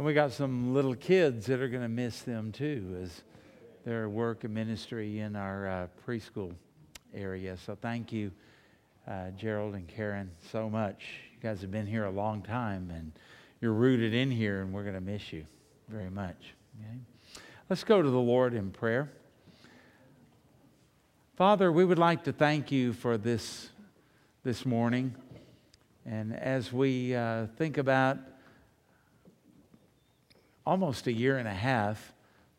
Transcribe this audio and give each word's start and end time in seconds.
And 0.00 0.06
we 0.06 0.14
got 0.14 0.32
some 0.32 0.72
little 0.72 0.94
kids 0.94 1.44
that 1.44 1.60
are 1.60 1.68
going 1.68 1.82
to 1.82 1.88
miss 1.88 2.22
them 2.22 2.52
too 2.52 2.98
as 3.02 3.20
their 3.84 4.08
work 4.08 4.44
and 4.44 4.54
ministry 4.54 5.18
in 5.18 5.36
our 5.36 5.68
uh, 5.68 5.86
preschool 6.06 6.54
area. 7.12 7.58
So 7.58 7.76
thank 7.78 8.10
you, 8.10 8.30
uh, 9.06 9.28
Gerald 9.36 9.74
and 9.74 9.86
Karen, 9.86 10.30
so 10.50 10.70
much. 10.70 11.04
You 11.34 11.38
guys 11.42 11.60
have 11.60 11.70
been 11.70 11.86
here 11.86 12.06
a 12.06 12.10
long 12.10 12.40
time 12.40 12.90
and 12.90 13.12
you're 13.60 13.74
rooted 13.74 14.14
in 14.14 14.30
here, 14.30 14.62
and 14.62 14.72
we're 14.72 14.84
going 14.84 14.94
to 14.94 15.02
miss 15.02 15.34
you 15.34 15.44
very 15.86 16.08
much. 16.08 16.54
Okay? 16.80 16.96
Let's 17.68 17.84
go 17.84 18.00
to 18.00 18.08
the 18.08 18.16
Lord 18.16 18.54
in 18.54 18.70
prayer. 18.70 19.10
Father, 21.36 21.70
we 21.70 21.84
would 21.84 21.98
like 21.98 22.24
to 22.24 22.32
thank 22.32 22.72
you 22.72 22.94
for 22.94 23.18
this 23.18 23.68
this 24.44 24.64
morning. 24.64 25.14
And 26.06 26.34
as 26.34 26.72
we 26.72 27.14
uh, 27.14 27.48
think 27.58 27.76
about 27.76 28.16
almost 30.70 31.08
a 31.08 31.12
year 31.12 31.36
and 31.36 31.48
a 31.48 31.52
half 31.52 32.12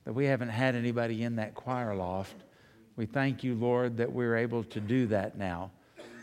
that 0.04 0.12
we 0.12 0.26
haven't 0.26 0.50
had 0.50 0.76
anybody 0.76 1.24
in 1.24 1.38
that 1.38 1.56
choir 1.56 1.96
loft, 1.96 2.36
we 2.98 3.06
thank 3.06 3.42
you, 3.42 3.56
Lord, 3.56 3.96
that 3.96 4.12
we're 4.12 4.36
able 4.36 4.66
to 4.66 4.82
do 4.82 5.08
that 5.08 5.38
now. 5.38 5.72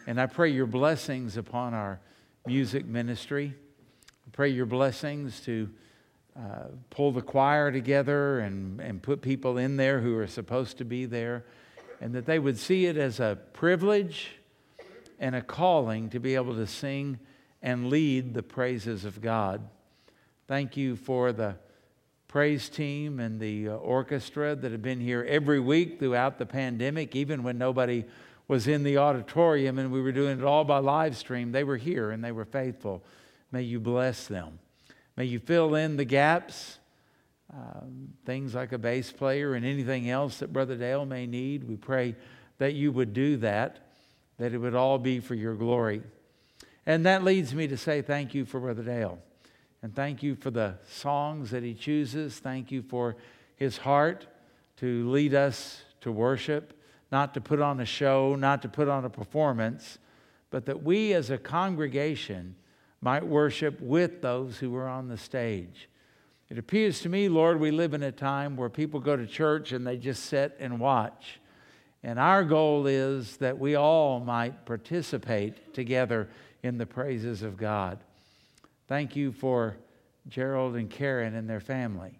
And 0.07 0.21
I 0.21 0.27
pray 0.27 0.51
your 0.51 0.67
blessings 0.67 1.39
upon 1.39 1.73
our 1.73 1.99
music 2.47 2.85
ministry. 2.85 3.55
I 3.57 4.31
pray 4.33 4.51
your 4.51 4.67
blessings 4.67 5.41
to 5.47 5.71
uh, 6.37 6.65
pull 6.91 7.11
the 7.11 7.23
choir 7.23 7.73
together 7.73 8.41
and, 8.41 8.83
and 8.83 9.03
put 9.03 9.23
people 9.23 9.57
in 9.57 9.79
there 9.79 9.99
who 9.99 10.15
are 10.19 10.27
supposed 10.27 10.77
to 10.79 10.85
be 10.85 11.07
there, 11.07 11.47
and 12.03 12.15
that 12.15 12.27
they 12.27 12.39
would 12.39 12.59
see 12.59 12.85
it 12.85 12.99
as 12.99 13.19
a 13.19 13.39
privilege 13.55 14.33
and 15.19 15.35
a 15.35 15.41
calling 15.41 16.11
to 16.11 16.21
be 16.21 16.35
able 16.35 16.55
to 16.55 16.67
sing 16.67 17.19
and 17.63 17.89
lead 17.89 18.35
the 18.35 18.43
praises 18.43 19.07
of 19.07 19.23
God. 19.23 19.67
Thank 20.47 20.77
you 20.77 20.95
for 20.95 21.33
the 21.33 21.57
praise 22.29 22.69
team 22.69 23.19
and 23.21 23.41
the 23.41 23.71
uh, 23.71 23.73
orchestra 23.73 24.55
that 24.55 24.71
have 24.71 24.83
been 24.83 25.01
here 25.01 25.27
every 25.29 25.59
week 25.59 25.99
throughout 25.99 26.39
the 26.39 26.47
pandemic, 26.47 27.17
even 27.17 27.43
when 27.43 27.57
nobody 27.57 28.05
was 28.47 28.69
in 28.69 28.83
the 28.83 28.99
auditorium 28.99 29.79
and 29.79 29.91
we 29.91 30.01
were 30.01 30.13
doing 30.13 30.39
it 30.39 30.45
all 30.45 30.65
by 30.65 30.79
live 30.79 31.17
stream. 31.17 31.53
They 31.53 31.65
were 31.65 31.79
here 31.79 32.11
and 32.11 32.23
they 32.23 32.33
were 32.33 32.45
faithful. 32.45 33.03
May 33.51 33.63
you 33.63 33.81
bless 33.81 34.27
them. 34.27 34.59
May 35.17 35.25
you 35.25 35.39
fill 35.39 35.75
in 35.75 35.97
the 35.97 36.05
gaps, 36.05 36.79
um, 37.53 38.11
things 38.25 38.55
like 38.55 38.73
a 38.73 38.79
bass 38.79 39.11
player 39.11 39.55
and 39.55 39.65
anything 39.65 40.11
else 40.11 40.39
that 40.39 40.53
Brother 40.53 40.77
Dale 40.77 41.07
may 41.07 41.27
need. 41.27 41.65
We 41.65 41.77
pray 41.77 42.15
that 42.59 42.75
you 42.75 42.93
would 42.93 43.15
do 43.15 43.39
that 43.39 43.89
that 44.39 44.53
it 44.53 44.59
would 44.59 44.75
all 44.75 44.99
be 44.99 45.19
for 45.21 45.35
your 45.35 45.55
glory. 45.55 46.03
And 46.87 47.05
that 47.07 47.25
leads 47.25 47.55
me 47.55 47.67
to 47.69 47.77
say 47.77 48.03
thank 48.03 48.35
you 48.35 48.45
for 48.45 48.61
Brother 48.61 48.83
Dale. 48.83 49.19
And 49.83 49.95
thank 49.95 50.23
you 50.23 50.35
for 50.35 50.51
the 50.51 50.75
songs 50.89 51.51
that 51.51 51.63
he 51.63 51.75
chooses. 51.75 52.39
Thank 52.39 52.73
you 52.73 52.83
for 52.83 53.17
his 53.57 53.79
heart 53.79 54.27
to 54.79 55.09
lead 55.11 55.35
us 55.35 55.83
to 56.01 56.13
worship, 56.13 56.81
not 57.11 57.35
to 57.35 57.41
put 57.41 57.61
on 57.61 57.81
a 57.81 57.85
show, 57.85 58.35
not 58.35 58.63
to 58.63 58.69
put 58.69 58.89
on 58.89 59.05
a 59.05 59.11
performance, 59.11 59.99
but 60.51 60.67
that 60.67 60.83
we 60.83 61.13
as 61.13 61.31
a 61.31 61.39
congregation 61.39 62.55
might 63.01 63.27
worship 63.27 63.81
with 63.81 64.23
those 64.23 64.59
who 64.59 64.75
are 64.75 64.89
on 64.89 65.09
the 65.09 65.17
stage. 65.17 65.89
It 66.49 66.59
appears 66.59 67.01
to 67.01 67.09
me, 67.09 67.29
Lord, 67.29 67.61
we 67.61 67.71
live 67.71 67.95
in 67.95 68.03
a 68.03 68.13
time 68.13 68.57
where 68.57 68.71
people 68.71 69.01
go 69.01 69.17
to 69.17 69.27
church 69.27 69.73
and 69.73 69.87
they 69.87 69.97
just 69.97 70.25
sit 70.25 70.57
and 70.59 70.81
watch. 70.81 71.41
And 72.03 72.19
our 72.19 72.43
goal 72.45 72.87
is 72.87 73.37
that 73.39 73.59
we 73.59 73.75
all 73.75 74.21
might 74.21 74.65
participate 74.65 75.75
together 75.75 76.29
in 76.63 76.79
the 76.79 76.87
praises 76.87 77.43
of 77.43 77.57
God. 77.57 77.99
Thank 78.89 79.15
you 79.15 79.33
for 79.33 79.77
Gerald 80.29 80.75
and 80.75 80.91
Karen 80.91 81.35
and 81.35 81.49
their 81.49 81.61
family. 81.61 82.19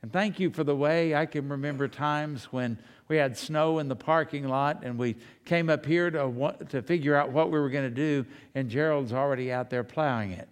And 0.00 0.12
thank 0.12 0.38
you 0.38 0.50
for 0.50 0.64
the 0.64 0.76
way 0.76 1.14
I 1.14 1.26
can 1.26 1.48
remember 1.48 1.88
times 1.88 2.52
when 2.52 2.78
we 3.08 3.16
had 3.16 3.36
snow 3.36 3.78
in 3.78 3.88
the 3.88 3.96
parking 3.96 4.46
lot 4.46 4.84
and 4.84 4.98
we 4.98 5.16
came 5.44 5.68
up 5.68 5.84
here 5.84 6.10
to, 6.10 6.56
to 6.68 6.82
figure 6.82 7.16
out 7.16 7.32
what 7.32 7.50
we 7.50 7.58
were 7.58 7.70
going 7.70 7.88
to 7.88 7.94
do, 7.94 8.26
and 8.54 8.68
Gerald's 8.68 9.12
already 9.12 9.50
out 9.50 9.70
there 9.70 9.82
plowing 9.82 10.30
it. 10.30 10.48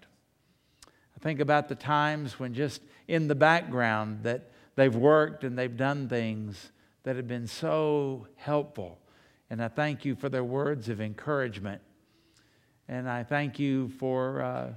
I 0.84 1.20
think 1.20 1.38
about 1.38 1.68
the 1.68 1.74
times 1.74 2.40
when 2.40 2.54
just 2.54 2.82
in 3.06 3.28
the 3.28 3.34
background 3.34 4.24
that 4.24 4.50
they've 4.74 4.94
worked 4.94 5.44
and 5.44 5.56
they've 5.56 5.76
done 5.76 6.08
things 6.08 6.72
that 7.04 7.16
have 7.16 7.28
been 7.28 7.46
so 7.46 8.26
helpful. 8.36 8.98
And 9.50 9.62
I 9.62 9.68
thank 9.68 10.04
you 10.04 10.16
for 10.16 10.28
their 10.28 10.44
words 10.44 10.88
of 10.88 11.00
encouragement. 11.00 11.82
And 12.88 13.08
I 13.08 13.22
thank 13.22 13.58
you 13.58 13.90
for 13.90 14.40
uh, 14.42 14.72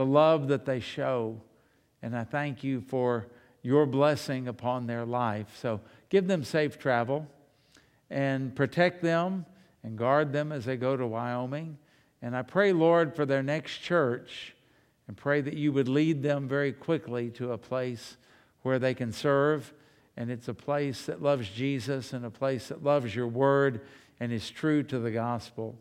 the 0.00 0.06
love 0.06 0.48
that 0.48 0.64
they 0.64 0.80
show. 0.80 1.38
And 2.00 2.16
I 2.16 2.24
thank 2.24 2.64
you 2.64 2.80
for 2.80 3.26
your 3.60 3.84
blessing 3.84 4.48
upon 4.48 4.86
their 4.86 5.04
life. 5.04 5.58
So 5.60 5.82
give 6.08 6.26
them 6.26 6.42
safe 6.42 6.78
travel 6.78 7.26
and 8.08 8.56
protect 8.56 9.02
them 9.02 9.44
and 9.82 9.98
guard 9.98 10.32
them 10.32 10.52
as 10.52 10.64
they 10.64 10.78
go 10.78 10.96
to 10.96 11.06
Wyoming. 11.06 11.76
And 12.22 12.34
I 12.34 12.40
pray, 12.40 12.72
Lord, 12.72 13.14
for 13.14 13.26
their 13.26 13.42
next 13.42 13.80
church 13.80 14.54
and 15.06 15.18
pray 15.18 15.42
that 15.42 15.52
you 15.52 15.70
would 15.70 15.86
lead 15.86 16.22
them 16.22 16.48
very 16.48 16.72
quickly 16.72 17.28
to 17.32 17.52
a 17.52 17.58
place 17.58 18.16
where 18.62 18.78
they 18.78 18.94
can 18.94 19.12
serve 19.12 19.74
and 20.16 20.30
it's 20.30 20.48
a 20.48 20.54
place 20.54 21.04
that 21.04 21.20
loves 21.20 21.46
Jesus 21.50 22.14
and 22.14 22.24
a 22.24 22.30
place 22.30 22.68
that 22.68 22.82
loves 22.82 23.14
your 23.14 23.28
word 23.28 23.82
and 24.18 24.32
is 24.32 24.48
true 24.48 24.82
to 24.84 24.98
the 24.98 25.10
gospel. 25.10 25.78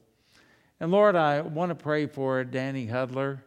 And 0.81 0.91
Lord, 0.91 1.16
I 1.16 1.40
want 1.40 1.69
to 1.69 1.75
pray 1.75 2.06
for 2.06 2.44
Danny 2.44 2.86
Hudler. 2.86 3.44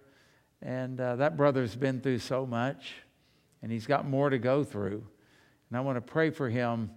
And 0.63 1.01
uh, 1.01 1.17
that 1.17 1.37
brother's 1.37 1.75
been 1.75 2.01
through 2.01 2.21
so 2.21 2.47
much, 2.47 2.95
and 3.63 3.73
he's 3.73 3.87
got 3.87 4.07
more 4.07 4.31
to 4.31 4.39
go 4.39 4.63
through. 4.63 5.05
And 5.69 5.77
I 5.77 5.81
want 5.81 5.97
to 5.97 6.01
pray 6.01 6.31
for 6.31 6.49
him 6.49 6.91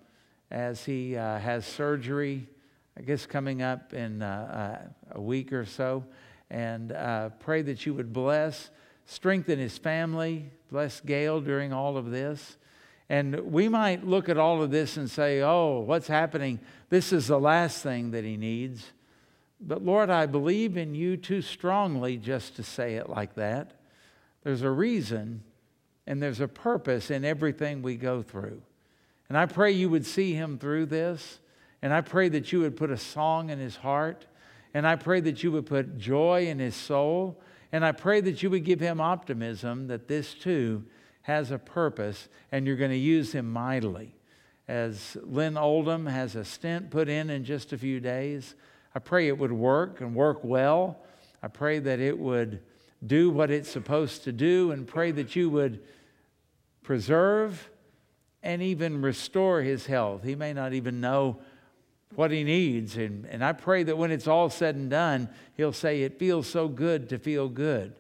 as 0.52 0.86
he 0.86 1.18
uh, 1.18 1.40
has 1.40 1.66
surgery, 1.66 2.48
I 2.96 3.02
guess 3.02 3.25
coming 3.25 3.64
up 3.64 3.94
in 3.94 4.22
uh, 4.22 4.84
uh 4.86 5.16
a 5.16 5.22
week 5.22 5.52
or 5.52 5.66
so. 5.66 6.06
And 6.52 6.92
uh, 6.92 7.30
pray 7.40 7.64
that 7.64 7.88
you 7.88 7.96
would 7.96 8.14
bless, 8.14 8.70
strengthen 9.06 9.58
his 9.58 9.80
family, 9.80 10.52
bless 10.72 11.02
Gail 11.02 11.42
during 11.42 11.74
all 11.74 11.98
of 11.98 12.12
this. 12.12 12.58
And 13.09 13.52
we 13.52 13.68
might 13.68 14.06
look 14.06 14.30
at 14.30 14.38
all 14.38 14.62
of 14.62 14.70
this 14.70 14.98
and 14.98 15.09
say, 15.09 15.42
oh, 15.42 15.80
what's 15.80 16.08
happening? 16.08 16.59
This 16.90 17.12
is 17.12 17.28
the 17.28 17.40
last 17.40 17.81
thing 17.81 18.12
that 18.12 18.24
he 18.24 18.38
needs. 18.38 18.86
But 19.60 19.84
Lord, 19.84 20.10
I 20.10 20.26
believe 20.26 20.78
in 20.78 20.96
you 20.96 21.18
too 21.18 21.42
strongly 21.42 22.18
just 22.18 22.56
to 22.58 22.64
say 22.64 22.96
it 22.96 23.10
like 23.10 23.36
that. 23.36 23.72
There's 24.44 24.62
a 24.62 24.70
reason 24.70 25.44
and 26.08 26.22
there's 26.22 26.42
a 26.42 26.48
purpose 26.48 27.10
in 27.10 27.26
everything 27.26 27.82
we 27.82 27.96
go 27.96 28.22
through. 28.22 28.62
And 29.28 29.38
I 29.38 29.46
pray 29.46 29.72
you 29.72 29.90
would 29.90 30.06
see 30.06 30.34
him 30.34 30.58
through 30.60 30.88
this. 30.88 31.40
And 31.82 31.94
I 31.94 32.02
pray 32.02 32.30
that 32.30 32.52
you 32.52 32.62
would 32.62 32.78
put 32.78 32.92
a 32.92 32.98
song 32.98 33.50
in 33.50 33.60
his 33.60 33.78
heart. 33.78 34.28
And 34.74 34.86
I 34.86 34.96
pray 34.96 35.20
that 35.22 35.42
you 35.42 35.52
would 35.52 35.66
put 35.66 35.98
joy 35.98 36.48
in 36.48 36.60
his 36.60 36.76
soul. 36.76 37.42
And 37.72 37.84
I 37.84 37.92
pray 37.92 38.22
that 38.22 38.44
you 38.44 38.50
would 38.52 38.66
give 38.66 38.80
him 38.80 39.02
optimism 39.02 39.88
that 39.88 40.08
this 40.08 40.34
too 40.34 40.84
has 41.24 41.50
a 41.50 41.58
purpose 41.58 42.30
and 42.52 42.68
you're 42.68 42.76
going 42.76 42.92
to 42.92 42.98
use 42.98 43.32
him 43.32 43.52
mightily. 43.52 44.16
As 44.68 45.18
Lynn 45.24 45.58
Oldham 45.58 46.06
has 46.06 46.36
a 46.36 46.46
stent 46.46 46.92
put 46.92 47.10
in 47.10 47.30
in 47.30 47.44
just 47.44 47.74
a 47.74 47.78
few 47.78 48.00
days, 48.00 48.56
I 48.95 49.00
pray 49.00 49.28
it 49.28 49.38
would 49.38 49.51
work 49.51 50.00
and 50.00 50.16
work 50.16 50.39
well. 50.44 50.97
I 51.44 51.50
pray 51.50 51.79
that 51.79 52.00
it 52.00 52.17
would 52.17 52.61
do 53.06 53.29
what 53.29 53.51
it's 53.51 53.69
supposed 53.69 54.23
to 54.23 54.31
do 54.31 54.72
and 54.72 54.88
pray 54.88 55.11
that 55.11 55.35
you 55.35 55.50
would 55.50 55.83
preserve 56.81 57.69
and 58.41 58.61
even 58.61 59.01
restore 59.01 59.61
his 59.61 59.85
health. 59.85 60.23
He 60.23 60.35
may 60.35 60.53
not 60.53 60.73
even 60.73 61.01
know 61.01 61.41
what 62.16 62.31
he 62.31 62.44
needs. 62.44 62.95
And, 62.95 63.25
and 63.25 63.44
I 63.44 63.51
pray 63.51 63.83
that 63.83 63.97
when 63.97 64.11
it's 64.11 64.28
all 64.28 64.50
said 64.50 64.75
and 64.75 64.89
done, 64.89 65.29
he'll 65.57 65.73
say, 65.73 66.03
It 66.03 66.17
feels 66.17 66.47
so 66.47 66.67
good 66.67 67.09
to 67.09 67.19
feel 67.19 67.50
good 67.50 67.94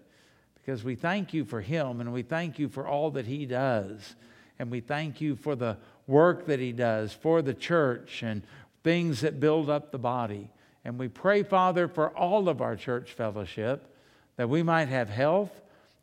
because 0.55 0.83
we 0.83 0.95
thank 0.95 1.33
you 1.33 1.43
for 1.43 1.61
him 1.61 1.99
and 1.99 2.13
we 2.13 2.21
thank 2.21 2.57
you 2.57 2.69
for 2.69 2.87
all 2.87 3.11
that 3.11 3.27
he 3.27 3.45
does. 3.45 4.15
And 4.57 4.71
we 4.71 4.79
thank 4.79 5.19
you 5.19 5.35
for 5.35 5.55
the 5.55 5.77
work 6.07 6.45
that 6.45 6.59
he 6.59 6.71
does 6.71 7.11
for 7.11 7.41
the 7.41 7.53
church 7.53 8.23
and 8.23 8.41
things 8.83 9.21
that 9.21 9.39
build 9.39 9.69
up 9.69 9.91
the 9.91 9.99
body. 9.99 10.49
And 10.85 10.99
we 10.99 11.07
pray, 11.07 11.41
Father, 11.41 11.87
for 11.87 12.15
all 12.15 12.47
of 12.47 12.61
our 12.61 12.75
church 12.75 13.11
fellowship 13.11 13.91
that 14.37 14.47
we 14.47 14.61
might 14.61 14.87
have 14.87 15.09
health, 15.09 15.49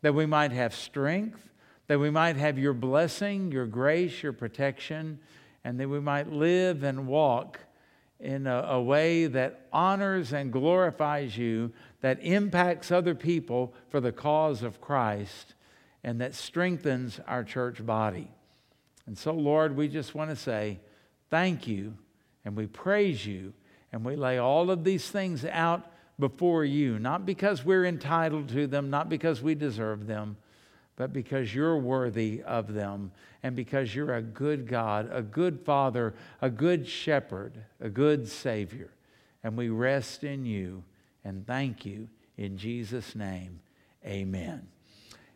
that 0.01 0.13
we 0.13 0.25
might 0.25 0.51
have 0.51 0.75
strength, 0.75 1.49
that 1.87 1.99
we 1.99 2.09
might 2.09 2.35
have 2.35 2.59
your 2.59 2.73
blessing, 2.73 3.49
your 3.49 3.65
grace, 3.65 4.21
your 4.21 4.33
protection, 4.33 5.19
and 5.63 5.79
that 5.79 5.87
we 5.87 6.01
might 6.01 6.31
live 6.31 6.83
and 6.83 7.07
walk 7.07 7.61
in 8.19 8.45
a, 8.45 8.57
a 8.69 8.81
way 8.81 9.25
that 9.27 9.67
honors 9.71 10.33
and 10.33 10.51
glorifies 10.51 11.37
you, 11.37 11.71
that 12.01 12.19
impacts 12.21 12.91
other 12.91 13.15
people 13.15 13.73
for 13.87 14.01
the 14.01 14.11
cause 14.11 14.63
of 14.63 14.81
Christ 14.81 15.53
and 16.03 16.19
that 16.19 16.35
strengthens 16.35 17.21
our 17.25 17.45
church 17.45 17.85
body. 17.85 18.29
And 19.05 19.17
so, 19.17 19.33
Lord, 19.33 19.77
we 19.77 19.87
just 19.87 20.13
want 20.13 20.29
to 20.29 20.35
say 20.35 20.79
thank 21.29 21.67
you 21.67 21.97
and 22.43 22.57
we 22.57 22.67
praise 22.67 23.25
you 23.25 23.53
and 23.93 24.03
we 24.03 24.15
lay 24.15 24.39
all 24.39 24.71
of 24.71 24.83
these 24.83 25.07
things 25.09 25.45
out 25.45 25.85
before 26.19 26.65
you, 26.65 26.97
not 26.97 27.27
because 27.27 27.63
we're 27.63 27.85
entitled 27.85 28.49
to 28.49 28.65
them, 28.65 28.89
not 28.89 29.07
because 29.07 29.41
we 29.41 29.53
deserve 29.53 30.07
them, 30.07 30.35
but 30.95 31.13
because 31.13 31.53
you're 31.53 31.77
worthy 31.77 32.41
of 32.41 32.73
them 32.73 33.11
and 33.43 33.55
because 33.55 33.93
you're 33.93 34.15
a 34.15 34.21
good 34.21 34.67
God, 34.67 35.09
a 35.11 35.21
good 35.21 35.59
Father, 35.63 36.15
a 36.41 36.49
good 36.49 36.87
shepherd, 36.87 37.53
a 37.79 37.89
good 37.89 38.27
Savior. 38.27 38.89
And 39.43 39.55
we 39.55 39.69
rest 39.69 40.23
in 40.23 40.43
you 40.43 40.83
and 41.23 41.45
thank 41.45 41.85
you 41.85 42.09
in 42.35 42.57
Jesus' 42.57 43.15
name. 43.15 43.59
Amen. 44.05 44.67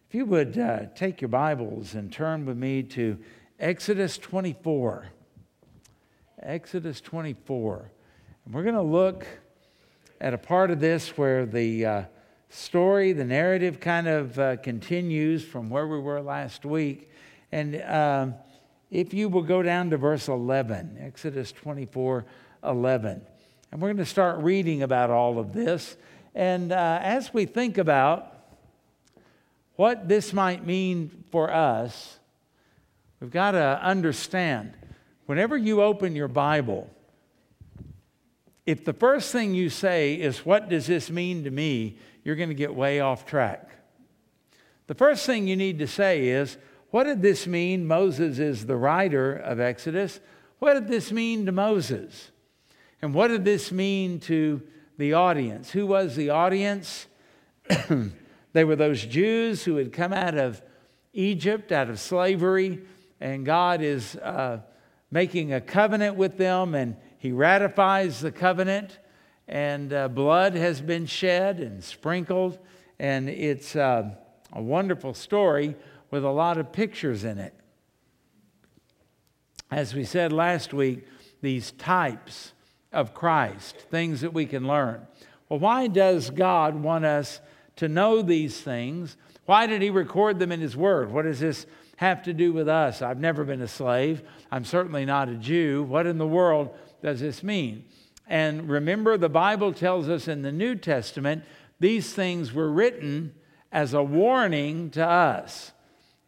If 0.10 0.16
you 0.16 0.26
would 0.26 0.58
uh, 0.58 0.88
take 0.96 1.22
your 1.22 1.30
Bibles 1.30 1.94
and 1.94 2.12
turn 2.12 2.46
with 2.48 2.58
me 2.58 2.82
to 2.84 3.20
Exodus 3.60 4.18
24. 4.18 5.10
Exodus 6.42 7.02
24. 7.02 7.92
We're 8.50 8.64
going 8.64 8.76
to 8.76 8.82
look 8.82 9.28
at 10.22 10.34
a 10.34 10.38
part 10.38 10.72
of 10.72 10.80
this 10.80 11.18
where 11.18 11.46
the 11.46 11.86
uh, 11.86 12.04
story, 12.48 13.12
the 13.12 13.26
narrative 13.26 13.82
kind 13.82 14.08
of 14.08 14.40
uh, 14.40 14.56
continues 14.58 15.44
from 15.44 15.70
where 15.70 15.86
we 15.86 16.00
were 16.00 16.22
last 16.22 16.64
week. 16.64 17.12
And 17.52 17.82
um, 17.82 18.36
if 18.90 19.14
you 19.14 19.28
will 19.28 19.42
go 19.42 19.62
down 19.62 19.90
to 19.90 19.98
verse 19.98 20.30
11, 20.30 20.98
Exodus 21.02 21.52
24 21.52 22.24
11. 22.64 23.22
And 23.74 23.82
we're 23.82 23.90
going 23.90 23.98
to 23.98 24.06
start 24.06 24.40
reading 24.40 24.82
about 24.82 25.10
all 25.10 25.40
of 25.40 25.52
this. 25.52 25.98
And 26.34 26.72
uh, 26.72 27.00
as 27.02 27.34
we 27.34 27.46
think 27.46 27.78
about 27.78 28.34
what 29.76 30.08
this 30.08 30.32
might 30.32 30.66
mean 30.66 31.26
for 31.32 31.54
us, 31.54 32.18
we've 33.20 33.30
got 33.30 33.52
to 33.52 33.84
understand 33.84 34.74
whenever 35.26 35.58
you 35.58 35.82
open 35.82 36.16
your 36.16 36.30
Bible, 36.30 36.90
if 38.68 38.84
the 38.84 38.94
first 38.94 39.32
thing 39.32 39.56
you 39.56 39.70
say 39.70 40.14
is, 40.16 40.46
What 40.46 40.70
does 40.70 40.86
this 40.86 41.10
mean 41.10 41.46
to 41.46 41.50
me? 41.50 41.98
you're 42.24 42.36
going 42.36 42.50
to 42.50 42.56
get 42.56 42.76
way 42.76 43.00
off 43.00 43.26
track. 43.26 43.70
The 44.88 44.94
first 44.94 45.26
thing 45.26 45.48
you 45.48 45.56
need 45.56 45.80
to 45.80 45.88
say 45.88 46.28
is, 46.28 46.58
What 46.92 47.06
did 47.06 47.22
this 47.22 47.48
mean? 47.48 47.88
Moses 47.88 48.38
is 48.38 48.66
the 48.66 48.76
writer 48.76 49.34
of 49.34 49.62
Exodus. 49.62 50.20
What 50.60 50.74
did 50.74 50.90
this 50.90 51.12
mean 51.12 51.46
to 51.46 51.52
Moses? 51.54 52.32
And 53.02 53.14
what 53.14 53.30
did 53.30 53.46
this 53.46 53.72
mean 53.72 54.20
to 54.22 54.62
the 54.98 55.14
audience? 55.14 55.72
Who 55.72 55.88
was 55.88 56.16
the 56.16 56.32
audience? 56.32 57.08
they 58.54 58.64
were 58.64 58.76
those 58.76 59.06
Jews 59.06 59.64
who 59.64 59.78
had 59.78 59.94
come 59.94 60.12
out 60.12 60.38
of 60.38 60.62
Egypt, 61.14 61.72
out 61.72 61.90
of 61.90 62.00
slavery, 62.00 62.82
and 63.22 63.46
God 63.46 63.82
is 63.82 64.16
uh, 64.18 64.60
making 65.10 65.54
a 65.54 65.62
covenant 65.62 66.16
with 66.16 66.38
them, 66.38 66.76
and 66.76 66.98
He 67.28 67.34
ratifies 67.34 68.22
the 68.22 68.32
covenant, 68.32 69.00
and 69.50 69.92
uh, 69.92 70.08
blood 70.08 70.56
has 70.56 70.80
been 70.80 71.06
shed 71.06 71.60
and 71.60 71.84
sprinkled, 71.84 72.58
and 73.00 73.28
it's 73.28 73.76
uh, 73.76 74.12
a 74.54 74.62
wonderful 74.62 75.14
story 75.14 75.76
with 76.10 76.24
a 76.24 76.30
lot 76.30 76.58
of 76.58 76.72
pictures 76.72 77.26
in 77.26 77.38
it. 77.38 77.54
As 79.70 79.94
we 79.94 80.06
said 80.06 80.32
last 80.32 80.74
week, 80.74 81.06
these 81.42 81.72
types 81.72 82.54
of 82.94 83.14
Christ, 83.14 83.76
things 83.92 84.22
that 84.22 84.32
we 84.32 84.46
can 84.46 84.66
learn. 84.66 85.06
Well, 85.50 85.60
why 85.60 85.88
does 85.88 86.30
God 86.30 86.76
want 86.76 87.04
us 87.04 87.42
to 87.76 87.90
know 87.90 88.22
these 88.22 88.62
things? 88.62 89.18
Why 89.46 89.68
did 89.68 89.82
He 89.82 89.90
record 89.90 90.40
them 90.40 90.54
in 90.54 90.62
His 90.62 90.78
Word? 90.78 91.12
What 91.12 91.26
is 91.26 91.42
this 91.42 91.66
have 91.98 92.24
to 92.24 92.34
do 92.34 92.54
with 92.54 92.68
us? 92.68 93.02
I've 93.02 93.20
never 93.20 93.44
been 93.44 93.62
a 93.62 93.68
slave. 93.68 94.24
I'm 94.52 94.66
certainly 94.66 95.06
not 95.06 95.30
a 95.30 95.36
Jew. 95.36 95.84
What 95.84 96.08
in 96.08 96.18
the 96.18 96.28
world 96.28 96.74
does 97.04 97.20
this 97.20 97.44
mean? 97.44 97.86
And 98.28 98.70
remember, 98.70 99.18
the 99.18 99.30
Bible 99.30 99.74
tells 99.74 100.10
us 100.10 100.28
in 100.28 100.42
the 100.42 100.52
New 100.52 100.76
Testament 100.76 101.44
these 101.80 102.14
things 102.14 102.54
were 102.54 102.72
written 102.72 103.34
as 103.72 103.94
a 103.94 104.02
warning 104.02 104.90
to 104.92 105.06
us. 105.06 105.72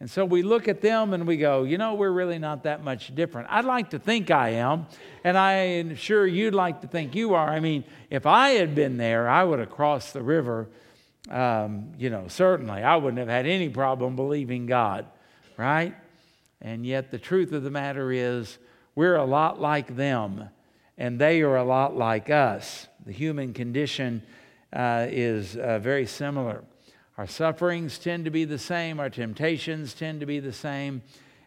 And 0.00 0.10
so 0.10 0.24
we 0.24 0.42
look 0.42 0.66
at 0.66 0.80
them 0.80 1.12
and 1.12 1.26
we 1.26 1.36
go, 1.36 1.64
you 1.64 1.76
know, 1.76 1.94
we're 1.94 2.10
really 2.10 2.38
not 2.38 2.62
that 2.62 2.82
much 2.82 3.14
different. 3.14 3.48
I'd 3.50 3.66
like 3.66 3.90
to 3.90 3.98
think 3.98 4.30
I 4.30 4.50
am, 4.50 4.86
and 5.24 5.36
I'm 5.36 5.94
sure 5.94 6.26
you'd 6.26 6.54
like 6.54 6.80
to 6.80 6.86
think 6.86 7.14
you 7.14 7.34
are. 7.34 7.48
I 7.48 7.60
mean, 7.60 7.84
if 8.08 8.24
I 8.24 8.50
had 8.50 8.74
been 8.74 8.96
there, 8.96 9.28
I 9.28 9.44
would 9.44 9.58
have 9.58 9.70
crossed 9.70 10.14
the 10.14 10.22
river. 10.22 10.68
Um, 11.30 11.92
you 11.98 12.08
know, 12.08 12.28
certainly 12.28 12.82
I 12.82 12.96
wouldn't 12.96 13.18
have 13.18 13.28
had 13.28 13.44
any 13.46 13.68
problem 13.68 14.16
believing 14.16 14.64
God, 14.64 15.04
right? 15.60 15.94
And 16.62 16.86
yet 16.86 17.10
the 17.10 17.18
truth 17.18 17.52
of 17.52 17.62
the 17.62 17.70
matter 17.70 18.10
is, 18.10 18.58
we're 18.94 19.16
a 19.16 19.24
lot 19.24 19.60
like 19.60 19.94
them, 19.94 20.48
and 20.98 21.18
they 21.18 21.42
are 21.42 21.56
a 21.56 21.64
lot 21.64 21.96
like 21.96 22.30
us. 22.30 22.88
The 23.04 23.12
human 23.12 23.52
condition 23.52 24.22
uh, 24.72 25.06
is 25.08 25.56
uh, 25.56 25.78
very 25.78 26.06
similar. 26.06 26.64
Our 27.18 27.26
sufferings 27.26 27.98
tend 27.98 28.24
to 28.24 28.30
be 28.30 28.44
the 28.44 28.58
same, 28.58 28.98
our 28.98 29.10
temptations 29.10 29.94
tend 29.94 30.20
to 30.20 30.26
be 30.26 30.40
the 30.40 30.52
same, 30.52 31.02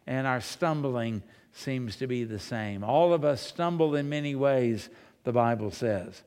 and 0.05 0.27
our 0.27 0.41
stumbling 0.41 1.23
seems 1.51 1.95
to 1.97 2.07
be 2.07 2.23
the 2.23 2.39
same. 2.39 2.83
All 2.83 3.13
of 3.13 3.25
us 3.25 3.41
stumble 3.41 3.95
in 3.95 4.09
many 4.09 4.35
ways, 4.35 4.89
the 5.23 5.31
Bible 5.31 5.71
says. 5.71 6.21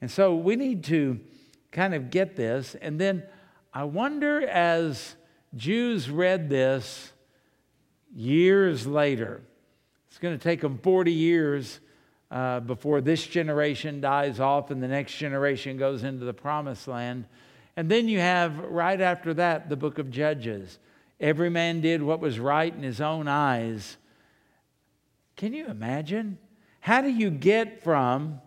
And 0.00 0.10
so 0.10 0.34
we 0.34 0.56
need 0.56 0.84
to 0.84 1.20
kind 1.70 1.94
of 1.94 2.10
get 2.10 2.36
this. 2.36 2.74
And 2.76 3.00
then 3.00 3.24
I 3.72 3.84
wonder 3.84 4.46
as 4.46 5.14
Jews 5.54 6.10
read 6.10 6.48
this 6.48 7.11
years 8.14 8.86
later, 8.86 9.42
it's 10.08 10.18
going 10.18 10.36
to 10.36 10.42
take 10.42 10.60
them 10.60 10.78
40 10.78 11.12
years 11.12 11.80
uh, 12.30 12.60
before 12.60 13.00
this 13.00 13.26
generation 13.26 14.00
dies 14.00 14.40
off 14.40 14.70
and 14.70 14.82
the 14.82 14.88
next 14.88 15.16
generation 15.16 15.76
goes 15.76 16.02
into 16.02 16.24
the 16.24 16.32
promised 16.32 16.88
land. 16.88 17.26
And 17.76 17.90
then 17.90 18.08
you 18.08 18.20
have, 18.20 18.58
right 18.58 19.00
after 19.00 19.34
that, 19.34 19.68
the 19.68 19.76
book 19.76 19.98
of 19.98 20.10
Judges. 20.10 20.78
Every 21.20 21.50
man 21.50 21.80
did 21.80 22.02
what 22.02 22.20
was 22.20 22.38
right 22.38 22.74
in 22.74 22.82
his 22.82 23.00
own 23.00 23.28
eyes. 23.28 23.96
Can 25.36 25.52
you 25.52 25.66
imagine? 25.66 26.38
How 26.80 27.00
do 27.00 27.08
you 27.08 27.30
get 27.30 27.82
from, 27.82 28.40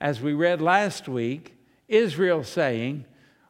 as 0.00 0.20
we 0.20 0.32
read 0.32 0.60
last 0.60 1.08
week, 1.08 1.54
Israel 1.88 2.44
saying, 2.44 3.06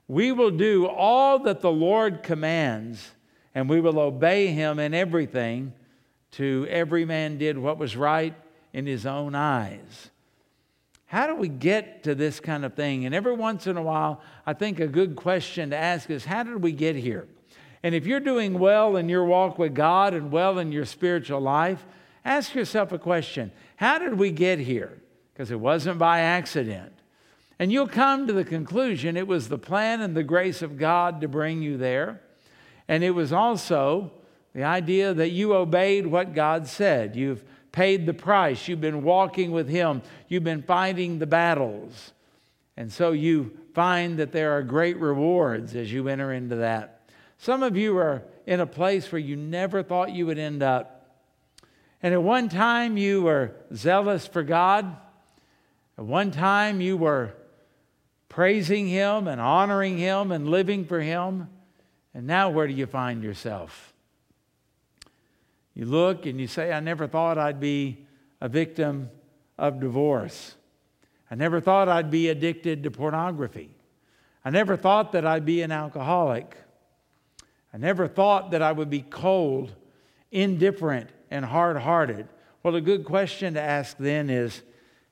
We 0.07 0.33
will 0.33 0.51
do 0.51 0.87
all 0.87 1.41
that 1.41 1.61
the 1.61 1.73
Lord 1.73 2.23
commands, 2.23 3.11
and 3.57 3.71
we 3.71 3.81
will 3.81 3.99
obey 3.99 4.49
him 4.49 4.79
in 4.79 4.93
everything, 4.93 5.73
to 6.33 6.67
every 6.69 7.07
man 7.07 7.39
did 7.39 7.57
what 7.57 7.79
was 7.79 7.97
right 7.97 8.35
in 8.75 8.85
his 8.85 9.07
own 9.07 9.35
eyes? 9.35 10.11
How 11.07 11.27
do 11.27 11.35
we 11.35 11.49
get 11.49 12.03
to 12.03 12.15
this 12.15 12.39
kind 12.39 12.67
of 12.67 12.75
thing? 12.75 13.07
And 13.07 13.15
every 13.15 13.33
once 13.33 13.67
in 13.67 13.79
a 13.79 13.83
while, 13.83 14.21
I 14.45 14.53
think 14.53 14.79
a 14.79 14.87
good 14.87 15.17
question 15.17 15.71
to 15.71 15.77
ask 15.77 16.11
is 16.11 16.27
how 16.27 16.43
did 16.43 16.63
we 16.63 16.71
get 16.71 16.97
here? 16.97 17.27
And 17.83 17.95
if 17.95 18.07
you're 18.07 18.21
doing 18.21 18.59
well 18.59 18.95
in 18.95 19.09
your 19.09 19.25
walk 19.25 19.59
with 19.59 19.75
God 19.75 20.13
and 20.13 20.31
well 20.31 20.59
in 20.59 20.71
your 20.71 20.85
spiritual 20.85 21.41
life, 21.41 21.87
ask 22.27 22.55
yourself 22.55 22.93
a 22.93 22.99
question 22.99 23.51
How 23.77 23.99
did 23.99 24.19
we 24.19 24.33
get 24.33 24.59
here? 24.59 25.01
Because 25.33 25.51
it 25.51 25.61
wasn't 25.61 25.99
by 25.99 26.21
accident. 26.21 26.93
And 27.59 27.73
you'll 27.73 27.89
come 27.89 28.27
to 28.27 28.35
the 28.35 28.45
conclusion 28.45 29.17
it 29.17 29.27
was 29.27 29.49
the 29.49 29.57
plan 29.57 30.03
and 30.03 30.15
the 30.15 30.23
grace 30.23 30.61
of 30.61 30.77
God 30.77 31.23
to 31.23 31.29
bring 31.29 31.63
you 31.63 31.79
there. 31.79 32.21
And 32.89 33.03
it 33.03 33.11
was 33.11 33.33
also 33.33 34.13
the 34.55 34.65
idea 34.65 35.13
that 35.13 35.31
you 35.31 35.55
obeyed 35.55 36.07
what 36.07 36.35
God 36.35 36.67
said. 36.67 37.17
You've 37.17 37.45
paid 37.73 38.07
the 38.07 38.15
price. 38.15 38.69
You've 38.69 38.81
been 38.81 39.03
walking 39.03 39.51
with 39.51 39.69
Him. 39.69 40.03
You've 40.29 40.45
been 40.45 40.63
fighting 40.63 41.19
the 41.19 41.27
battles. 41.27 42.13
And 42.77 42.93
so 42.93 43.13
you 43.13 43.59
find 43.75 44.19
that 44.19 44.33
there 44.33 44.53
are 44.53 44.63
great 44.63 44.99
rewards 44.99 45.77
as 45.77 45.93
you 45.93 46.09
enter 46.09 46.33
into 46.33 46.57
that. 46.57 47.11
Some 47.39 47.63
of 47.63 47.77
you 47.77 47.97
are 47.99 48.23
in 48.47 48.61
a 48.61 48.67
place 48.67 49.11
where 49.13 49.19
you 49.19 49.37
never 49.37 49.83
thought 49.83 50.13
you 50.13 50.27
would 50.27 50.39
end 50.39 50.63
up. 50.63 51.11
And 52.03 52.15
at 52.15 52.23
one 52.23 52.49
time 52.49 52.97
you 52.97 53.23
were 53.23 53.53
zealous 53.75 54.27
for 54.27 54.43
God. 54.43 54.97
At 55.99 56.05
one 56.05 56.31
time 56.31 56.81
you 56.81 56.97
were 56.97 57.35
praising 58.29 58.89
Him 58.89 59.29
and 59.29 59.41
honoring 59.41 59.99
Him 59.99 60.33
and 60.33 60.49
living 60.49 60.85
for 60.85 61.01
Him. 61.01 61.49
And 62.17 62.27
now 62.27 62.49
where 62.49 62.67
do 62.67 62.73
you 62.73 62.87
find 62.87 63.23
yourself? 63.23 63.93
You 65.75 65.85
look 65.85 66.25
and 66.25 66.41
you 66.41 66.47
say, 66.47 66.73
I 66.73 66.81
never 66.81 67.07
thought 67.07 67.37
I'd 67.37 67.61
be 67.61 68.07
a 68.41 68.49
victim 68.49 69.11
of 69.59 69.81
divorce. 69.81 70.55
I 71.31 71.35
never 71.35 71.61
thought 71.61 71.91
I'd 71.91 72.11
be 72.11 72.31
addicted 72.31 72.85
to 72.85 72.91
pornography. 72.91 73.69
I 74.43 74.49
never 74.49 74.79
thought 74.79 75.13
that 75.13 75.27
I'd 75.27 75.45
be 75.45 75.61
an 75.61 75.71
alcoholic. 75.71 76.57
I 77.75 77.77
never 77.77 78.09
thought 78.09 78.53
that 78.53 78.63
I 78.63 78.73
would 78.73 78.89
be 78.89 79.03
cold, 79.03 79.75
indifferent, 80.33 81.11
and 81.31 81.45
hard 81.45 81.77
hearted. 81.77 82.29
Well, 82.63 82.77
a 82.77 82.81
good 82.81 83.05
question 83.05 83.53
to 83.55 83.61
ask 83.61 83.95
then 83.99 84.31
is 84.31 84.63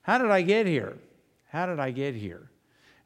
how 0.01 0.17
did 0.17 0.31
I 0.31 0.41
get 0.41 0.65
here? 0.65 0.97
How 1.49 1.67
did 1.67 1.79
I 1.79 1.91
get 1.91 2.15
here? 2.15 2.49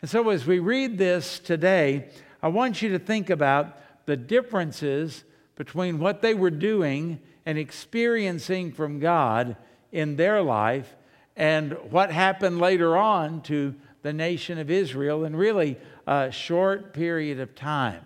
And 0.01 0.10
so, 0.10 0.29
as 0.29 0.48
we 0.48 0.60
read 0.60 0.98
this 0.98 1.38
today, 1.39 2.08
I 2.41 2.48
want 2.48 2.82
you 2.82 2.89
to 2.91 3.00
think 3.00 3.29
about 3.29 3.75
the 4.10 4.18
differences 4.18 5.24
between 5.56 6.00
what 6.00 6.24
they 6.24 6.34
were 6.34 6.50
doing 6.50 7.20
and 7.46 7.60
experiencing 7.60 8.72
from 8.72 9.00
God 9.00 9.56
in 9.92 10.16
their 10.16 10.42
life 10.42 10.96
and 11.36 11.74
what 11.92 12.12
happened 12.12 12.60
later 12.60 12.98
on 12.98 13.44
to 13.44 13.75
the 14.01 14.12
nation 14.12 14.58
of 14.58 14.72
Israel 14.72 15.25
in 15.25 15.36
really 15.36 15.78
a 16.08 16.32
short 16.32 16.92
period 16.92 17.39
of 17.39 17.54
time. 17.54 18.04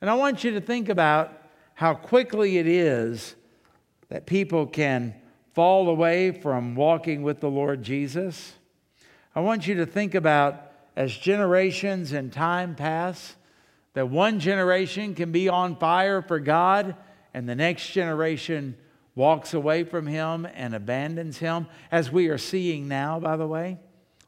And 0.00 0.10
I 0.10 0.14
want 0.14 0.42
you 0.42 0.50
to 0.50 0.60
think 0.60 0.88
about 0.88 1.32
how 1.74 1.94
quickly 1.94 2.58
it 2.58 2.66
is 2.66 3.36
that 4.08 4.26
people 4.26 4.66
can 4.66 5.14
fall 5.52 5.88
away 5.88 6.32
from 6.32 6.74
walking 6.74 7.22
with 7.22 7.38
the 7.38 7.48
Lord 7.48 7.84
Jesus. 7.84 8.54
I 9.32 9.40
want 9.40 9.68
you 9.68 9.76
to 9.76 9.86
think 9.86 10.16
about 10.16 10.72
as 10.96 11.16
generations 11.16 12.10
and 12.10 12.32
time 12.32 12.74
pass, 12.74 13.36
that 13.94 14.08
one 14.10 14.40
generation 14.40 15.14
can 15.14 15.32
be 15.32 15.48
on 15.48 15.76
fire 15.76 16.20
for 16.20 16.38
God 16.38 16.94
and 17.32 17.48
the 17.48 17.54
next 17.56 17.90
generation 17.90 18.76
walks 19.16 19.54
away 19.54 19.84
from 19.84 20.06
Him 20.06 20.46
and 20.54 20.74
abandons 20.74 21.38
Him, 21.38 21.66
as 21.90 22.10
we 22.10 22.28
are 22.28 22.38
seeing 22.38 22.88
now, 22.88 23.18
by 23.20 23.36
the 23.36 23.46
way. 23.46 23.78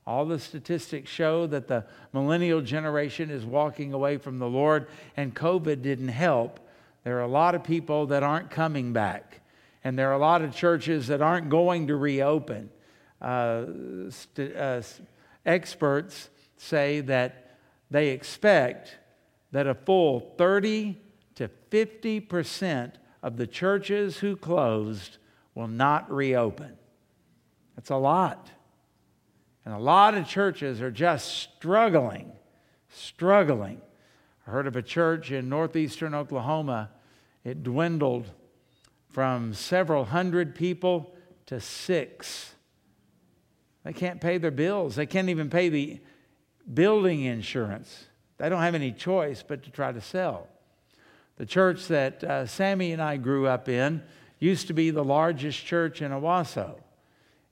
All 0.06 0.24
the 0.24 0.38
statistics 0.38 1.10
show 1.10 1.46
that 1.48 1.66
the 1.66 1.84
millennial 2.12 2.60
generation 2.60 3.30
is 3.30 3.44
walking 3.44 3.92
away 3.92 4.18
from 4.18 4.38
the 4.38 4.48
Lord, 4.48 4.86
and 5.16 5.34
COVID 5.34 5.82
didn't 5.82 6.08
help. 6.08 6.60
There 7.02 7.18
are 7.18 7.22
a 7.22 7.28
lot 7.28 7.54
of 7.54 7.64
people 7.64 8.06
that 8.06 8.22
aren't 8.22 8.50
coming 8.50 8.92
back, 8.92 9.40
and 9.82 9.98
there 9.98 10.10
are 10.10 10.14
a 10.14 10.18
lot 10.18 10.42
of 10.42 10.54
churches 10.54 11.08
that 11.08 11.22
aren't 11.22 11.48
going 11.48 11.88
to 11.88 11.96
reopen. 11.96 12.70
Uh, 13.20 13.64
st- 14.10 14.56
uh, 14.56 14.82
experts 15.44 16.28
say 16.56 17.00
that 17.00 17.56
they 17.90 18.08
expect 18.08 18.96
that 19.52 19.66
a 19.66 19.74
full 19.74 20.34
30 20.38 20.98
to 21.36 21.48
50 21.70 22.20
percent 22.20 22.98
of 23.22 23.36
the 23.36 23.46
churches 23.46 24.18
who 24.18 24.36
closed 24.36 25.18
will 25.54 25.68
not 25.68 26.10
reopen. 26.10 26.76
That's 27.74 27.90
a 27.90 27.96
lot. 27.96 28.50
And 29.64 29.74
a 29.74 29.78
lot 29.78 30.14
of 30.14 30.28
churches 30.28 30.80
are 30.80 30.92
just 30.92 31.36
struggling, 31.38 32.32
struggling. 32.88 33.80
I 34.46 34.50
heard 34.50 34.66
of 34.66 34.76
a 34.76 34.82
church 34.82 35.32
in 35.32 35.48
northeastern 35.48 36.14
Oklahoma. 36.14 36.90
It 37.42 37.64
dwindled 37.64 38.30
from 39.10 39.54
several 39.54 40.04
hundred 40.04 40.54
people 40.54 41.14
to 41.46 41.60
six. 41.60 42.54
They 43.82 43.92
can't 43.92 44.20
pay 44.20 44.38
their 44.38 44.50
bills. 44.50 44.94
They 44.96 45.06
can't 45.06 45.28
even 45.28 45.50
pay 45.50 45.68
the 45.68 46.00
building 46.72 47.22
insurance. 47.22 48.06
They 48.38 48.48
don't 48.48 48.62
have 48.62 48.74
any 48.74 48.92
choice 48.92 49.42
but 49.46 49.62
to 49.64 49.70
try 49.70 49.92
to 49.92 50.00
sell. 50.00 50.48
The 51.36 51.46
church 51.46 51.88
that 51.88 52.24
uh, 52.24 52.46
Sammy 52.46 52.92
and 52.92 53.02
I 53.02 53.16
grew 53.16 53.46
up 53.46 53.68
in 53.68 54.02
used 54.38 54.66
to 54.68 54.72
be 54.72 54.90
the 54.90 55.04
largest 55.04 55.64
church 55.64 56.02
in 56.02 56.12
Owasso. 56.12 56.76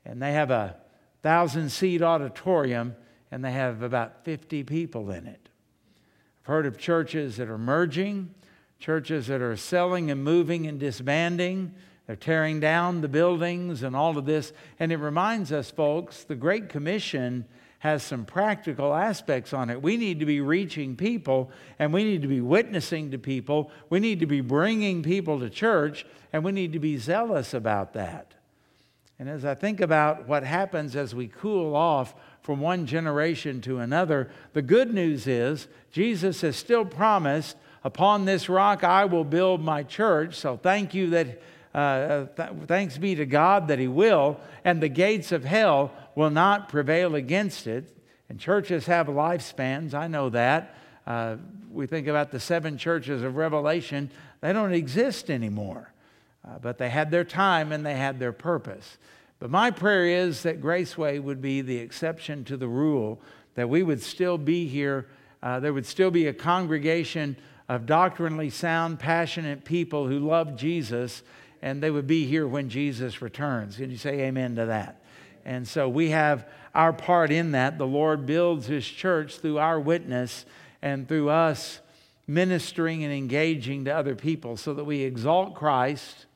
And 0.05 0.21
they 0.21 0.33
have 0.33 0.51
a 0.51 0.77
thousand 1.23 1.71
seat 1.71 2.03
auditorium 2.03 2.95
and 3.31 3.45
they 3.45 3.53
have 3.53 3.83
about 3.83 4.25
50 4.25 4.63
people 4.65 5.11
in 5.11 5.27
it. 5.27 5.49
I've 6.43 6.47
heard 6.47 6.67
of 6.67 6.79
churches 6.79 7.37
that 7.39 7.49
are 7.49 7.59
merging, 7.59 8.35
churches 8.79 9.27
that 9.29 9.41
are 9.41 9.57
selling 9.57 10.11
and 10.11 10.23
moving 10.23 10.67
and 10.67 10.79
disbanding. 10.79 11.75
They're 12.07 12.17
tearing 12.17 12.61
down 12.61 13.01
the 13.01 13.09
buildings 13.09 13.83
and 13.83 13.97
all 13.97 14.19
of 14.19 14.27
this. 14.27 14.53
And 14.79 14.93
it 14.93 14.99
reminds 14.99 15.53
us, 15.53 15.71
folks, 15.71 16.25
the 16.25 16.35
Great 16.35 16.69
Commission 16.69 17.47
has 17.85 18.03
some 18.03 18.25
practical 18.25 18.95
aspects 18.95 19.53
on 19.53 19.69
it. 19.69 19.83
We 19.83 19.99
need 19.99 20.21
to 20.21 20.25
be 20.25 20.41
reaching 20.41 20.97
people 20.97 21.51
and 21.79 21.93
we 21.93 22.03
need 22.03 22.23
to 22.23 22.29
be 22.29 22.41
witnessing 22.41 23.11
to 23.11 23.19
people. 23.19 23.71
We 23.91 24.01
need 24.01 24.21
to 24.21 24.27
be 24.27 24.41
bringing 24.41 25.03
people 25.03 25.39
to 25.41 25.51
church 25.51 26.07
and 26.33 26.43
we 26.43 26.53
need 26.53 26.73
to 26.73 26.79
be 26.79 26.97
zealous 26.97 27.53
about 27.53 27.93
that. 27.93 28.33
And 29.19 29.29
as 29.29 29.45
I 29.45 29.55
think 29.55 29.83
about 29.83 30.27
what 30.27 30.45
happens 30.45 30.97
as 30.97 31.15
we 31.15 31.29
cool 31.29 31.77
off 31.77 32.15
from 32.41 32.59
one 32.59 32.87
generation 32.87 33.61
to 33.61 33.81
another, 33.81 34.31
the 34.55 34.63
good 34.63 34.95
news 34.95 35.27
is 35.27 35.69
Jesus 35.93 36.41
has 36.41 36.57
still 36.57 36.87
promised, 36.87 37.59
Upon 37.85 38.25
this 38.25 38.49
rock 38.49 38.83
I 38.83 39.05
will 39.05 39.25
build 39.25 39.63
my 39.63 39.83
church. 39.83 40.37
So 40.37 40.57
thank 40.57 40.95
you 40.95 41.11
that. 41.11 41.43
Uh, 41.75 42.27
th- 42.37 42.51
thanks 42.69 42.97
be 42.97 43.17
to 43.17 43.27
God 43.27 43.67
that 43.67 43.81
He 43.81 43.89
will, 43.89 44.39
and 44.65 44.81
the 44.81 44.89
gates 44.89 45.33
of 45.33 45.45
hell 45.45 45.91
will 46.15 46.31
not 46.31 46.69
prevail 46.69 47.15
against 47.15 47.67
it. 47.67 47.91
And 48.29 48.41
churches 48.41 48.87
have 48.87 49.07
lifespans, 49.07 49.95
I 49.95 50.07
know 50.07 50.31
that. 50.31 50.75
Uh, 51.07 51.37
we 51.71 51.87
think 51.87 52.07
about 52.07 52.31
the 52.31 52.41
seven 52.41 52.79
churches 52.79 53.23
of 53.23 53.37
Revelation, 53.37 54.11
they 54.41 54.53
don't 54.53 54.73
exist 54.73 55.31
anymore. 55.31 55.93
Uh, 56.47 56.59
but 56.59 56.79
they 56.79 56.91
had 56.91 57.11
their 57.11 57.25
time 57.25 57.73
and 57.73 57.85
they 57.85 57.95
had 57.95 58.19
their 58.19 58.33
purpose. 58.33 58.99
But 59.39 59.51
my 59.51 59.71
prayer 59.71 60.07
is 60.07 60.43
that 60.43 60.61
Graceway 60.61 61.23
would 61.23 61.41
be 61.43 61.61
the 61.61 61.79
exception 61.79 62.45
to 62.45 62.57
the 62.57 62.69
rule, 62.69 63.21
that 63.55 63.69
we 63.69 63.83
would 63.83 64.03
still 64.03 64.39
be 64.39 64.67
here. 64.67 65.09
Uh, 65.43 65.61
there 65.61 65.73
would 65.73 65.87
still 65.87 66.11
be 66.11 66.27
a 66.27 66.33
congregation 66.33 67.37
of 67.69 67.87
doctrinally 67.87 68.51
sound, 68.51 68.99
passionate 68.99 69.65
people 69.65 70.07
who 70.07 70.19
love 70.19 70.57
Jesus, 70.57 71.23
and 71.63 71.83
they 71.83 71.91
would 71.91 72.07
be 72.07 72.27
here 72.27 72.47
when 72.47 72.69
Jesus 72.69 73.23
returns. 73.23 73.77
Can 73.77 73.91
you 73.91 73.97
say 73.97 74.21
amen 74.21 74.57
to 74.57 74.67
that? 74.67 75.03
And 75.45 75.69
so 75.69 75.89
we 75.89 76.11
have 76.11 76.49
our 76.75 76.93
part 76.93 77.31
in 77.31 77.53
that. 77.53 77.79
The 77.79 77.87
Lord 77.87 78.27
builds 78.27 78.67
His 78.67 78.87
church 78.87 79.39
through 79.39 79.59
our 79.59 79.79
witness 79.79 80.47
and 80.83 81.07
through 81.07 81.31
us 81.31 81.81
ministering 82.27 83.05
and 83.05 83.13
engaging 83.13 83.85
to 83.85 83.95
other 83.95 84.15
people 84.15 84.57
so 84.57 84.73
that 84.75 84.85
we 84.85 85.03
exalt 85.03 85.55
Christ 85.55 86.27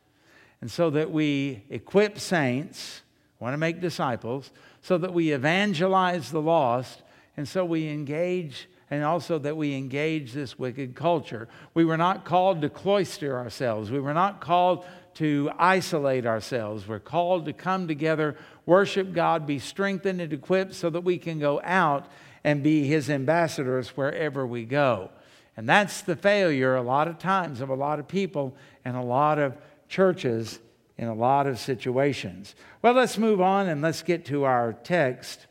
and 0.60 0.70
so 0.70 0.90
that 0.90 1.10
we 1.10 1.64
equip 1.70 2.18
saints, 2.18 3.02
want 3.38 3.54
to 3.54 3.58
make 3.58 3.80
disciples, 3.80 4.50
so 4.82 4.98
that 4.98 5.12
we 5.12 5.32
evangelize 5.32 6.30
the 6.30 6.42
lost, 6.42 7.02
and 7.36 7.46
so 7.46 7.64
we 7.64 7.88
engage 7.88 8.68
and 8.90 9.04
also 9.04 9.38
that 9.38 9.56
we 9.56 9.74
engage 9.74 10.32
this 10.32 10.58
wicked 10.58 10.94
culture. 10.94 11.46
We 11.74 11.84
were 11.84 11.98
not 11.98 12.24
called 12.24 12.62
to 12.62 12.70
cloister 12.70 13.36
ourselves. 13.36 13.90
We 13.90 14.00
were 14.00 14.14
not 14.14 14.40
called 14.40 14.84
to 15.18 15.50
isolate 15.58 16.26
ourselves. 16.26 16.86
We're 16.86 17.00
called 17.00 17.46
to 17.46 17.52
come 17.52 17.88
together 17.88 18.36
worship 18.66 19.12
God, 19.12 19.48
be 19.48 19.58
strengthened 19.58 20.20
and 20.20 20.32
equipped 20.32 20.74
so 20.74 20.90
that 20.90 21.00
we 21.00 21.18
can 21.18 21.40
go 21.40 21.60
out 21.64 22.06
and 22.44 22.62
be 22.62 22.86
His 22.86 23.10
ambassadors 23.10 23.96
wherever 23.96 24.46
we 24.46 24.64
go. 24.64 25.10
And 25.56 25.68
that's 25.68 26.02
the 26.02 26.14
failure 26.14 26.76
a 26.76 26.82
lot 26.82 27.08
of 27.08 27.18
times 27.18 27.60
of 27.60 27.68
a 27.68 27.74
lot 27.74 27.98
of 27.98 28.06
people 28.06 28.54
and 28.84 28.96
a 28.96 29.02
lot 29.02 29.40
of 29.40 29.56
churches 29.88 30.60
in 30.96 31.08
a 31.08 31.14
lot 31.14 31.48
of 31.48 31.58
situations. 31.58 32.54
Well, 32.80 32.92
let's 32.92 33.18
move 33.18 33.40
on 33.40 33.68
and 33.68 33.82
let's 33.82 34.02
get 34.02 34.24
to 34.26 34.44
our 34.44 34.72
text 34.72 35.46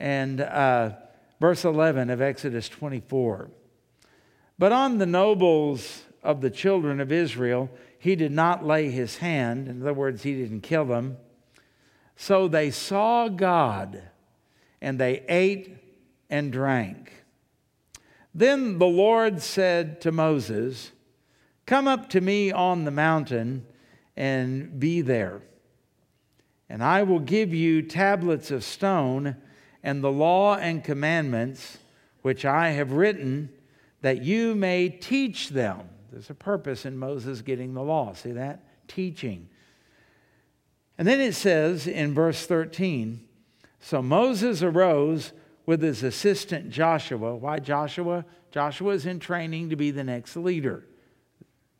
and 0.00 0.40
uh, 0.40 0.90
verse 1.40 1.64
11 1.64 2.10
of 2.10 2.20
Exodus 2.20 2.68
24. 2.68 3.48
But 4.58 4.72
on 4.72 4.98
the 4.98 5.06
nobles 5.06 6.02
of 6.24 6.40
the 6.40 6.50
children 6.50 7.00
of 7.00 7.12
Israel, 7.12 7.70
he 8.02 8.16
did 8.16 8.32
not 8.32 8.66
lay 8.66 8.90
his 8.90 9.18
hand. 9.18 9.68
In 9.68 9.80
other 9.80 9.94
words, 9.94 10.24
he 10.24 10.34
didn't 10.34 10.62
kill 10.62 10.84
them. 10.86 11.18
So 12.16 12.48
they 12.48 12.72
saw 12.72 13.28
God, 13.28 14.02
and 14.80 14.98
they 14.98 15.24
ate 15.28 15.76
and 16.28 16.50
drank. 16.50 17.12
Then 18.34 18.80
the 18.80 18.88
Lord 18.88 19.40
said 19.40 20.00
to 20.00 20.10
Moses, 20.10 20.90
Come 21.64 21.86
up 21.86 22.10
to 22.10 22.20
me 22.20 22.50
on 22.50 22.82
the 22.82 22.90
mountain 22.90 23.66
and 24.16 24.80
be 24.80 25.00
there. 25.00 25.40
And 26.68 26.82
I 26.82 27.04
will 27.04 27.20
give 27.20 27.54
you 27.54 27.82
tablets 27.82 28.50
of 28.50 28.64
stone 28.64 29.36
and 29.80 30.02
the 30.02 30.10
law 30.10 30.56
and 30.56 30.82
commandments 30.82 31.78
which 32.22 32.44
I 32.44 32.70
have 32.70 32.90
written, 32.90 33.50
that 34.00 34.24
you 34.24 34.56
may 34.56 34.88
teach 34.88 35.50
them. 35.50 35.88
There's 36.12 36.30
a 36.30 36.34
purpose 36.34 36.84
in 36.84 36.98
Moses 36.98 37.40
getting 37.40 37.72
the 37.72 37.82
law. 37.82 38.12
See 38.12 38.32
that? 38.32 38.60
Teaching. 38.86 39.48
And 40.98 41.08
then 41.08 41.20
it 41.20 41.34
says 41.34 41.86
in 41.86 42.12
verse 42.12 42.44
13 42.46 43.26
So 43.80 44.02
Moses 44.02 44.62
arose 44.62 45.32
with 45.64 45.82
his 45.82 46.02
assistant 46.02 46.70
Joshua. 46.70 47.34
Why 47.34 47.58
Joshua? 47.58 48.26
Joshua 48.50 48.92
is 48.92 49.06
in 49.06 49.18
training 49.18 49.70
to 49.70 49.76
be 49.76 49.90
the 49.90 50.04
next 50.04 50.36
leader. 50.36 50.84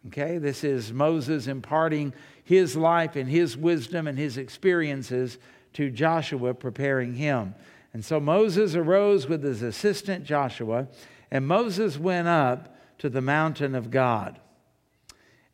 Okay, 0.07 0.39
this 0.39 0.65
is 0.65 0.93
Moses 0.93 1.47
imparting 1.47 2.15
his 2.43 2.75
life 2.75 3.15
and 3.15 3.29
his 3.29 3.57
wisdom 3.57 4.07
and 4.07 4.19
his 4.19 4.39
experiences 4.39 5.39
to 5.75 5.91
Joshua, 5.91 6.55
preparing 6.55 7.15
him. 7.15 7.55
And 7.93 8.05
so 8.05 8.19
Moses 8.19 8.75
arose 8.75 9.29
with 9.29 9.45
his 9.45 9.62
assistant 9.62 10.25
Joshua, 10.25 10.89
and 11.31 11.47
Moses 11.47 11.99
went 11.99 12.29
up 12.29 12.75
to 13.02 13.11
the 13.11 13.21
mountain 13.21 13.75
of 13.75 13.90
God. 13.90 14.38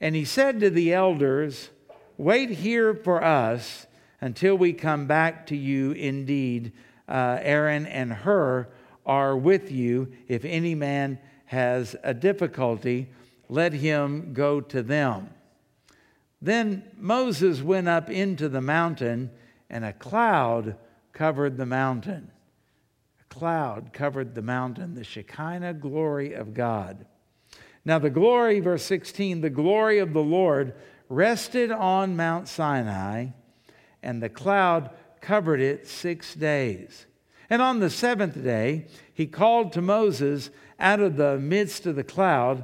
And 0.02 0.14
he 0.14 0.26
said 0.26 0.60
to 0.60 0.68
the 0.68 0.92
elders, 0.92 1.70
Wait 2.18 2.50
here 2.50 2.92
for 2.92 3.24
us 3.24 3.86
until 4.20 4.54
we 4.54 4.74
come 4.74 5.06
back 5.06 5.46
to 5.46 5.56
you. 5.56 5.92
Indeed, 5.92 6.74
uh, 7.08 7.38
Aaron 7.40 7.86
and 7.86 8.12
Hur 8.12 8.68
are 9.06 9.34
with 9.34 9.72
you. 9.72 10.12
If 10.28 10.44
any 10.44 10.74
man 10.74 11.18
has 11.46 11.96
a 12.02 12.12
difficulty, 12.12 13.08
let 13.48 13.72
him 13.72 14.34
go 14.34 14.60
to 14.60 14.82
them. 14.82 15.30
Then 16.42 16.82
Moses 16.98 17.62
went 17.62 17.88
up 17.88 18.10
into 18.10 18.50
the 18.50 18.60
mountain, 18.60 19.30
and 19.70 19.86
a 19.86 19.94
cloud 19.94 20.76
covered 21.14 21.56
the 21.56 21.64
mountain. 21.64 22.30
A 23.22 23.34
cloud 23.34 23.94
covered 23.94 24.34
the 24.34 24.42
mountain, 24.42 24.94
the 24.94 25.02
Shekinah 25.02 25.72
glory 25.72 26.34
of 26.34 26.52
God. 26.52 27.06
Now, 27.88 27.99
the 27.99 28.11
glory, 28.11 28.61
verse 28.61 28.83
16, 28.83 29.40
the 29.40 29.49
glory 29.49 29.99
of 29.99 30.12
the 30.12 30.23
Lord 30.23 30.75
rested 31.09 31.73
on 31.73 32.16
Mount 32.16 32.47
Sinai, 32.47 33.28
and 34.02 34.23
the 34.23 34.28
cloud 34.28 34.90
covered 35.23 35.62
it 35.62 35.88
six 35.88 36.35
days. 36.35 37.07
And 37.49 37.62
on 37.62 37.80
the 37.80 37.88
seventh 37.88 38.45
day, 38.45 38.88
he 39.14 39.26
called 39.26 39.73
to 39.73 39.80
Moses 39.80 40.50
out 40.78 41.00
of 41.00 41.16
the 41.16 41.38
midst 41.38 41.87
of 41.87 41.97
the 41.97 42.04
cloud, 42.04 42.62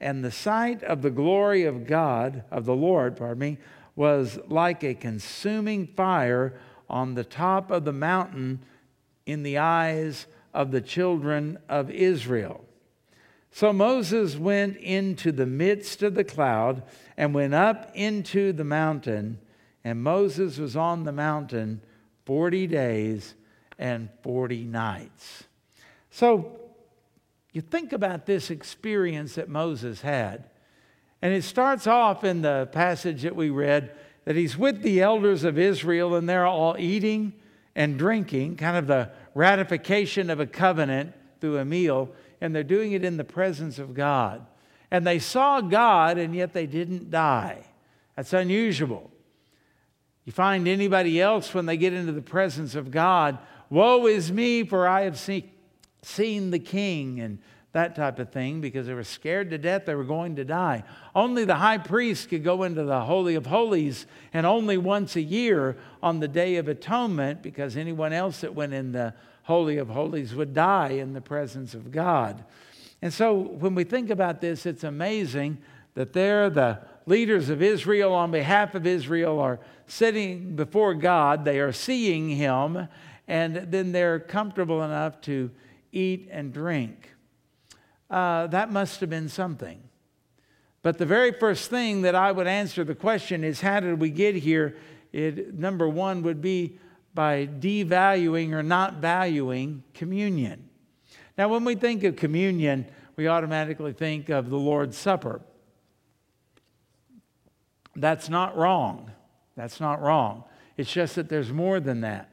and 0.00 0.24
the 0.24 0.30
sight 0.30 0.84
of 0.84 1.02
the 1.02 1.10
glory 1.10 1.64
of 1.64 1.84
God, 1.84 2.44
of 2.52 2.64
the 2.64 2.76
Lord, 2.76 3.16
pardon 3.16 3.40
me, 3.40 3.58
was 3.96 4.38
like 4.46 4.84
a 4.84 4.94
consuming 4.94 5.88
fire 5.88 6.54
on 6.88 7.14
the 7.14 7.24
top 7.24 7.72
of 7.72 7.84
the 7.84 7.92
mountain 7.92 8.60
in 9.26 9.42
the 9.42 9.58
eyes 9.58 10.28
of 10.54 10.70
the 10.70 10.80
children 10.80 11.58
of 11.68 11.90
Israel. 11.90 12.64
So 13.50 13.72
Moses 13.72 14.36
went 14.36 14.76
into 14.76 15.32
the 15.32 15.46
midst 15.46 16.02
of 16.02 16.14
the 16.14 16.24
cloud 16.24 16.82
and 17.16 17.34
went 17.34 17.54
up 17.54 17.90
into 17.94 18.52
the 18.52 18.64
mountain, 18.64 19.38
and 19.84 20.02
Moses 20.02 20.58
was 20.58 20.76
on 20.76 21.04
the 21.04 21.12
mountain 21.12 21.80
40 22.26 22.66
days 22.68 23.34
and 23.78 24.08
40 24.22 24.64
nights. 24.64 25.44
So 26.10 26.60
you 27.52 27.60
think 27.60 27.92
about 27.92 28.26
this 28.26 28.50
experience 28.50 29.34
that 29.34 29.48
Moses 29.48 30.02
had. 30.02 30.44
And 31.22 31.34
it 31.34 31.42
starts 31.42 31.86
off 31.86 32.24
in 32.24 32.42
the 32.42 32.68
passage 32.72 33.22
that 33.22 33.36
we 33.36 33.50
read 33.50 33.90
that 34.24 34.36
he's 34.36 34.56
with 34.56 34.82
the 34.82 35.00
elders 35.00 35.44
of 35.44 35.58
Israel 35.58 36.14
and 36.14 36.28
they're 36.28 36.46
all 36.46 36.76
eating 36.78 37.32
and 37.74 37.98
drinking, 37.98 38.56
kind 38.56 38.76
of 38.76 38.86
the 38.86 39.10
ratification 39.34 40.30
of 40.30 40.40
a 40.40 40.46
covenant 40.46 41.14
through 41.40 41.58
a 41.58 41.64
meal, 41.64 42.10
and 42.40 42.54
they're 42.54 42.62
doing 42.62 42.92
it 42.92 43.04
in 43.04 43.16
the 43.16 43.24
presence 43.24 43.78
of 43.78 43.94
God. 43.94 44.46
And 44.90 45.06
they 45.06 45.18
saw 45.18 45.60
God 45.60 46.18
and 46.18 46.34
yet 46.34 46.52
they 46.52 46.66
didn't 46.66 47.10
die. 47.10 47.64
That's 48.16 48.32
unusual. 48.32 49.10
You 50.24 50.32
find 50.32 50.68
anybody 50.68 51.20
else 51.20 51.54
when 51.54 51.66
they 51.66 51.76
get 51.76 51.92
into 51.92 52.12
the 52.12 52.22
presence 52.22 52.74
of 52.74 52.90
God, 52.90 53.38
woe 53.68 54.06
is 54.06 54.30
me, 54.30 54.64
for 54.64 54.86
I 54.86 55.02
have 55.02 55.18
seen, 55.18 56.50
the 56.50 56.58
king, 56.58 57.20
and 57.20 57.38
that 57.72 57.94
type 57.94 58.18
of 58.18 58.30
thing 58.30 58.60
because 58.60 58.86
they 58.86 58.94
were 58.94 59.04
scared 59.04 59.50
to 59.50 59.58
death 59.58 59.86
they 59.86 59.94
were 59.94 60.04
going 60.04 60.36
to 60.36 60.44
die. 60.44 60.82
Only 61.14 61.44
the 61.44 61.54
high 61.54 61.78
priest 61.78 62.28
could 62.28 62.42
go 62.42 62.64
into 62.64 62.82
the 62.84 63.00
Holy 63.00 63.36
of 63.36 63.46
Holies, 63.46 64.06
and 64.32 64.44
only 64.44 64.76
once 64.76 65.16
a 65.16 65.22
year 65.22 65.76
on 66.02 66.20
the 66.20 66.28
Day 66.28 66.56
of 66.56 66.68
Atonement 66.68 67.42
because 67.42 67.76
anyone 67.76 68.12
else 68.12 68.40
that 68.40 68.54
went 68.54 68.74
in 68.74 68.92
the 68.92 69.14
Holy 69.50 69.78
of 69.78 69.88
Holies 69.88 70.34
would 70.34 70.54
die 70.54 70.90
in 70.90 71.12
the 71.12 71.20
presence 71.20 71.74
of 71.74 71.90
God. 71.90 72.44
And 73.02 73.12
so 73.12 73.34
when 73.34 73.74
we 73.74 73.84
think 73.84 74.10
about 74.10 74.40
this, 74.40 74.64
it's 74.64 74.84
amazing 74.84 75.58
that 75.94 76.12
they're 76.12 76.48
the 76.48 76.78
leaders 77.06 77.48
of 77.50 77.60
Israel 77.60 78.14
on 78.14 78.30
behalf 78.30 78.74
of 78.74 78.86
Israel 78.86 79.40
are 79.40 79.58
sitting 79.86 80.54
before 80.54 80.94
God, 80.94 81.44
they 81.44 81.58
are 81.58 81.72
seeing 81.72 82.28
Him, 82.28 82.88
and 83.26 83.56
then 83.56 83.92
they're 83.92 84.20
comfortable 84.20 84.82
enough 84.82 85.20
to 85.22 85.50
eat 85.92 86.28
and 86.30 86.52
drink 86.52 87.10
uh, 88.10 88.48
that 88.48 88.72
must 88.72 89.00
have 89.00 89.08
been 89.08 89.28
something. 89.28 89.80
But 90.82 90.98
the 90.98 91.06
very 91.06 91.32
first 91.32 91.70
thing 91.70 92.02
that 92.02 92.14
I 92.14 92.32
would 92.32 92.46
answer 92.46 92.84
the 92.84 92.94
question 92.94 93.44
is 93.44 93.60
how 93.60 93.80
did 93.80 94.00
we 94.00 94.10
get 94.10 94.34
here? 94.34 94.76
It, 95.12 95.54
number 95.54 95.88
one 95.88 96.22
would 96.22 96.40
be 96.40 96.78
by 97.14 97.46
devaluing 97.46 98.52
or 98.52 98.62
not 98.62 98.94
valuing 98.94 99.82
communion. 99.94 100.68
Now, 101.36 101.48
when 101.48 101.64
we 101.64 101.74
think 101.74 102.04
of 102.04 102.16
communion, 102.16 102.86
we 103.16 103.28
automatically 103.28 103.92
think 103.92 104.28
of 104.28 104.50
the 104.50 104.58
Lord's 104.58 104.96
Supper. 104.96 105.40
That's 107.96 108.28
not 108.28 108.56
wrong. 108.56 109.10
That's 109.56 109.80
not 109.80 110.00
wrong. 110.00 110.44
It's 110.76 110.92
just 110.92 111.16
that 111.16 111.28
there's 111.28 111.52
more 111.52 111.80
than 111.80 112.02
that. 112.02 112.30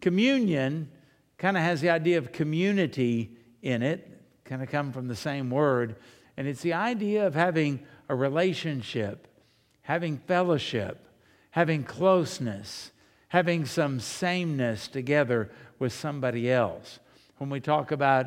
Communion 0.00 0.90
kind 1.36 1.56
of 1.56 1.62
has 1.62 1.80
the 1.80 1.90
idea 1.90 2.18
of 2.18 2.32
community 2.32 3.36
in 3.62 3.82
it 3.82 4.18
kind 4.48 4.62
of 4.62 4.70
come 4.70 4.92
from 4.92 5.08
the 5.08 5.14
same 5.14 5.50
word. 5.50 5.96
And 6.36 6.48
it's 6.48 6.62
the 6.62 6.72
idea 6.72 7.26
of 7.26 7.34
having 7.34 7.80
a 8.08 8.14
relationship, 8.14 9.28
having 9.82 10.18
fellowship, 10.18 11.06
having 11.50 11.84
closeness, 11.84 12.90
having 13.28 13.64
some 13.66 14.00
sameness 14.00 14.88
together 14.88 15.50
with 15.78 15.92
somebody 15.92 16.50
else. 16.50 16.98
When 17.36 17.50
we 17.50 17.60
talk 17.60 17.92
about 17.92 18.26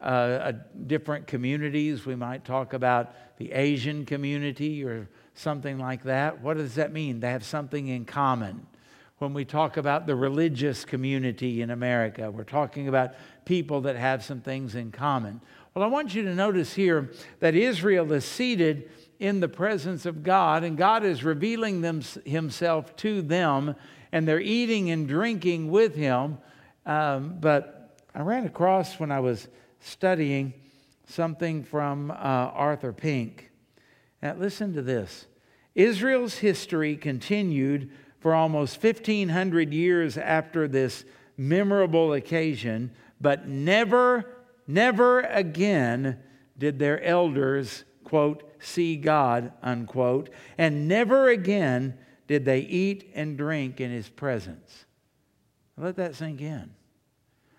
uh, 0.00 0.52
different 0.86 1.26
communities, 1.26 2.04
we 2.04 2.14
might 2.14 2.44
talk 2.44 2.72
about 2.72 3.14
the 3.38 3.52
Asian 3.52 4.04
community 4.04 4.84
or 4.84 5.08
something 5.34 5.78
like 5.78 6.02
that. 6.04 6.40
What 6.40 6.56
does 6.56 6.74
that 6.74 6.92
mean? 6.92 7.20
They 7.20 7.30
have 7.30 7.44
something 7.44 7.88
in 7.88 8.04
common. 8.04 8.66
When 9.18 9.34
we 9.34 9.44
talk 9.44 9.76
about 9.76 10.06
the 10.06 10.16
religious 10.16 10.84
community 10.84 11.62
in 11.62 11.70
America, 11.70 12.30
we're 12.30 12.42
talking 12.42 12.88
about 12.88 13.14
people 13.44 13.82
that 13.82 13.96
have 13.96 14.24
some 14.24 14.40
things 14.40 14.74
in 14.74 14.90
common. 14.90 15.40
Well, 15.74 15.84
I 15.84 15.88
want 15.88 16.14
you 16.14 16.22
to 16.24 16.34
notice 16.34 16.74
here 16.74 17.10
that 17.38 17.54
Israel 17.54 18.12
is 18.12 18.24
seated 18.24 18.90
in 19.20 19.38
the 19.38 19.48
presence 19.48 20.04
of 20.04 20.24
God, 20.24 20.64
and 20.64 20.76
God 20.76 21.04
is 21.04 21.22
revealing 21.22 21.80
them, 21.80 22.02
Himself 22.24 22.96
to 22.96 23.22
them, 23.22 23.76
and 24.12 24.28
they're 24.28 24.40
eating 24.40 24.90
and 24.90 25.08
drinking 25.08 25.70
with 25.70 25.94
Him. 25.94 26.38
Um, 26.86 27.38
but 27.40 27.98
I 28.14 28.20
ran 28.20 28.46
across 28.46 29.00
when 29.00 29.10
I 29.10 29.20
was 29.20 29.48
studying 29.80 30.52
something 31.06 31.64
from 31.64 32.10
uh, 32.10 32.14
Arthur 32.14 32.92
Pink. 32.92 33.50
Now, 34.22 34.34
listen 34.34 34.74
to 34.74 34.82
this 34.82 35.26
Israel's 35.74 36.36
history 36.36 36.96
continued 36.96 37.90
for 38.20 38.34
almost 38.34 38.82
1,500 38.82 39.72
years 39.72 40.16
after 40.16 40.68
this 40.68 41.04
memorable 41.36 42.12
occasion, 42.12 42.92
but 43.20 43.48
never 43.48 44.26
Never 44.66 45.20
again 45.20 46.18
did 46.56 46.78
their 46.78 47.02
elders, 47.02 47.84
quote, 48.04 48.42
see 48.60 48.96
God, 48.96 49.52
unquote, 49.62 50.30
and 50.56 50.86
never 50.86 51.28
again 51.28 51.98
did 52.26 52.44
they 52.44 52.60
eat 52.60 53.10
and 53.14 53.36
drink 53.36 53.80
in 53.80 53.90
his 53.90 54.08
presence. 54.08 54.84
Let 55.76 55.96
that 55.96 56.14
sink 56.14 56.40
in. 56.40 56.70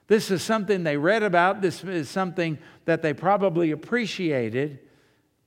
This 0.07 0.29
is 0.31 0.41
something 0.41 0.83
they 0.83 0.97
read 0.97 1.23
about. 1.23 1.61
This 1.61 1.83
is 1.83 2.09
something 2.09 2.57
that 2.85 3.01
they 3.01 3.13
probably 3.13 3.71
appreciated, 3.71 4.79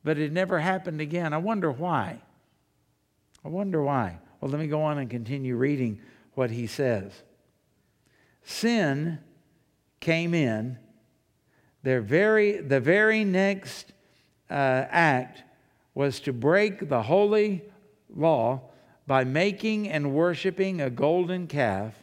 but 0.03 0.19
it 0.19 0.33
never 0.33 0.59
happened 0.59 1.01
again. 1.01 1.33
I 1.33 1.39
wonder 1.39 1.71
why. 1.71 2.21
I 3.45 3.49
wonder 3.49 3.83
why. 3.83 4.19
Well, 4.41 4.51
let 4.51 4.61
me 4.61 4.67
go 4.67 4.83
on 4.83 4.99
and 4.99 5.09
continue 5.09 5.57
reading 5.57 6.01
what 6.35 6.51
he 6.51 6.67
says. 6.67 7.13
Sin 8.43 9.19
came 10.01 10.35
in 10.35 10.79
their 11.83 12.01
very, 12.01 12.61
the 12.61 12.81
very 12.81 13.25
next 13.25 13.93
uh, 14.51 14.55
act 14.91 15.45
was 15.95 16.19
to 16.21 16.33
break 16.33 16.89
the 16.89 17.03
holy 17.03 17.63
law 18.15 18.61
by 19.07 19.25
making 19.25 19.89
and 19.89 20.13
worshiping 20.13 20.81
a 20.81 20.91
golden 20.91 21.47
calf. 21.47 21.95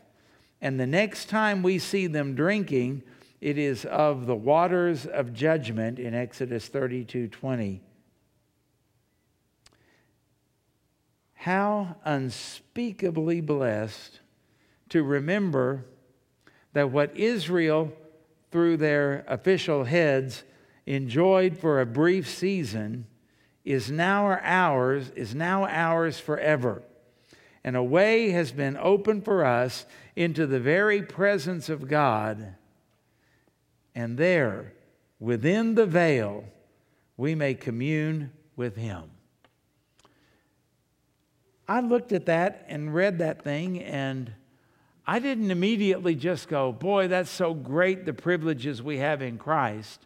And 0.62 0.80
the 0.80 0.88
next 0.88 1.28
time 1.28 1.62
we 1.62 1.78
see 1.80 2.08
them 2.08 2.36
drinking, 2.36 3.04
it 3.42 3.58
is 3.58 3.84
of 3.86 4.26
the 4.26 4.36
waters 4.36 5.06
of 5.06 5.34
judgment 5.34 6.00
in 6.00 6.14
Exodus 6.14 6.68
32 6.68 7.28
20. 7.28 7.82
How 11.34 11.98
unspeakably 12.06 13.42
blessed 13.42 14.22
to 14.90 15.04
remember 15.04 15.84
that 16.72 16.90
what 16.90 17.18
Israel 17.18 17.92
through 18.50 18.78
their 18.78 19.26
official 19.28 19.84
heads 19.84 20.44
enjoyed 20.86 21.58
for 21.58 21.82
a 21.82 21.86
brief 21.86 22.30
season 22.30 23.08
is 23.66 23.92
now 23.92 24.28
ours 24.42 25.12
is 25.16 25.36
now 25.36 25.66
ours 25.66 26.18
forever 26.18 26.82
and 27.64 27.76
a 27.76 27.84
way 27.84 28.32
has 28.32 28.52
been 28.52 28.78
opened 28.78 29.24
for 29.26 29.46
us 29.46 29.86
into 30.16 30.46
the 30.46 30.60
very 30.60 31.02
presence 31.02 31.70
of 31.70 31.88
God 31.88 32.56
and 33.96 34.18
there 34.18 34.74
within 35.20 35.76
the 35.76 35.86
veil 35.86 36.46
we 37.16 37.36
may 37.36 37.54
commune 37.54 38.32
with 38.56 38.76
him 38.76 39.10
I 41.68 41.80
looked 41.80 42.12
at 42.12 42.26
that 42.26 42.66
and 42.68 42.94
read 42.94 43.20
that 43.20 43.44
thing 43.44 43.82
and 43.82 44.32
I 45.06 45.20
didn't 45.20 45.52
immediately 45.52 46.16
just 46.16 46.48
go, 46.48 46.72
boy, 46.72 47.08
that's 47.08 47.30
so 47.30 47.54
great 47.54 48.06
the 48.06 48.14
privileges 48.14 48.82
we 48.82 48.98
have 48.98 49.22
in 49.22 49.38
Christ. 49.38 50.06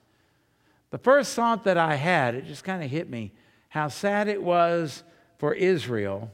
The 0.89 0.97
first 0.97 1.35
thought 1.35 1.63
that 1.65 1.77
I 1.77 1.95
had, 1.95 2.35
it 2.35 2.45
just 2.45 2.63
kind 2.63 2.83
of 2.83 2.89
hit 2.89 3.09
me, 3.09 3.31
how 3.69 3.89
sad 3.89 4.27
it 4.27 4.41
was 4.41 5.03
for 5.37 5.53
Israel 5.53 6.31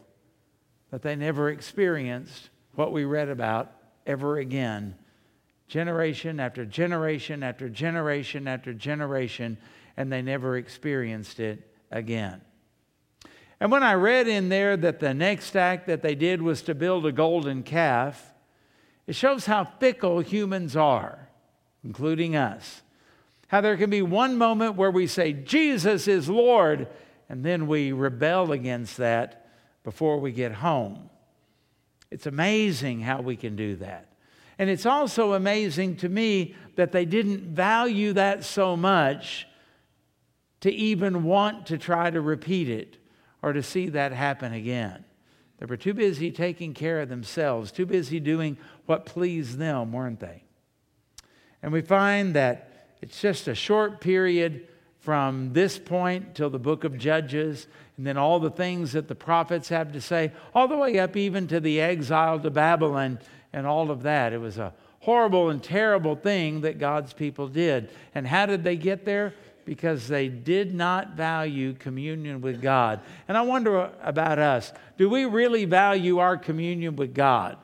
that 0.94 1.02
they 1.02 1.16
never 1.16 1.50
experienced 1.50 2.52
what 2.76 2.92
we 2.92 3.04
read 3.04 3.28
about 3.28 3.72
ever 4.06 4.38
again. 4.38 4.94
Generation 5.68 6.40
after 6.40 6.68
generation 6.68 7.42
after 7.42 7.68
generation 7.68 8.48
after 8.48 8.76
generation. 8.76 9.58
and 9.98 10.12
they 10.12 10.22
never 10.22 10.56
experienced 10.56 11.40
it 11.40 11.68
again. 11.90 12.42
And 13.60 13.72
when 13.72 13.82
I 13.82 13.96
read 13.96 14.28
in 14.28 14.50
there 14.50 14.78
that 14.78 15.00
the 15.00 15.16
next 15.16 15.56
act 15.56 15.88
that 15.88 16.04
they 16.04 16.14
did 16.14 16.44
was 16.44 16.62
to 16.64 16.76
build 16.76 17.08
a 17.08 17.12
golden 17.12 17.64
calf, 17.64 18.32
it 19.08 19.16
shows 19.16 19.48
how 19.48 19.66
fickle 19.80 20.20
humans 20.20 20.76
are, 20.76 21.28
including 21.84 22.36
us. 22.36 22.84
How 23.48 23.62
there 23.62 23.78
can 23.78 23.90
be 23.90 24.04
one 24.04 24.38
moment 24.38 24.76
where 24.76 24.92
we 24.92 25.08
say, 25.08 25.34
Jesus 25.34 26.08
is 26.08 26.30
Lord, 26.30 26.88
and 27.30 27.44
then 27.44 27.66
we 27.66 27.94
rebel 27.94 28.52
against 28.52 28.98
that 28.98 29.43
before 29.84 30.20
we 30.20 30.32
get 30.32 30.54
home. 30.54 31.10
It's 32.12 32.26
amazing 32.26 33.02
how 33.02 33.22
we 33.22 33.36
can 33.36 33.56
do 33.56 33.76
that. 33.78 34.10
And 34.60 34.70
it's 34.70 34.86
also 34.86 35.34
amazing 35.34 35.98
to 35.98 36.10
me 36.10 36.56
that 36.76 36.92
they 36.92 37.06
didn't 37.06 37.56
value 37.56 38.14
that 38.14 38.44
so 38.44 38.78
much 38.78 39.48
to 40.62 40.72
even 40.72 41.24
want 41.24 41.66
to 41.68 41.78
try 41.78 42.10
to 42.10 42.22
repeat 42.22 42.70
it 42.70 42.98
or 43.42 43.52
to 43.52 43.64
see 43.64 43.90
that 43.90 44.12
happen 44.12 44.54
again. 44.54 45.04
They 45.58 45.66
were 45.66 45.78
too 45.78 45.94
busy 45.94 46.32
taking 46.32 46.74
care 46.74 47.02
of 47.02 47.10
themselves, 47.10 47.72
too 47.72 47.86
busy 47.86 48.20
doing 48.20 48.58
what 48.86 49.06
pleased 49.06 49.58
them, 49.58 49.92
weren't 49.92 50.20
they? 50.20 50.44
And 51.62 51.72
we 51.72 51.82
find 51.82 52.36
that 52.36 52.96
it's 53.02 53.20
just 53.20 53.48
a 53.48 53.56
short 53.56 54.02
period 54.02 54.68
from 55.00 55.52
this 55.52 55.78
point 55.78 56.36
till 56.36 56.50
the 56.50 56.60
book 56.60 56.84
of 56.84 56.98
Judges, 56.98 57.68
and 57.98 58.08
then 58.08 58.18
all 58.18 58.40
the 58.40 58.50
things 58.50 58.94
that 58.94 59.08
the 59.08 59.16
prophets 59.16 59.70
have 59.70 59.94
to 59.94 60.02
say, 60.02 60.32
all 60.54 60.68
the 60.68 60.78
way 60.78 61.00
up 61.00 61.16
even 61.16 61.48
to 61.48 61.60
the 61.60 61.80
exile 61.80 62.40
to 62.40 62.50
Babylon 62.50 63.20
and 63.52 63.68
all 63.68 63.92
of 63.92 64.04
that. 64.04 64.34
It 64.34 64.40
was 64.40 64.58
a 64.58 64.74
horrible 65.02 65.50
and 65.50 65.62
terrible 65.62 66.16
thing 66.16 66.62
that 66.62 66.80
God's 66.80 67.14
people 67.14 67.48
did. 67.48 67.90
And 68.16 68.26
how 68.26 68.46
did 68.46 68.64
they 68.64 68.78
get 68.78 69.06
there? 69.06 69.34
Because 69.66 70.08
they 70.08 70.28
did 70.28 70.74
not 70.74 71.12
value 71.12 71.74
communion 71.74 72.42
with 72.42 72.62
God. 72.62 73.00
And 73.28 73.38
I 73.38 73.42
wonder 73.42 73.92
about 74.02 74.40
us 74.40 74.74
do 74.98 75.10
we 75.10 75.26
really 75.26 75.66
value 75.66 76.18
our 76.18 76.38
communion 76.38 76.96
with 76.96 77.14
God? 77.14 77.58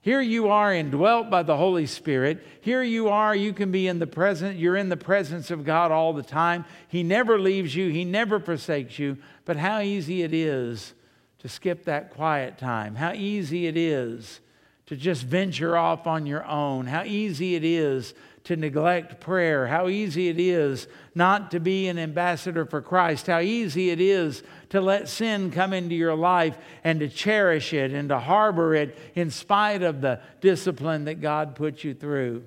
Here 0.00 0.20
you 0.20 0.48
are 0.48 0.72
indwelt 0.72 1.28
by 1.28 1.42
the 1.42 1.56
Holy 1.56 1.86
Spirit. 1.86 2.46
Here 2.60 2.82
you 2.82 3.08
are, 3.08 3.34
you 3.34 3.52
can 3.52 3.72
be 3.72 3.88
in 3.88 3.98
the 3.98 4.06
present, 4.06 4.58
you're 4.58 4.76
in 4.76 4.88
the 4.88 4.96
presence 4.96 5.50
of 5.50 5.64
God 5.64 5.90
all 5.90 6.12
the 6.12 6.22
time. 6.22 6.64
He 6.86 7.02
never 7.02 7.38
leaves 7.38 7.74
you, 7.74 7.90
He 7.90 8.04
never 8.04 8.38
forsakes 8.38 8.98
you. 8.98 9.18
But 9.44 9.56
how 9.56 9.80
easy 9.80 10.22
it 10.22 10.32
is 10.32 10.94
to 11.40 11.48
skip 11.48 11.84
that 11.84 12.10
quiet 12.10 12.58
time. 12.58 12.94
How 12.94 13.12
easy 13.12 13.66
it 13.66 13.76
is 13.76 14.40
to 14.86 14.96
just 14.96 15.24
venture 15.24 15.76
off 15.76 16.06
on 16.06 16.26
your 16.26 16.44
own. 16.46 16.86
How 16.86 17.02
easy 17.04 17.54
it 17.54 17.64
is 17.64 18.14
to 18.48 18.56
neglect 18.56 19.20
prayer, 19.20 19.66
how 19.66 19.88
easy 19.88 20.28
it 20.28 20.40
is 20.40 20.88
not 21.14 21.50
to 21.50 21.60
be 21.60 21.86
an 21.86 21.98
ambassador 21.98 22.64
for 22.64 22.80
Christ, 22.80 23.26
how 23.26 23.40
easy 23.40 23.90
it 23.90 24.00
is 24.00 24.42
to 24.70 24.80
let 24.80 25.10
sin 25.10 25.50
come 25.50 25.74
into 25.74 25.94
your 25.94 26.14
life 26.14 26.56
and 26.82 26.98
to 27.00 27.10
cherish 27.10 27.74
it 27.74 27.92
and 27.92 28.08
to 28.08 28.18
harbor 28.18 28.74
it 28.74 28.96
in 29.14 29.30
spite 29.30 29.82
of 29.82 30.00
the 30.00 30.22
discipline 30.40 31.04
that 31.04 31.20
God 31.20 31.56
puts 31.56 31.84
you 31.84 31.92
through. 31.92 32.42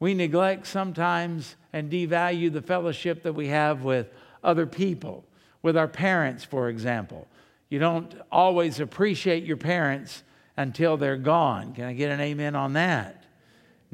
We 0.00 0.14
neglect 0.14 0.66
sometimes 0.66 1.54
and 1.70 1.92
devalue 1.92 2.50
the 2.50 2.62
fellowship 2.62 3.24
that 3.24 3.34
we 3.34 3.48
have 3.48 3.84
with 3.84 4.08
other 4.42 4.64
people, 4.64 5.26
with 5.60 5.76
our 5.76 5.86
parents, 5.86 6.44
for 6.44 6.70
example. 6.70 7.28
You 7.68 7.78
don't 7.78 8.14
always 8.32 8.80
appreciate 8.80 9.44
your 9.44 9.58
parents 9.58 10.22
until 10.56 10.96
they're 10.96 11.18
gone. 11.18 11.74
Can 11.74 11.84
I 11.84 11.92
get 11.92 12.10
an 12.10 12.20
amen 12.22 12.56
on 12.56 12.72
that? 12.72 13.23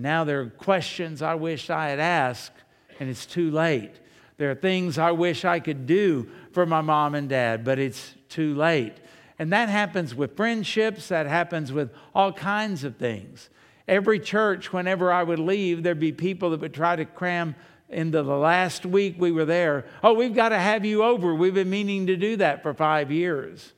Now 0.03 0.25
there 0.25 0.41
are 0.41 0.51
questions 0.51 1.23
I 1.23 1.35
wish 1.35 1.71
I 1.71 1.89
had 1.89 2.01
asked, 2.01 2.53
and 2.99 3.09
it's 3.09 3.27
too 3.27 3.51
late. 3.51 3.93
There 4.37 4.51
are 4.51 4.55
things 4.55 4.99
I 4.99 5.11
wish 5.11 5.45
I 5.45 5.61
could 5.61 5.87
do 5.87 6.29
for 6.53 6.65
my 6.65 6.81
mom 6.81 7.15
and 7.15 7.29
dad, 7.29 7.65
but 7.65 7.79
it's 7.79 8.15
too 8.29 8.55
late. 8.55 8.95
And 9.39 9.53
that 9.53 9.69
happens 9.69 10.15
with 10.15 10.37
friendships, 10.37 11.09
that 11.09 11.27
happens 11.27 11.73
with 11.73 11.91
all 12.15 12.33
kinds 12.33 12.85
of 12.85 12.97
things. 12.97 13.51
Every 13.89 14.21
church, 14.21 14.73
whenever 14.73 15.13
I 15.13 15.23
would 15.23 15.39
leave, 15.39 15.83
there'd 15.83 15.99
be 15.99 16.13
people 16.13 16.51
that 16.51 16.61
would 16.61 16.75
try 16.75 16.97
to 16.97 17.05
cram 17.05 17.55
into 17.89 18.23
the 18.23 18.37
last 18.37 18.87
week 18.87 19.17
we 19.19 19.33
were 19.33 19.45
there. 19.45 19.85
Oh, 20.03 20.15
we've 20.15 20.35
got 20.35 20.51
to 20.51 20.59
have 20.59 20.85
you 20.85 21.03
over. 21.03 21.35
We've 21.35 21.55
been 21.55 21.71
meaning 21.71 22.07
to 22.07 22.17
do 22.17 22.37
that 22.37 22.63
for 22.63 22.73
five 22.73 23.11
years. 23.11 23.73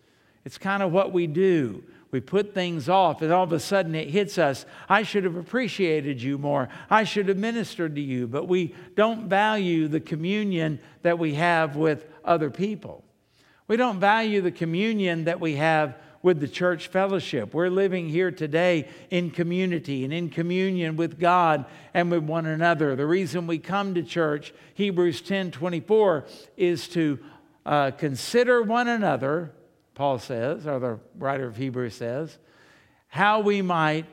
It's 0.44 0.58
kind 0.58 0.82
of 0.82 0.92
what 0.92 1.12
we 1.12 1.26
do. 1.26 1.82
We 2.12 2.20
put 2.20 2.52
things 2.52 2.90
off, 2.90 3.22
and 3.22 3.32
all 3.32 3.42
of 3.42 3.54
a 3.54 3.58
sudden 3.58 3.94
it 3.94 4.10
hits 4.10 4.36
us. 4.36 4.66
I 4.86 5.02
should 5.02 5.24
have 5.24 5.36
appreciated 5.36 6.20
you 6.20 6.36
more. 6.36 6.68
I 6.90 7.04
should 7.04 7.28
have 7.28 7.38
ministered 7.38 7.94
to 7.94 8.02
you. 8.02 8.26
But 8.26 8.46
we 8.46 8.74
don't 8.94 9.30
value 9.30 9.88
the 9.88 9.98
communion 9.98 10.78
that 11.00 11.18
we 11.18 11.34
have 11.34 11.74
with 11.74 12.04
other 12.22 12.50
people. 12.50 13.02
We 13.66 13.78
don't 13.78 13.98
value 13.98 14.42
the 14.42 14.52
communion 14.52 15.24
that 15.24 15.40
we 15.40 15.56
have 15.56 15.96
with 16.22 16.38
the 16.38 16.48
church 16.48 16.88
fellowship. 16.88 17.54
We're 17.54 17.70
living 17.70 18.10
here 18.10 18.30
today 18.30 18.90
in 19.08 19.30
community 19.30 20.04
and 20.04 20.12
in 20.12 20.28
communion 20.28 20.96
with 20.96 21.18
God 21.18 21.64
and 21.94 22.10
with 22.10 22.24
one 22.24 22.44
another. 22.44 22.94
The 22.94 23.06
reason 23.06 23.46
we 23.46 23.58
come 23.58 23.94
to 23.94 24.02
church, 24.02 24.52
Hebrews 24.74 25.22
10 25.22 25.50
24, 25.50 26.26
is 26.58 26.88
to 26.88 27.18
uh, 27.64 27.92
consider 27.92 28.62
one 28.62 28.88
another 28.88 29.52
Paul 29.94 30.18
says, 30.18 30.66
or 30.66 30.78
the 30.78 30.98
writer 31.18 31.46
of 31.46 31.56
Hebrews 31.56 31.94
says, 31.94 32.38
how 33.08 33.40
we 33.40 33.60
might 33.60 34.06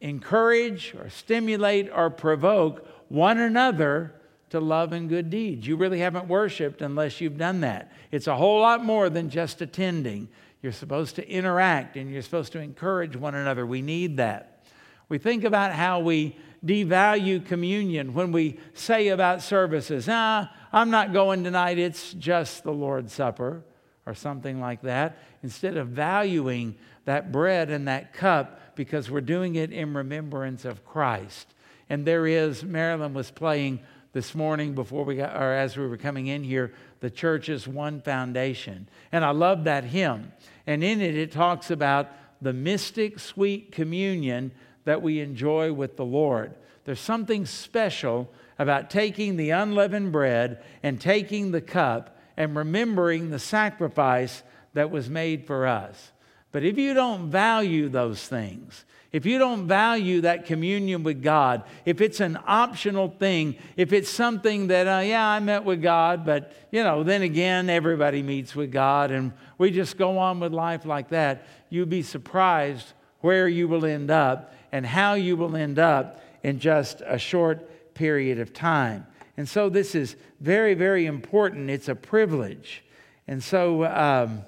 encourage 0.00 0.94
or 0.94 1.08
stimulate 1.10 1.90
or 1.94 2.10
provoke 2.10 2.86
one 3.08 3.38
another 3.38 4.14
to 4.50 4.58
love 4.58 4.92
and 4.92 5.08
good 5.08 5.30
deeds. 5.30 5.66
You 5.66 5.76
really 5.76 6.00
haven't 6.00 6.26
worshiped 6.26 6.82
unless 6.82 7.20
you've 7.20 7.38
done 7.38 7.60
that. 7.60 7.92
It's 8.10 8.26
a 8.26 8.34
whole 8.34 8.60
lot 8.60 8.84
more 8.84 9.08
than 9.08 9.30
just 9.30 9.60
attending. 9.60 10.28
You're 10.62 10.72
supposed 10.72 11.16
to 11.16 11.28
interact 11.28 11.96
and 11.96 12.10
you're 12.10 12.22
supposed 12.22 12.52
to 12.52 12.60
encourage 12.60 13.14
one 13.16 13.34
another. 13.34 13.64
We 13.64 13.82
need 13.82 14.16
that. 14.16 14.64
We 15.08 15.18
think 15.18 15.44
about 15.44 15.72
how 15.72 16.00
we 16.00 16.36
devalue 16.64 17.44
communion 17.44 18.12
when 18.14 18.32
we 18.32 18.58
say 18.74 19.08
about 19.08 19.42
services, 19.42 20.08
ah, 20.10 20.52
I'm 20.72 20.90
not 20.90 21.12
going 21.12 21.44
tonight, 21.44 21.78
it's 21.78 22.12
just 22.14 22.64
the 22.64 22.72
Lord's 22.72 23.12
Supper 23.12 23.62
or 24.10 24.14
something 24.14 24.60
like 24.60 24.82
that, 24.82 25.16
instead 25.42 25.76
of 25.76 25.88
valuing 25.88 26.74
that 27.04 27.30
bread 27.30 27.70
and 27.70 27.88
that 27.88 28.12
cup 28.12 28.74
because 28.74 29.10
we're 29.10 29.20
doing 29.20 29.54
it 29.54 29.72
in 29.72 29.94
remembrance 29.94 30.64
of 30.64 30.84
Christ. 30.84 31.54
And 31.88 32.04
there 32.04 32.26
is, 32.26 32.64
Marilyn 32.64 33.14
was 33.14 33.30
playing 33.30 33.80
this 34.12 34.34
morning 34.34 34.74
before 34.74 35.04
we 35.04 35.16
got, 35.16 35.36
or 35.36 35.52
as 35.52 35.76
we 35.76 35.86
were 35.86 35.96
coming 35.96 36.26
in 36.26 36.42
here, 36.42 36.72
the 36.98 37.10
church's 37.10 37.68
one 37.68 38.00
foundation. 38.00 38.88
And 39.12 39.24
I 39.24 39.30
love 39.30 39.64
that 39.64 39.84
hymn. 39.84 40.32
And 40.66 40.82
in 40.82 41.00
it, 41.00 41.14
it 41.14 41.30
talks 41.30 41.70
about 41.70 42.08
the 42.42 42.52
mystic 42.52 43.20
sweet 43.20 43.70
communion 43.70 44.50
that 44.84 45.02
we 45.02 45.20
enjoy 45.20 45.72
with 45.72 45.96
the 45.96 46.04
Lord. 46.04 46.54
There's 46.84 47.00
something 47.00 47.46
special 47.46 48.32
about 48.58 48.90
taking 48.90 49.36
the 49.36 49.50
unleavened 49.50 50.12
bread 50.12 50.62
and 50.82 51.00
taking 51.00 51.50
the 51.50 51.60
cup 51.60 52.18
and 52.36 52.56
remembering 52.56 53.30
the 53.30 53.38
sacrifice 53.38 54.42
that 54.74 54.90
was 54.90 55.08
made 55.08 55.46
for 55.46 55.66
us. 55.66 56.12
But 56.52 56.64
if 56.64 56.78
you 56.78 56.94
don't 56.94 57.30
value 57.30 57.88
those 57.88 58.26
things, 58.26 58.84
if 59.12 59.26
you 59.26 59.38
don't 59.38 59.66
value 59.66 60.20
that 60.20 60.46
communion 60.46 61.02
with 61.02 61.22
God, 61.22 61.64
if 61.84 62.00
it's 62.00 62.20
an 62.20 62.38
optional 62.46 63.08
thing, 63.08 63.56
if 63.76 63.92
it's 63.92 64.08
something 64.08 64.68
that, 64.68 64.86
uh, 64.86 65.00
yeah, 65.00 65.26
I 65.26 65.40
met 65.40 65.64
with 65.64 65.82
God, 65.82 66.24
but, 66.24 66.52
you 66.70 66.84
know, 66.84 67.02
then 67.02 67.22
again, 67.22 67.68
everybody 67.68 68.22
meets 68.22 68.54
with 68.54 68.70
God 68.70 69.10
and 69.10 69.32
we 69.58 69.72
just 69.72 69.96
go 69.96 70.18
on 70.18 70.38
with 70.38 70.52
life 70.52 70.86
like 70.86 71.08
that, 71.08 71.46
you'll 71.70 71.86
be 71.86 72.02
surprised 72.02 72.92
where 73.20 73.48
you 73.48 73.66
will 73.66 73.84
end 73.84 74.10
up 74.10 74.54
and 74.70 74.86
how 74.86 75.14
you 75.14 75.36
will 75.36 75.56
end 75.56 75.78
up 75.78 76.22
in 76.44 76.60
just 76.60 77.02
a 77.04 77.18
short 77.18 77.94
period 77.94 78.38
of 78.38 78.52
time. 78.52 79.06
And 79.40 79.48
so 79.48 79.70
this 79.70 79.94
is 79.94 80.16
very, 80.38 80.74
very 80.74 81.06
important. 81.06 81.70
It's 81.70 81.88
a 81.88 81.94
privilege. 81.94 82.84
And 83.26 83.42
so 83.42 83.86
um, 83.86 84.42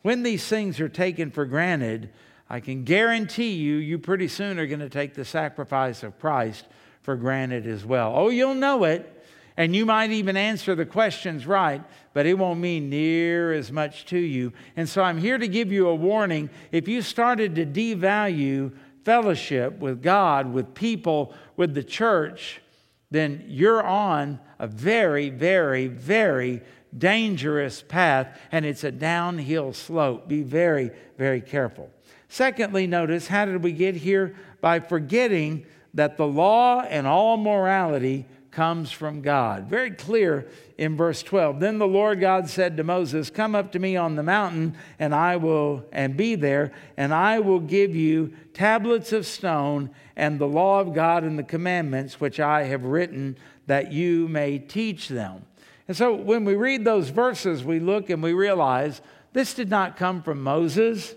when 0.00 0.22
these 0.22 0.46
things 0.46 0.80
are 0.80 0.88
taken 0.88 1.30
for 1.30 1.44
granted, 1.44 2.08
I 2.48 2.60
can 2.60 2.84
guarantee 2.84 3.52
you, 3.52 3.74
you 3.74 3.98
pretty 3.98 4.28
soon 4.28 4.58
are 4.58 4.66
going 4.66 4.80
to 4.80 4.88
take 4.88 5.12
the 5.12 5.26
sacrifice 5.26 6.02
of 6.02 6.18
Christ 6.18 6.64
for 7.02 7.16
granted 7.16 7.66
as 7.66 7.84
well. 7.84 8.14
Oh, 8.16 8.30
you'll 8.30 8.54
know 8.54 8.84
it. 8.84 9.22
And 9.58 9.76
you 9.76 9.84
might 9.84 10.10
even 10.10 10.38
answer 10.38 10.74
the 10.74 10.86
questions 10.86 11.46
right, 11.46 11.82
but 12.14 12.24
it 12.24 12.38
won't 12.38 12.60
mean 12.60 12.88
near 12.88 13.52
as 13.52 13.70
much 13.70 14.06
to 14.06 14.18
you. 14.18 14.54
And 14.74 14.88
so 14.88 15.02
I'm 15.02 15.18
here 15.18 15.36
to 15.36 15.48
give 15.48 15.70
you 15.70 15.88
a 15.88 15.94
warning. 15.94 16.48
If 16.72 16.88
you 16.88 17.02
started 17.02 17.56
to 17.56 17.66
devalue 17.66 18.72
fellowship 19.04 19.78
with 19.80 20.02
God, 20.02 20.50
with 20.50 20.72
people, 20.72 21.34
with 21.58 21.74
the 21.74 21.84
church, 21.84 22.62
then 23.10 23.44
you're 23.46 23.82
on 23.82 24.38
a 24.58 24.66
very, 24.66 25.30
very, 25.30 25.88
very 25.88 26.62
dangerous 26.96 27.82
path, 27.82 28.38
and 28.52 28.64
it's 28.64 28.84
a 28.84 28.92
downhill 28.92 29.72
slope. 29.72 30.28
Be 30.28 30.42
very, 30.42 30.90
very 31.18 31.40
careful. 31.40 31.90
Secondly, 32.28 32.86
notice 32.86 33.26
how 33.26 33.44
did 33.44 33.62
we 33.62 33.72
get 33.72 33.96
here? 33.96 34.34
By 34.60 34.80
forgetting 34.80 35.66
that 35.94 36.16
the 36.16 36.26
law 36.26 36.82
and 36.82 37.06
all 37.06 37.36
morality 37.36 38.26
comes 38.50 38.90
from 38.90 39.22
God. 39.22 39.68
Very 39.68 39.90
clear 39.90 40.48
in 40.76 40.96
verse 40.96 41.22
12. 41.22 41.60
Then 41.60 41.78
the 41.78 41.86
Lord 41.86 42.20
God 42.20 42.48
said 42.48 42.76
to 42.76 42.84
Moses, 42.84 43.30
Come 43.30 43.54
up 43.54 43.72
to 43.72 43.78
me 43.78 43.96
on 43.96 44.16
the 44.16 44.22
mountain, 44.22 44.76
and 44.98 45.14
I 45.14 45.36
will 45.36 45.84
and 45.92 46.16
be 46.16 46.34
there, 46.34 46.72
and 46.96 47.14
I 47.14 47.38
will 47.40 47.60
give 47.60 47.94
you 47.94 48.32
tablets 48.54 49.12
of 49.12 49.26
stone 49.26 49.90
and 50.16 50.38
the 50.38 50.48
law 50.48 50.80
of 50.80 50.94
God 50.94 51.22
and 51.24 51.38
the 51.38 51.44
commandments 51.44 52.20
which 52.20 52.40
I 52.40 52.64
have 52.64 52.84
written 52.84 53.36
that 53.66 53.92
you 53.92 54.26
may 54.28 54.58
teach 54.58 55.08
them. 55.08 55.44
And 55.86 55.96
so 55.96 56.14
when 56.14 56.44
we 56.44 56.54
read 56.54 56.84
those 56.84 57.08
verses, 57.08 57.64
we 57.64 57.80
look 57.80 58.10
and 58.10 58.22
we 58.22 58.32
realize 58.32 59.00
this 59.32 59.54
did 59.54 59.70
not 59.70 59.96
come 59.96 60.22
from 60.22 60.42
Moses, 60.42 61.14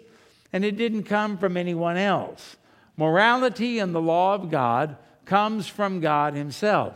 and 0.52 0.64
it 0.64 0.78
didn't 0.78 1.04
come 1.04 1.38
from 1.38 1.58
anyone 1.58 1.98
else. 1.98 2.58
Morality 2.96 3.80
and 3.80 3.94
the 3.94 4.02
law 4.02 4.36
of 4.36 4.52
God 4.52 4.98
comes 5.26 5.68
from 5.68 6.00
God 6.00 6.36
Himself. 6.36 6.94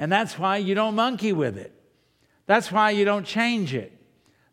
And 0.00 0.10
that's 0.10 0.38
why 0.38 0.56
you 0.56 0.74
don't 0.74 0.94
monkey 0.94 1.34
with 1.34 1.58
it. 1.58 1.74
That's 2.46 2.72
why 2.72 2.90
you 2.90 3.04
don't 3.04 3.26
change 3.26 3.74
it. 3.74 3.92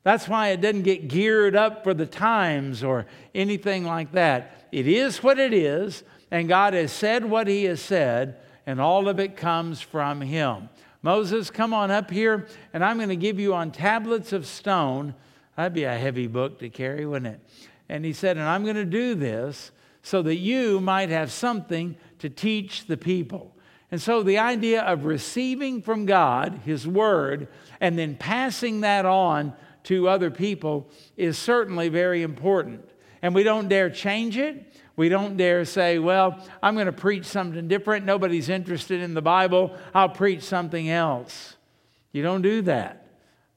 That's 0.04 0.28
why 0.28 0.50
it 0.50 0.60
doesn't 0.60 0.84
get 0.84 1.08
geared 1.08 1.56
up 1.56 1.86
for 1.86 1.94
the 1.94 2.06
times 2.06 2.84
or 2.84 3.06
anything 3.34 3.86
like 3.86 4.12
that. 4.12 4.68
It 4.74 4.88
is 4.88 5.24
what 5.24 5.40
it 5.40 5.54
is, 5.54 6.04
and 6.32 6.50
God 6.50 6.74
has 6.74 6.92
said 6.92 7.24
what 7.24 7.48
He 7.48 7.64
has 7.64 7.82
said, 7.82 8.40
and 8.66 8.82
all 8.82 9.08
of 9.08 9.22
it 9.22 9.38
comes 9.38 9.80
from 9.80 10.20
Him. 10.20 10.68
Moses, 11.02 11.50
come 11.50 11.74
on 11.74 11.92
up 11.92 12.12
here, 12.12 12.48
and 12.74 12.84
I'm 12.84 12.98
going 12.98 13.08
to 13.08 13.16
give 13.16 13.40
you 13.40 13.54
on 13.54 13.72
tablets 13.72 14.34
of 14.34 14.46
stone. 14.46 15.16
That'd 15.56 15.74
be 15.74 15.86
a 15.86 15.98
heavy 15.98 16.28
book 16.28 16.60
to 16.60 16.70
carry, 16.70 17.06
wouldn't 17.06 17.36
it? 17.36 17.42
And 17.88 18.04
he 18.04 18.12
said, 18.12 18.36
And 18.36 18.46
I'm 18.46 18.64
going 18.64 18.76
to 18.76 18.86
do 18.86 19.16
this 19.16 19.72
so 20.02 20.22
that 20.24 20.36
you 20.36 20.82
might 20.82 21.08
have 21.08 21.32
something 21.32 21.96
to 22.20 22.30
teach 22.30 22.86
the 22.88 22.98
people. 22.98 23.57
And 23.92 24.02
so 24.02 24.22
the 24.22 24.40
idea 24.40 24.82
of 24.82 25.06
receiving 25.06 25.82
from 25.82 26.06
God 26.06 26.62
His 26.66 26.88
Word 26.88 27.48
and 27.80 27.98
then 27.98 28.16
passing 28.16 28.82
that 28.82 29.06
on 29.06 29.54
to 29.84 30.10
other 30.10 30.30
people 30.30 30.90
is 31.16 31.38
certainly 31.38 31.88
very 31.88 32.22
important. 32.22 32.90
And 33.22 33.34
we 33.34 33.44
don't 33.44 33.70
dare 33.70 33.90
change 33.90 34.38
it. 34.38 34.74
We 34.98 35.10
don't 35.10 35.38
dare 35.38 35.64
say, 35.64 36.00
well, 36.00 36.44
I'm 36.62 36.74
going 36.74 36.88
to 36.88 36.92
preach 36.92 37.26
something 37.26 37.68
different. 37.68 38.06
Nobody's 38.06 38.50
interested 38.50 39.02
in 39.02 39.14
the 39.14 39.22
Bible. 39.22 39.76
I'll 39.94 40.10
preach 40.10 40.42
something 40.42 40.90
else. 40.90 41.56
You 42.12 42.24
don't 42.24 42.42
do 42.42 42.64
that. 42.64 43.06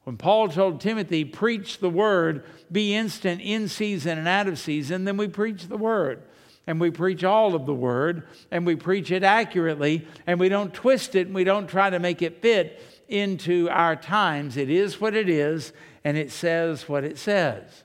When 0.04 0.16
Paul 0.16 0.48
told 0.48 0.80
Timothy, 0.80 1.24
preach 1.24 1.78
the 1.78 1.90
word, 1.90 2.44
be 2.70 2.94
instant 2.94 3.40
in 3.40 3.68
season 3.68 4.18
and 4.18 4.28
out 4.28 4.48
of 4.48 4.58
season, 4.58 5.04
then 5.04 5.16
we 5.16 5.28
preach 5.28 5.68
the 5.68 5.76
word 5.76 6.22
and 6.70 6.80
we 6.80 6.88
preach 6.88 7.24
all 7.24 7.56
of 7.56 7.66
the 7.66 7.74
word 7.74 8.28
and 8.52 8.64
we 8.64 8.76
preach 8.76 9.10
it 9.10 9.24
accurately 9.24 10.06
and 10.28 10.38
we 10.38 10.48
don't 10.48 10.72
twist 10.72 11.16
it 11.16 11.26
and 11.26 11.34
we 11.34 11.42
don't 11.42 11.66
try 11.66 11.90
to 11.90 11.98
make 11.98 12.22
it 12.22 12.40
fit 12.40 12.80
into 13.08 13.68
our 13.70 13.96
times. 13.96 14.56
It 14.56 14.70
is 14.70 15.00
what 15.00 15.16
it 15.16 15.28
is 15.28 15.72
and 16.04 16.16
it 16.16 16.30
says 16.30 16.88
what 16.88 17.02
it 17.02 17.18
says. 17.18 17.82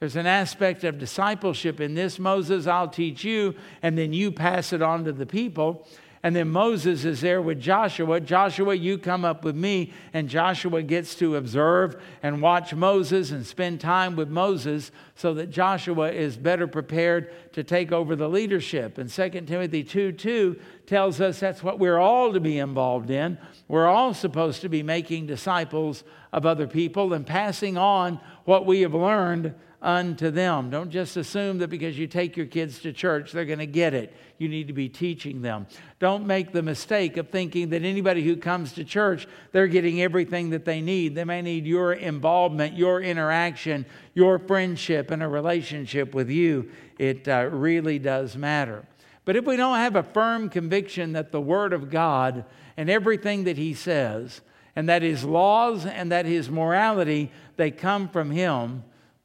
There's 0.00 0.16
an 0.16 0.26
aspect 0.26 0.84
of 0.84 0.98
discipleship 0.98 1.82
in 1.82 1.94
this. 1.94 2.18
Moses, 2.18 2.66
I'll 2.66 2.88
teach 2.88 3.24
you, 3.24 3.54
and 3.82 3.96
then 3.96 4.14
you 4.14 4.32
pass 4.32 4.72
it 4.72 4.80
on 4.80 5.04
to 5.04 5.12
the 5.12 5.26
people. 5.26 5.86
And 6.24 6.34
then 6.34 6.48
Moses 6.48 7.04
is 7.04 7.20
there 7.20 7.42
with 7.42 7.60
Joshua. 7.60 8.18
Joshua, 8.18 8.74
you 8.74 8.96
come 8.96 9.26
up 9.26 9.44
with 9.44 9.54
me. 9.54 9.92
And 10.14 10.26
Joshua 10.26 10.82
gets 10.82 11.14
to 11.16 11.36
observe 11.36 12.00
and 12.22 12.40
watch 12.40 12.74
Moses 12.74 13.30
and 13.30 13.46
spend 13.46 13.78
time 13.78 14.16
with 14.16 14.30
Moses 14.30 14.90
so 15.14 15.34
that 15.34 15.50
Joshua 15.50 16.10
is 16.10 16.38
better 16.38 16.66
prepared 16.66 17.30
to 17.52 17.62
take 17.62 17.92
over 17.92 18.16
the 18.16 18.30
leadership. 18.30 18.96
And 18.96 19.10
2 19.10 19.28
Timothy 19.42 19.84
2 19.84 20.12
2 20.12 20.58
tells 20.86 21.20
us 21.20 21.40
that's 21.40 21.62
what 21.62 21.78
we're 21.78 21.98
all 21.98 22.32
to 22.32 22.40
be 22.40 22.58
involved 22.58 23.10
in. 23.10 23.36
We're 23.68 23.86
all 23.86 24.14
supposed 24.14 24.62
to 24.62 24.70
be 24.70 24.82
making 24.82 25.26
disciples 25.26 26.04
of 26.32 26.46
other 26.46 26.66
people 26.66 27.12
and 27.12 27.26
passing 27.26 27.76
on 27.76 28.18
what 28.46 28.64
we 28.64 28.80
have 28.80 28.94
learned 28.94 29.54
unto 29.84 30.30
them. 30.30 30.70
Don't 30.70 30.90
just 30.90 31.16
assume 31.16 31.58
that 31.58 31.68
because 31.68 31.98
you 31.98 32.06
take 32.06 32.36
your 32.36 32.46
kids 32.46 32.80
to 32.80 32.92
church, 32.92 33.30
they're 33.30 33.44
going 33.44 33.58
to 33.58 33.66
get 33.66 33.92
it. 33.92 34.16
You 34.38 34.48
need 34.48 34.66
to 34.68 34.72
be 34.72 34.88
teaching 34.88 35.42
them. 35.42 35.66
Don't 36.00 36.26
make 36.26 36.52
the 36.52 36.62
mistake 36.62 37.18
of 37.18 37.28
thinking 37.28 37.68
that 37.68 37.84
anybody 37.84 38.24
who 38.24 38.36
comes 38.36 38.72
to 38.72 38.84
church, 38.84 39.28
they're 39.52 39.68
getting 39.68 40.00
everything 40.00 40.50
that 40.50 40.64
they 40.64 40.80
need. 40.80 41.14
They 41.14 41.24
may 41.24 41.42
need 41.42 41.66
your 41.66 41.92
involvement, 41.92 42.76
your 42.76 43.02
interaction, 43.02 43.84
your 44.14 44.38
friendship, 44.38 45.10
and 45.10 45.22
a 45.22 45.28
relationship 45.28 46.14
with 46.14 46.30
you. 46.30 46.70
It 46.98 47.28
uh, 47.28 47.48
really 47.52 47.98
does 47.98 48.36
matter. 48.36 48.86
But 49.26 49.36
if 49.36 49.44
we 49.44 49.56
don't 49.56 49.76
have 49.76 49.96
a 49.96 50.02
firm 50.02 50.48
conviction 50.48 51.12
that 51.12 51.30
the 51.30 51.40
Word 51.40 51.72
of 51.74 51.90
God 51.90 52.44
and 52.76 52.88
everything 52.88 53.44
that 53.44 53.58
He 53.58 53.74
says, 53.74 54.40
and 54.76 54.88
that 54.88 55.02
His 55.02 55.24
laws 55.24 55.86
and 55.86 56.10
that 56.10 56.26
His 56.26 56.50
morality, 56.50 57.30
they 57.56 57.70
come 57.70 58.08
from 58.08 58.30
Him, 58.30 58.82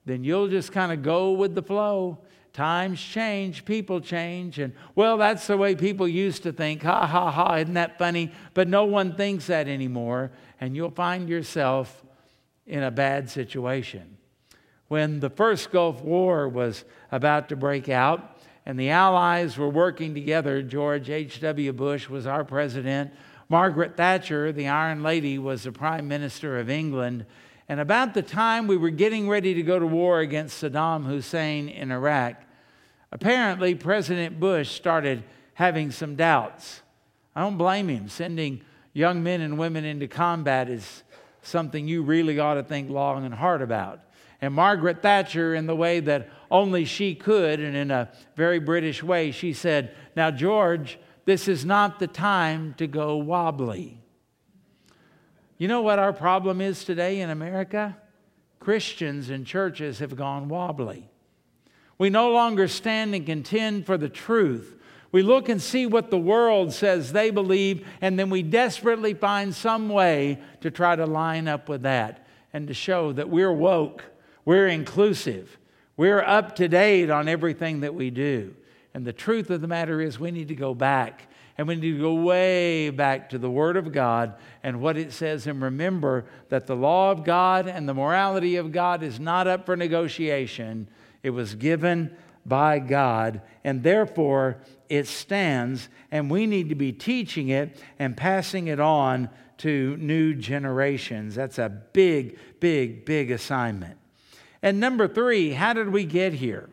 then 0.09 0.23
you'll 0.23 0.47
just 0.47 0.71
kind 0.71 0.91
of 0.91 1.03
go 1.03 1.31
with 1.31 1.55
the 1.55 1.61
flow. 1.61 2.19
Times 2.51 2.99
change, 2.99 3.63
people 3.63 4.01
change, 4.01 4.57
and 4.57 4.73
well, 4.95 5.17
that's 5.17 5.47
the 5.47 5.55
way 5.55 5.75
people 5.75 6.07
used 6.07 6.43
to 6.43 6.51
think. 6.51 6.81
Ha 6.81 7.05
ha 7.05 7.31
ha, 7.31 7.55
isn't 7.55 7.75
that 7.75 7.99
funny? 7.99 8.31
But 8.53 8.67
no 8.67 8.85
one 8.85 9.15
thinks 9.15 9.47
that 9.47 9.67
anymore, 9.67 10.31
and 10.59 10.75
you'll 10.75 10.89
find 10.89 11.29
yourself 11.29 12.03
in 12.65 12.83
a 12.83 12.91
bad 12.91 13.29
situation. 13.29 14.17
When 14.87 15.19
the 15.19 15.29
first 15.29 15.71
Gulf 15.71 16.01
War 16.01 16.49
was 16.49 16.83
about 17.11 17.49
to 17.49 17.55
break 17.55 17.87
out, 17.87 18.37
and 18.65 18.79
the 18.79 18.89
Allies 18.89 19.57
were 19.57 19.69
working 19.69 20.13
together, 20.13 20.61
George 20.61 21.09
H.W. 21.09 21.73
Bush 21.73 22.09
was 22.09 22.25
our 22.25 22.43
president, 22.43 23.11
Margaret 23.47 23.97
Thatcher, 23.97 24.51
the 24.51 24.67
Iron 24.67 25.01
Lady, 25.01 25.39
was 25.39 25.63
the 25.63 25.71
Prime 25.71 26.07
Minister 26.07 26.59
of 26.59 26.69
England. 26.69 27.25
And 27.69 27.79
about 27.79 28.15
the 28.15 28.23
time 28.23 28.65
we 28.65 28.77
were 28.77 28.89
getting 28.89 29.29
ready 29.29 29.53
to 29.53 29.61
go 29.61 29.77
to 29.77 29.85
war 29.85 30.21
against 30.21 30.61
Saddam 30.61 31.05
Hussein 31.05 31.69
in 31.69 31.91
Iraq, 31.91 32.35
apparently 33.11 33.75
President 33.75 34.39
Bush 34.39 34.71
started 34.71 35.23
having 35.53 35.91
some 35.91 36.15
doubts. 36.15 36.81
I 37.35 37.41
don't 37.41 37.59
blame 37.59 37.87
him. 37.87 38.09
Sending 38.09 38.61
young 38.93 39.21
men 39.21 39.41
and 39.41 39.59
women 39.59 39.85
into 39.85 40.07
combat 40.07 40.67
is 40.67 41.03
something 41.43 41.87
you 41.87 42.01
really 42.01 42.39
ought 42.39 42.55
to 42.55 42.63
think 42.63 42.89
long 42.89 43.23
and 43.23 43.35
hard 43.35 43.61
about. 43.61 43.99
And 44.41 44.53
Margaret 44.53 45.03
Thatcher, 45.03 45.53
in 45.53 45.67
the 45.67 45.75
way 45.75 45.99
that 45.99 46.29
only 46.49 46.85
she 46.85 47.13
could, 47.13 47.59
and 47.59 47.75
in 47.75 47.91
a 47.91 48.09
very 48.35 48.59
British 48.59 49.03
way, 49.03 49.29
she 49.29 49.53
said, 49.53 49.93
Now, 50.15 50.31
George, 50.31 50.97
this 51.25 51.47
is 51.47 51.65
not 51.65 51.99
the 51.99 52.07
time 52.07 52.73
to 52.79 52.87
go 52.87 53.17
wobbly. 53.17 53.98
You 55.59 55.67
know 55.67 55.81
what 55.81 55.99
our 55.99 56.13
problem 56.13 56.61
is 56.61 56.85
today 56.85 57.19
in 57.19 57.29
America? 57.29 57.97
Christians 58.61 59.29
and 59.29 59.45
churches 59.45 59.99
have 59.99 60.15
gone 60.15 60.47
wobbly. 60.47 61.09
We 61.97 62.09
no 62.09 62.31
longer 62.31 62.69
stand 62.69 63.13
and 63.13 63.25
contend 63.25 63.85
for 63.85 63.97
the 63.97 64.07
truth. 64.07 64.77
We 65.11 65.21
look 65.21 65.49
and 65.49 65.61
see 65.61 65.85
what 65.85 66.11
the 66.11 66.17
world 66.17 66.71
says 66.71 67.11
they 67.11 67.29
believe, 67.29 67.85
and 67.99 68.17
then 68.17 68.29
we 68.29 68.41
desperately 68.41 69.13
find 69.13 69.53
some 69.53 69.89
way 69.89 70.39
to 70.61 70.71
try 70.71 70.95
to 70.95 71.05
line 71.05 71.49
up 71.49 71.67
with 71.67 71.81
that 71.81 72.25
and 72.53 72.65
to 72.69 72.73
show 72.73 73.11
that 73.11 73.27
we're 73.27 73.51
woke, 73.51 74.05
we're 74.45 74.67
inclusive, 74.67 75.57
we're 75.97 76.21
up 76.21 76.55
to 76.55 76.69
date 76.69 77.09
on 77.09 77.27
everything 77.27 77.81
that 77.81 77.93
we 77.93 78.11
do. 78.11 78.55
And 78.93 79.03
the 79.05 79.11
truth 79.11 79.49
of 79.49 79.59
the 79.59 79.67
matter 79.67 79.99
is, 79.99 80.21
we 80.21 80.31
need 80.31 80.47
to 80.47 80.55
go 80.55 80.73
back 80.73 81.28
and 81.59 81.67
we 81.67 81.75
need 81.75 81.91
to 81.91 81.99
go 81.99 82.13
way 82.13 82.89
back 82.89 83.27
to 83.27 83.37
the 83.37 83.51
Word 83.51 83.75
of 83.75 83.91
God 83.91 84.35
and 84.63 84.79
what 84.79 84.95
it 84.95 85.11
says, 85.11 85.45
and 85.45 85.61
remember 85.61 86.23
that 86.47 86.67
the 86.67 86.75
law 86.75 87.11
of 87.11 87.25
God 87.25 87.67
and 87.67 87.87
the 87.87 87.93
morality 87.93 88.55
of 88.55 88.71
God 88.71 89.03
is 89.03 89.19
not 89.19 89.45
up 89.45 89.65
for 89.65 89.75
negotiation. 89.75 90.87
It 91.21 91.31
was 91.31 91.55
given 91.55 92.15
by 92.45 92.79
God, 92.79 93.41
and 93.65 93.83
therefore 93.83 94.61
it 94.87 95.05
stands, 95.05 95.89
and 96.11 96.31
we 96.31 96.45
need 96.45 96.69
to 96.69 96.75
be 96.75 96.93
teaching 96.93 97.49
it 97.49 97.77
and 97.99 98.15
passing 98.15 98.67
it 98.67 98.79
on 98.79 99.29
to 99.57 99.97
new 99.97 100.35
generations. 100.35 101.35
That's 101.35 101.59
a 101.59 101.67
big, 101.67 102.39
big, 102.61 103.03
big 103.03 103.31
assignment. 103.31 103.97
And 104.61 104.79
number 104.79 105.09
three, 105.09 105.51
how 105.51 105.73
did 105.73 105.89
we 105.89 106.05
get 106.05 106.31
here? 106.31 106.69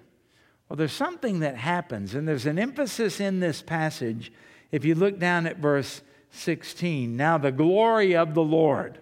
Well, 0.68 0.76
there's 0.76 0.92
something 0.92 1.40
that 1.40 1.56
happens, 1.56 2.14
and 2.14 2.28
there's 2.28 2.46
an 2.46 2.60
emphasis 2.60 3.18
in 3.18 3.40
this 3.40 3.62
passage 3.62 4.30
if 4.72 4.84
you 4.84 4.94
look 4.94 5.18
down 5.18 5.46
at 5.46 5.58
verse 5.58 6.02
16, 6.30 7.16
now 7.16 7.38
the 7.38 7.52
glory 7.52 8.14
of 8.16 8.34
the 8.34 8.42
Lord. 8.42 8.98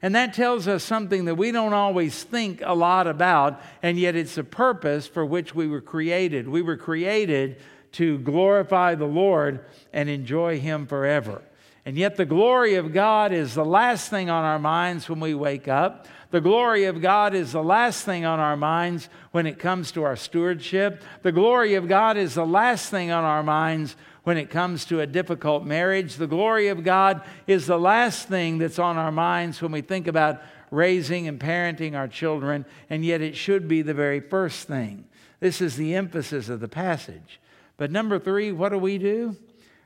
And 0.00 0.14
that 0.14 0.32
tells 0.32 0.68
us 0.68 0.84
something 0.84 1.24
that 1.24 1.34
we 1.34 1.50
don't 1.50 1.72
always 1.72 2.22
think 2.22 2.62
a 2.64 2.74
lot 2.74 3.06
about, 3.06 3.60
and 3.82 3.98
yet 3.98 4.14
it's 4.14 4.38
a 4.38 4.44
purpose 4.44 5.08
for 5.08 5.26
which 5.26 5.54
we 5.54 5.66
were 5.66 5.80
created. 5.80 6.48
We 6.48 6.62
were 6.62 6.76
created 6.76 7.60
to 7.92 8.18
glorify 8.18 8.94
the 8.94 9.06
Lord 9.06 9.64
and 9.92 10.08
enjoy 10.08 10.60
Him 10.60 10.86
forever. 10.86 11.42
And 11.84 11.96
yet, 11.96 12.16
the 12.16 12.26
glory 12.26 12.74
of 12.74 12.92
God 12.92 13.32
is 13.32 13.54
the 13.54 13.64
last 13.64 14.10
thing 14.10 14.28
on 14.28 14.44
our 14.44 14.58
minds 14.58 15.08
when 15.08 15.20
we 15.20 15.34
wake 15.34 15.68
up. 15.68 16.06
The 16.30 16.40
glory 16.42 16.84
of 16.84 17.00
God 17.00 17.34
is 17.34 17.52
the 17.52 17.62
last 17.62 18.04
thing 18.04 18.26
on 18.26 18.38
our 18.38 18.56
minds 18.56 19.08
when 19.30 19.46
it 19.46 19.58
comes 19.58 19.92
to 19.92 20.02
our 20.02 20.16
stewardship. 20.16 21.02
The 21.22 21.32
glory 21.32 21.74
of 21.74 21.88
God 21.88 22.18
is 22.18 22.34
the 22.34 22.46
last 22.46 22.90
thing 22.90 23.10
on 23.10 23.24
our 23.24 23.42
minds 23.42 23.96
when 24.24 24.36
it 24.36 24.50
comes 24.50 24.84
to 24.86 25.00
a 25.00 25.06
difficult 25.06 25.64
marriage. 25.64 26.16
The 26.16 26.26
glory 26.26 26.68
of 26.68 26.84
God 26.84 27.22
is 27.46 27.66
the 27.66 27.78
last 27.78 28.28
thing 28.28 28.58
that's 28.58 28.78
on 28.78 28.98
our 28.98 29.10
minds 29.10 29.62
when 29.62 29.72
we 29.72 29.80
think 29.80 30.06
about 30.06 30.42
raising 30.70 31.28
and 31.28 31.40
parenting 31.40 31.96
our 31.96 32.08
children, 32.08 32.66
and 32.90 33.06
yet 33.06 33.22
it 33.22 33.34
should 33.34 33.66
be 33.66 33.80
the 33.80 33.94
very 33.94 34.20
first 34.20 34.68
thing. 34.68 35.06
This 35.40 35.62
is 35.62 35.76
the 35.76 35.94
emphasis 35.94 36.50
of 36.50 36.60
the 36.60 36.68
passage. 36.68 37.40
But 37.78 37.90
number 37.90 38.18
three, 38.18 38.52
what 38.52 38.68
do 38.68 38.78
we 38.78 38.98
do? 38.98 39.36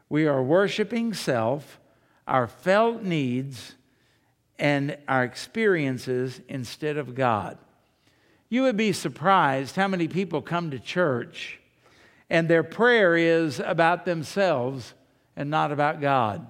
We 0.09 0.26
are 0.26 0.42
worshiping 0.42 1.14
self, 1.14 1.78
our 2.26 2.48
felt 2.48 3.05
needs, 3.05 3.76
and 4.62 4.96
our 5.09 5.25
experiences 5.25 6.40
instead 6.48 6.96
of 6.96 7.16
God. 7.16 7.59
You 8.48 8.62
would 8.62 8.77
be 8.77 8.92
surprised 8.92 9.75
how 9.75 9.88
many 9.88 10.07
people 10.07 10.40
come 10.40 10.70
to 10.70 10.79
church 10.79 11.59
and 12.31 12.46
their 12.46 12.62
prayer 12.62 13.16
is 13.16 13.59
about 13.59 14.05
themselves 14.05 14.94
and 15.35 15.51
not 15.51 15.72
about 15.72 16.01
God. 16.01 16.46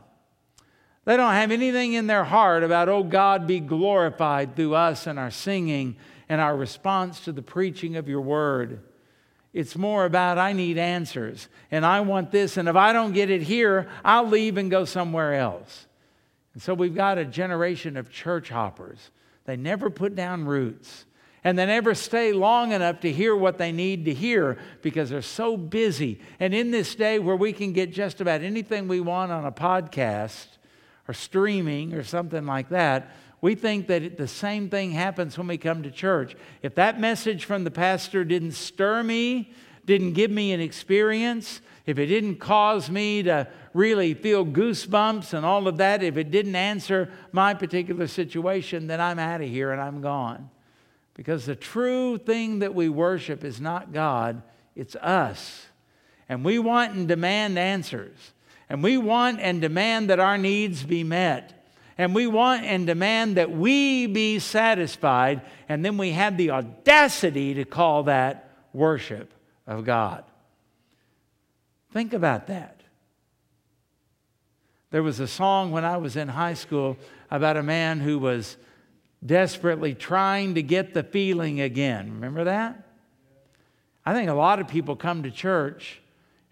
They 1.06 1.16
don't 1.16 1.32
have 1.32 1.50
anything 1.50 1.94
in 1.94 2.06
their 2.06 2.24
heart 2.24 2.62
about, 2.62 2.90
oh, 2.90 3.02
God 3.02 3.46
be 3.46 3.60
glorified 3.60 4.56
through 4.56 4.74
us 4.74 5.06
and 5.06 5.18
our 5.18 5.30
singing 5.30 5.96
and 6.28 6.38
our 6.38 6.54
response 6.54 7.20
to 7.20 7.32
the 7.32 7.40
preaching 7.40 7.96
of 7.96 8.10
your 8.10 8.20
word. 8.20 8.80
It's 9.54 9.74
more 9.74 10.04
about, 10.04 10.36
I 10.36 10.52
need 10.52 10.76
answers 10.76 11.48
and 11.70 11.86
I 11.86 12.00
want 12.00 12.30
this, 12.30 12.58
and 12.58 12.68
if 12.68 12.76
I 12.76 12.92
don't 12.92 13.12
get 13.12 13.30
it 13.30 13.42
here, 13.42 13.88
I'll 14.04 14.28
leave 14.28 14.58
and 14.58 14.70
go 14.70 14.84
somewhere 14.84 15.32
else. 15.32 15.86
And 16.54 16.62
so 16.62 16.74
we've 16.74 16.94
got 16.94 17.18
a 17.18 17.24
generation 17.24 17.96
of 17.96 18.10
church 18.10 18.50
hoppers. 18.50 19.10
They 19.44 19.56
never 19.56 19.90
put 19.90 20.14
down 20.14 20.44
roots 20.44 21.06
and 21.44 21.58
they 21.58 21.66
never 21.66 21.94
stay 21.94 22.32
long 22.32 22.72
enough 22.72 23.00
to 23.00 23.10
hear 23.10 23.34
what 23.34 23.58
they 23.58 23.72
need 23.72 24.04
to 24.04 24.14
hear 24.14 24.58
because 24.80 25.10
they're 25.10 25.22
so 25.22 25.56
busy. 25.56 26.20
And 26.38 26.54
in 26.54 26.70
this 26.70 26.94
day 26.94 27.18
where 27.18 27.34
we 27.34 27.52
can 27.52 27.72
get 27.72 27.92
just 27.92 28.20
about 28.20 28.42
anything 28.42 28.86
we 28.86 29.00
want 29.00 29.32
on 29.32 29.44
a 29.44 29.52
podcast 29.52 30.46
or 31.08 31.14
streaming 31.14 31.94
or 31.94 32.04
something 32.04 32.46
like 32.46 32.68
that, 32.68 33.10
we 33.40 33.56
think 33.56 33.88
that 33.88 34.16
the 34.16 34.28
same 34.28 34.70
thing 34.70 34.92
happens 34.92 35.36
when 35.36 35.48
we 35.48 35.58
come 35.58 35.82
to 35.82 35.90
church. 35.90 36.36
If 36.62 36.76
that 36.76 37.00
message 37.00 37.44
from 37.44 37.64
the 37.64 37.72
pastor 37.72 38.24
didn't 38.24 38.52
stir 38.52 39.02
me, 39.02 39.52
didn't 39.84 40.12
give 40.12 40.30
me 40.30 40.52
an 40.52 40.60
experience, 40.60 41.60
if 41.84 41.98
it 41.98 42.06
didn't 42.06 42.36
cause 42.36 42.88
me 42.88 43.24
to 43.24 43.48
really 43.74 44.14
feel 44.14 44.46
goosebumps 44.46 45.32
and 45.32 45.44
all 45.44 45.66
of 45.66 45.78
that, 45.78 46.02
if 46.02 46.16
it 46.16 46.30
didn't 46.30 46.54
answer 46.54 47.10
my 47.32 47.54
particular 47.54 48.06
situation, 48.06 48.86
then 48.86 49.00
I'm 49.00 49.18
out 49.18 49.40
of 49.40 49.48
here 49.48 49.72
and 49.72 49.80
I'm 49.80 50.00
gone. 50.00 50.50
Because 51.14 51.44
the 51.44 51.56
true 51.56 52.18
thing 52.18 52.60
that 52.60 52.74
we 52.74 52.88
worship 52.88 53.44
is 53.44 53.60
not 53.60 53.92
God, 53.92 54.42
it's 54.76 54.96
us. 54.96 55.66
And 56.28 56.44
we 56.44 56.58
want 56.58 56.94
and 56.94 57.08
demand 57.08 57.58
answers. 57.58 58.16
And 58.68 58.82
we 58.82 58.96
want 58.96 59.40
and 59.40 59.60
demand 59.60 60.08
that 60.08 60.20
our 60.20 60.38
needs 60.38 60.82
be 60.84 61.04
met. 61.04 61.66
And 61.98 62.14
we 62.14 62.26
want 62.26 62.64
and 62.64 62.86
demand 62.86 63.36
that 63.36 63.50
we 63.50 64.06
be 64.06 64.38
satisfied. 64.38 65.42
And 65.68 65.84
then 65.84 65.98
we 65.98 66.12
have 66.12 66.38
the 66.38 66.52
audacity 66.52 67.54
to 67.54 67.64
call 67.64 68.04
that 68.04 68.48
worship 68.72 69.34
of 69.66 69.84
God. 69.84 70.24
Think 71.92 72.12
about 72.12 72.46
that. 72.46 72.80
There 74.90 75.02
was 75.02 75.20
a 75.20 75.26
song 75.28 75.70
when 75.70 75.84
I 75.84 75.96
was 75.96 76.16
in 76.16 76.28
high 76.28 76.54
school 76.54 76.96
about 77.30 77.56
a 77.56 77.62
man 77.62 78.00
who 78.00 78.18
was 78.18 78.56
desperately 79.24 79.94
trying 79.94 80.54
to 80.54 80.62
get 80.62 80.94
the 80.94 81.02
feeling 81.02 81.60
again. 81.60 82.12
Remember 82.12 82.44
that? 82.44 82.88
I 84.04 84.12
think 84.12 84.28
a 84.28 84.34
lot 84.34 84.60
of 84.60 84.68
people 84.68 84.96
come 84.96 85.22
to 85.22 85.30
church 85.30 86.00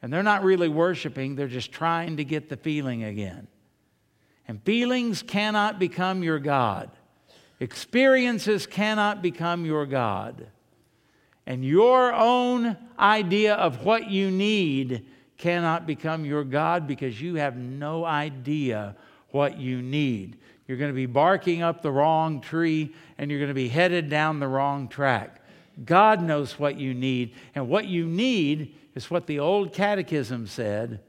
and 0.03 0.13
they're 0.13 0.23
not 0.23 0.43
really 0.43 0.69
worshiping, 0.69 1.35
they're 1.35 1.49
just 1.49 1.73
trying 1.73 2.17
to 2.17 2.25
get 2.25 2.49
the 2.49 2.57
feeling 2.57 3.05
again. 3.05 3.49
And 4.49 4.63
feelings 4.63 5.23
cannot 5.23 5.79
become 5.79 6.23
your 6.23 6.39
God, 6.39 6.91
experiences 7.61 8.67
cannot 8.67 9.23
become 9.23 9.65
your 9.65 9.87
God. 9.87 10.47
And 11.47 11.65
your 11.65 12.15
own 12.15 12.77
idea 12.97 13.55
of 13.55 13.85
what 13.85 14.09
you 14.09 14.31
need 14.31 15.05
cannot 15.41 15.87
become 15.87 16.25
your 16.25 16.45
God 16.45 16.87
because 16.87 17.21
you 17.21 17.37
have 17.37 17.57
no 17.57 18.05
idea 18.05 18.95
what 19.31 19.59
you 19.59 19.83
need. 19.83 20.39
You're 20.69 20.77
going 20.77 20.91
to 20.91 20.95
be 20.95 21.07
barking 21.07 21.63
up 21.63 21.83
the 21.83 21.91
wrong 21.91 22.41
tree 22.41 22.95
and 23.19 23.31
you're 23.31 23.41
going 23.41 23.49
to 23.49 23.55
be 23.55 23.69
headed 23.69 24.09
down 24.09 24.39
the 24.39 24.47
wrong 24.47 24.87
track. 24.87 25.43
God 25.85 26.23
knows 26.23 26.59
what 26.59 26.77
you 26.77 26.93
need, 26.93 27.35
and 27.55 27.69
what 27.69 27.87
you 27.87 28.07
need 28.07 28.77
is 28.95 29.11
what 29.11 29.27
the 29.27 29.39
old 29.39 29.73
catechism 29.73 30.47
said 30.47 31.01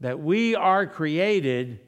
that 0.00 0.18
we 0.18 0.56
are 0.56 0.86
created 0.86 1.78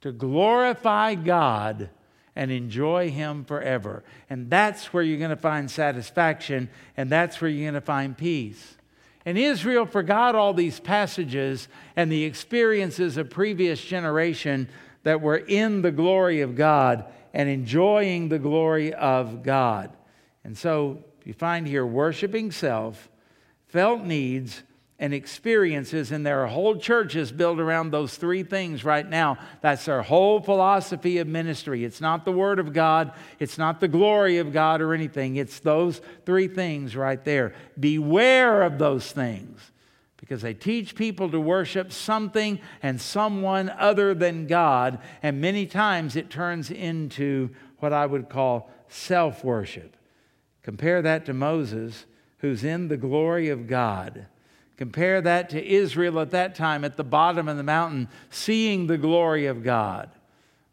to 0.00 0.10
glorify 0.10 1.14
God 1.14 1.90
and 2.34 2.50
enjoy 2.50 3.10
Him 3.10 3.44
forever. 3.44 4.02
And 4.28 4.50
that's 4.50 4.92
where 4.92 5.02
you're 5.04 5.18
going 5.18 5.30
to 5.30 5.36
find 5.36 5.70
satisfaction, 5.70 6.68
and 6.96 7.08
that's 7.08 7.40
where 7.40 7.48
you're 7.48 7.70
going 7.70 7.80
to 7.80 7.86
find 7.86 8.18
peace. 8.18 8.76
And 9.30 9.38
Israel 9.38 9.86
forgot 9.86 10.34
all 10.34 10.52
these 10.52 10.80
passages 10.80 11.68
and 11.94 12.10
the 12.10 12.24
experiences 12.24 13.16
of 13.16 13.30
previous 13.30 13.80
generation 13.80 14.68
that 15.04 15.20
we're 15.20 15.36
in 15.36 15.82
the 15.82 15.92
glory 15.92 16.40
of 16.40 16.56
God 16.56 17.04
and 17.32 17.48
enjoying 17.48 18.28
the 18.28 18.40
glory 18.40 18.92
of 18.92 19.44
God. 19.44 19.96
And 20.42 20.58
so 20.58 21.04
you 21.24 21.32
find 21.32 21.64
here 21.64 21.86
worshiping 21.86 22.50
self, 22.50 23.08
felt 23.68 24.02
needs, 24.02 24.64
and 25.00 25.14
experiences, 25.14 26.12
and 26.12 26.24
there 26.24 26.44
are 26.44 26.46
whole 26.46 26.76
churches 26.76 27.32
built 27.32 27.58
around 27.58 27.90
those 27.90 28.16
three 28.16 28.42
things 28.42 28.84
right 28.84 29.08
now. 29.08 29.38
That's 29.62 29.86
their 29.86 30.02
whole 30.02 30.40
philosophy 30.40 31.16
of 31.18 31.26
ministry. 31.26 31.84
It's 31.84 32.02
not 32.02 32.26
the 32.26 32.32
Word 32.32 32.58
of 32.58 32.74
God, 32.74 33.12
it's 33.38 33.56
not 33.56 33.80
the 33.80 33.88
glory 33.88 34.36
of 34.36 34.52
God 34.52 34.82
or 34.82 34.92
anything. 34.92 35.36
It's 35.36 35.58
those 35.58 36.02
three 36.26 36.48
things 36.48 36.94
right 36.94 37.24
there. 37.24 37.54
Beware 37.80 38.62
of 38.62 38.78
those 38.78 39.10
things 39.10 39.72
because 40.18 40.42
they 40.42 40.52
teach 40.52 40.94
people 40.94 41.30
to 41.30 41.40
worship 41.40 41.90
something 41.90 42.60
and 42.82 43.00
someone 43.00 43.70
other 43.70 44.12
than 44.12 44.46
God, 44.46 44.98
and 45.22 45.40
many 45.40 45.64
times 45.64 46.14
it 46.14 46.28
turns 46.28 46.70
into 46.70 47.48
what 47.78 47.94
I 47.94 48.04
would 48.04 48.28
call 48.28 48.70
self 48.88 49.42
worship. 49.42 49.96
Compare 50.62 51.00
that 51.02 51.24
to 51.24 51.32
Moses, 51.32 52.04
who's 52.38 52.64
in 52.64 52.88
the 52.88 52.98
glory 52.98 53.48
of 53.48 53.66
God. 53.66 54.26
Compare 54.80 55.20
that 55.20 55.50
to 55.50 55.62
Israel 55.62 56.20
at 56.20 56.30
that 56.30 56.54
time 56.54 56.86
at 56.86 56.96
the 56.96 57.04
bottom 57.04 57.48
of 57.48 57.58
the 57.58 57.62
mountain, 57.62 58.08
seeing 58.30 58.86
the 58.86 58.96
glory 58.96 59.44
of 59.44 59.62
God. 59.62 60.08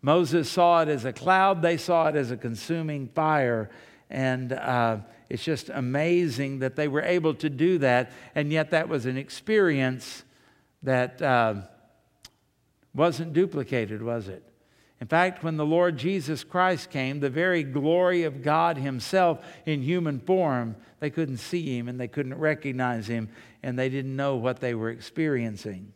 Moses 0.02 0.50
saw 0.50 0.82
it 0.82 0.88
as 0.88 1.04
a 1.04 1.12
cloud, 1.12 1.62
they 1.62 1.76
saw 1.76 2.08
it 2.08 2.16
as 2.16 2.32
a 2.32 2.38
consuming 2.38 3.10
fire. 3.10 3.70
And 4.10 4.54
uh, 4.54 5.00
it's 5.28 5.44
just 5.44 5.68
amazing 5.68 6.60
that 6.60 6.78
they 6.78 6.88
were 6.88 7.02
able 7.02 7.34
to 7.34 7.50
do 7.50 7.80
that, 7.80 8.14
and 8.34 8.50
yet 8.50 8.72
that 8.72 8.88
was 8.88 9.06
an 9.06 9.18
experience 9.18 10.24
that 10.84 11.22
uh, 11.22 11.56
wasn't 12.96 13.34
duplicated, 13.34 14.02
was 14.02 14.30
it? 14.30 14.42
In 15.02 15.08
fact, 15.08 15.44
when 15.44 15.58
the 15.58 15.66
Lord 15.66 15.98
Jesus 15.98 16.46
Christ 16.46 16.92
came, 16.92 17.20
the 17.20 17.30
very 17.30 17.62
glory 17.62 18.24
of 18.24 18.42
God 18.42 18.78
Himself 18.78 19.46
in 19.66 19.82
human 19.82 20.22
form, 20.22 20.78
they 21.02 21.10
couldn't 21.10 21.38
see 21.38 21.78
Him 21.78 21.90
and 21.90 22.00
they 22.00 22.08
couldn't 22.08 22.36
recognize 22.36 23.08
Him 23.08 23.30
and 23.68 23.78
they 23.78 23.90
didn't 23.90 24.16
know 24.16 24.38
what 24.38 24.62
they 24.62 24.74
were 24.74 24.90
experiencing. 24.90 25.92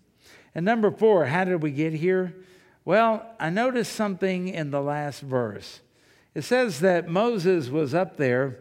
And 0.54 0.66
number 0.66 0.92
four, 0.92 1.28
how 1.28 1.46
did 1.46 1.64
we 1.64 1.72
get 1.72 1.94
here? 1.94 2.36
Well, 2.84 3.26
I 3.40 3.50
noticed 3.50 3.94
something 3.94 4.50
in 4.50 4.72
the 4.72 4.82
last 4.82 5.22
verse. 5.22 5.80
It 6.36 6.42
says 6.42 6.82
that 6.82 7.08
Moses 7.08 7.70
was 7.70 7.94
up 7.94 8.18
there 8.18 8.60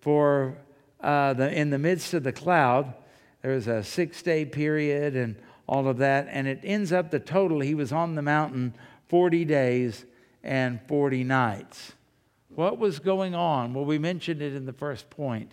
for 0.00 0.56
uh, 1.00 1.32
the, 1.32 1.52
in 1.52 1.70
the 1.70 1.80
midst 1.80 2.14
of 2.14 2.22
the 2.22 2.30
cloud. 2.30 2.94
There 3.42 3.56
was 3.56 3.66
a 3.66 3.82
six 3.82 4.22
day 4.22 4.44
period 4.44 5.16
and 5.16 5.34
all 5.66 5.88
of 5.88 5.98
that. 5.98 6.28
And 6.30 6.46
it 6.46 6.60
ends 6.62 6.92
up 6.92 7.10
the 7.10 7.18
total, 7.18 7.58
he 7.58 7.74
was 7.74 7.90
on 7.90 8.14
the 8.14 8.22
mountain 8.22 8.76
40 9.08 9.44
days 9.46 10.04
and 10.44 10.78
40 10.86 11.24
nights. 11.24 11.94
What 12.50 12.78
was 12.78 13.00
going 13.00 13.34
on? 13.34 13.74
Well, 13.74 13.84
we 13.84 13.98
mentioned 13.98 14.40
it 14.40 14.54
in 14.54 14.64
the 14.64 14.72
first 14.72 15.10
point. 15.10 15.50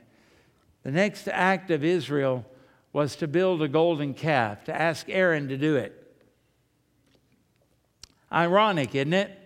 The 0.84 0.91
next 0.91 1.28
act 1.28 1.72
of 1.72 1.84
Israel 1.84 2.45
was 2.94 3.16
to 3.18 3.28
build 3.28 3.62
a 3.62 3.68
golden 3.68 4.14
calf, 4.14 4.64
to 4.66 4.76
ask 4.76 5.08
Aaron 5.10 5.48
to 5.48 5.58
do 5.58 5.76
it. 5.76 5.98
Ironic, 8.32 8.96
isn't 8.96 9.14
it? 9.14 9.38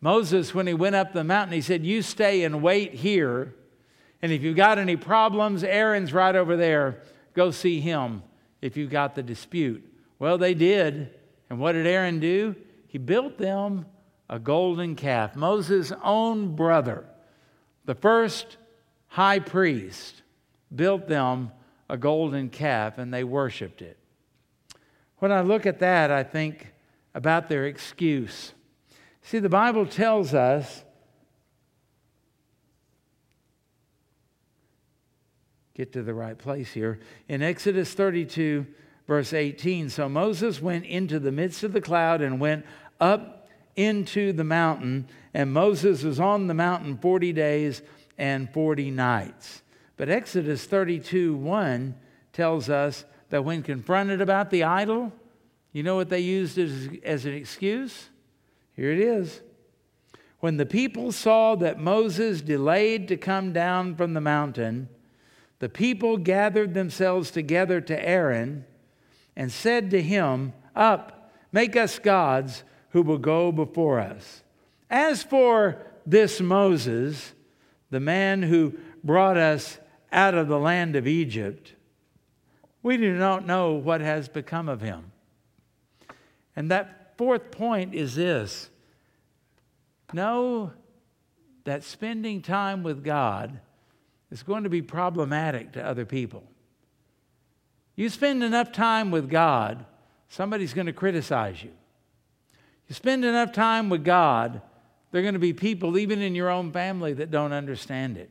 Moses, 0.00 0.54
when 0.54 0.66
he 0.66 0.74
went 0.74 0.94
up 0.94 1.12
the 1.12 1.24
mountain, 1.24 1.54
he 1.54 1.60
said, 1.60 1.84
You 1.84 2.02
stay 2.02 2.44
and 2.44 2.62
wait 2.62 2.94
here 2.94 3.54
and 4.22 4.32
if 4.32 4.42
you've 4.42 4.56
got 4.56 4.78
any 4.78 4.96
problems, 4.96 5.62
Aaron's 5.62 6.12
right 6.12 6.34
over 6.34 6.56
there. 6.56 7.02
Go 7.34 7.50
see 7.50 7.80
him 7.80 8.22
if 8.60 8.76
you've 8.76 8.90
got 8.90 9.14
the 9.14 9.22
dispute. 9.22 9.84
Well, 10.18 10.38
they 10.38 10.54
did. 10.54 11.14
And 11.48 11.60
what 11.60 11.72
did 11.72 11.86
Aaron 11.86 12.18
do? 12.18 12.56
He 12.88 12.98
built 12.98 13.38
them 13.38 13.86
a 14.28 14.38
golden 14.38 14.96
calf. 14.96 15.36
Moses' 15.36 15.92
own 16.02 16.56
brother, 16.56 17.04
the 17.84 17.94
first 17.94 18.56
high 19.06 19.38
priest, 19.38 20.22
built 20.74 21.06
them 21.06 21.52
a 21.88 21.96
golden 21.96 22.50
calf 22.50 22.98
and 22.98 23.12
they 23.12 23.24
worshiped 23.24 23.82
it. 23.82 23.98
When 25.18 25.32
I 25.32 25.40
look 25.40 25.66
at 25.66 25.80
that, 25.80 26.10
I 26.10 26.22
think 26.22 26.72
about 27.14 27.48
their 27.48 27.66
excuse. 27.66 28.52
See, 29.22 29.38
the 29.38 29.48
Bible 29.48 29.86
tells 29.86 30.34
us 30.34 30.84
get 35.74 35.92
to 35.92 36.02
the 36.02 36.14
right 36.14 36.36
place 36.36 36.72
here. 36.72 36.98
In 37.28 37.40
Exodus 37.40 37.94
32, 37.94 38.66
verse 39.06 39.32
18, 39.32 39.90
so 39.90 40.08
Moses 40.08 40.60
went 40.60 40.84
into 40.84 41.20
the 41.20 41.30
midst 41.30 41.62
of 41.62 41.72
the 41.72 41.80
cloud 41.80 42.20
and 42.20 42.40
went 42.40 42.66
up 43.00 43.48
into 43.76 44.32
the 44.32 44.42
mountain, 44.42 45.06
and 45.32 45.52
Moses 45.52 46.02
was 46.02 46.18
on 46.18 46.48
the 46.48 46.54
mountain 46.54 46.98
40 46.98 47.32
days 47.32 47.80
and 48.18 48.52
40 48.52 48.90
nights. 48.90 49.62
But 49.98 50.08
Exodus 50.08 50.64
32, 50.64 51.34
1 51.34 51.94
tells 52.32 52.70
us 52.70 53.04
that 53.30 53.44
when 53.44 53.62
confronted 53.62 54.20
about 54.20 54.48
the 54.48 54.62
idol, 54.62 55.12
you 55.72 55.82
know 55.82 55.96
what 55.96 56.08
they 56.08 56.20
used 56.20 56.56
as, 56.56 56.88
as 57.04 57.26
an 57.26 57.34
excuse? 57.34 58.08
Here 58.74 58.92
it 58.92 59.00
is. 59.00 59.42
When 60.38 60.56
the 60.56 60.66
people 60.66 61.10
saw 61.10 61.56
that 61.56 61.80
Moses 61.80 62.40
delayed 62.40 63.08
to 63.08 63.16
come 63.16 63.52
down 63.52 63.96
from 63.96 64.14
the 64.14 64.20
mountain, 64.20 64.88
the 65.58 65.68
people 65.68 66.16
gathered 66.16 66.74
themselves 66.74 67.32
together 67.32 67.80
to 67.80 68.08
Aaron 68.08 68.64
and 69.34 69.50
said 69.50 69.90
to 69.90 70.00
him, 70.00 70.52
Up, 70.76 71.32
make 71.50 71.74
us 71.74 71.98
gods 71.98 72.62
who 72.90 73.02
will 73.02 73.18
go 73.18 73.50
before 73.50 73.98
us. 73.98 74.44
As 74.88 75.24
for 75.24 75.82
this 76.06 76.40
Moses, 76.40 77.34
the 77.90 77.98
man 78.00 78.44
who 78.44 78.78
brought 79.02 79.36
us 79.36 79.78
out 80.12 80.34
of 80.34 80.48
the 80.48 80.58
land 80.58 80.96
of 80.96 81.06
Egypt, 81.06 81.74
we 82.82 82.96
do 82.96 83.16
not 83.16 83.46
know 83.46 83.72
what 83.72 84.00
has 84.00 84.28
become 84.28 84.68
of 84.68 84.80
him. 84.80 85.12
And 86.56 86.70
that 86.70 87.14
fourth 87.16 87.50
point 87.50 87.94
is 87.94 88.14
this 88.14 88.70
know 90.12 90.72
that 91.64 91.84
spending 91.84 92.40
time 92.40 92.82
with 92.82 93.04
God 93.04 93.60
is 94.30 94.42
going 94.42 94.64
to 94.64 94.70
be 94.70 94.80
problematic 94.80 95.72
to 95.72 95.84
other 95.84 96.06
people. 96.06 96.44
You 97.94 98.08
spend 98.08 98.42
enough 98.42 98.72
time 98.72 99.10
with 99.10 99.28
God, 99.28 99.84
somebody's 100.28 100.72
going 100.72 100.86
to 100.86 100.92
criticize 100.92 101.62
you. 101.62 101.72
You 102.86 102.94
spend 102.94 103.24
enough 103.24 103.52
time 103.52 103.90
with 103.90 104.04
God, 104.04 104.62
there 105.10 105.20
are 105.20 105.22
going 105.22 105.34
to 105.34 105.40
be 105.40 105.52
people, 105.52 105.98
even 105.98 106.22
in 106.22 106.34
your 106.34 106.48
own 106.48 106.72
family, 106.72 107.12
that 107.14 107.30
don't 107.30 107.52
understand 107.52 108.16
it. 108.16 108.30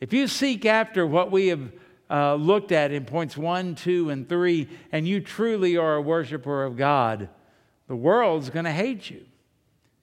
If 0.00 0.12
you 0.12 0.26
seek 0.28 0.66
after 0.66 1.06
what 1.06 1.30
we 1.30 1.48
have 1.48 1.72
uh, 2.10 2.34
looked 2.34 2.72
at 2.72 2.92
in 2.92 3.04
points 3.04 3.36
one, 3.36 3.74
two, 3.74 4.10
and 4.10 4.28
three, 4.28 4.68
and 4.92 5.06
you 5.06 5.20
truly 5.20 5.76
are 5.76 5.96
a 5.96 6.02
worshiper 6.02 6.64
of 6.64 6.76
God, 6.76 7.28
the 7.88 7.96
world's 7.96 8.50
going 8.50 8.64
to 8.64 8.72
hate 8.72 9.10
you. 9.10 9.24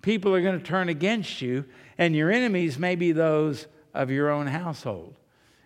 People 0.01 0.33
are 0.33 0.41
going 0.41 0.57
to 0.57 0.65
turn 0.65 0.89
against 0.89 1.41
you, 1.41 1.65
and 1.97 2.15
your 2.15 2.31
enemies 2.31 2.79
may 2.79 2.95
be 2.95 3.11
those 3.11 3.67
of 3.93 4.09
your 4.09 4.29
own 4.29 4.47
household. 4.47 5.15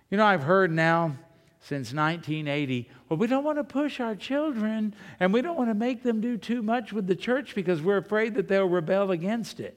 You 0.10 0.18
know, 0.18 0.26
I've 0.26 0.44
heard 0.44 0.72
now 0.72 1.16
since 1.62 1.94
1980, 1.94 2.90
well, 3.10 3.18
we 3.18 3.26
don't 3.26 3.44
want 3.44 3.58
to 3.58 3.64
push 3.64 4.00
our 4.00 4.16
children 4.16 4.94
and 5.20 5.34
we 5.34 5.42
don't 5.42 5.58
want 5.58 5.72
to 5.72 5.74
make 5.74 6.04
them 6.04 6.22
do 6.22 6.38
too 6.38 6.62
much 6.62 6.94
with 6.94 7.08
the 7.08 7.16
church 7.16 7.56
because 7.56 7.82
we're 7.82 7.98
afraid 7.98 8.36
that 8.36 8.48
they'll 8.48 8.70
rebel 8.70 9.10
against 9.10 9.60
it. 9.60 9.76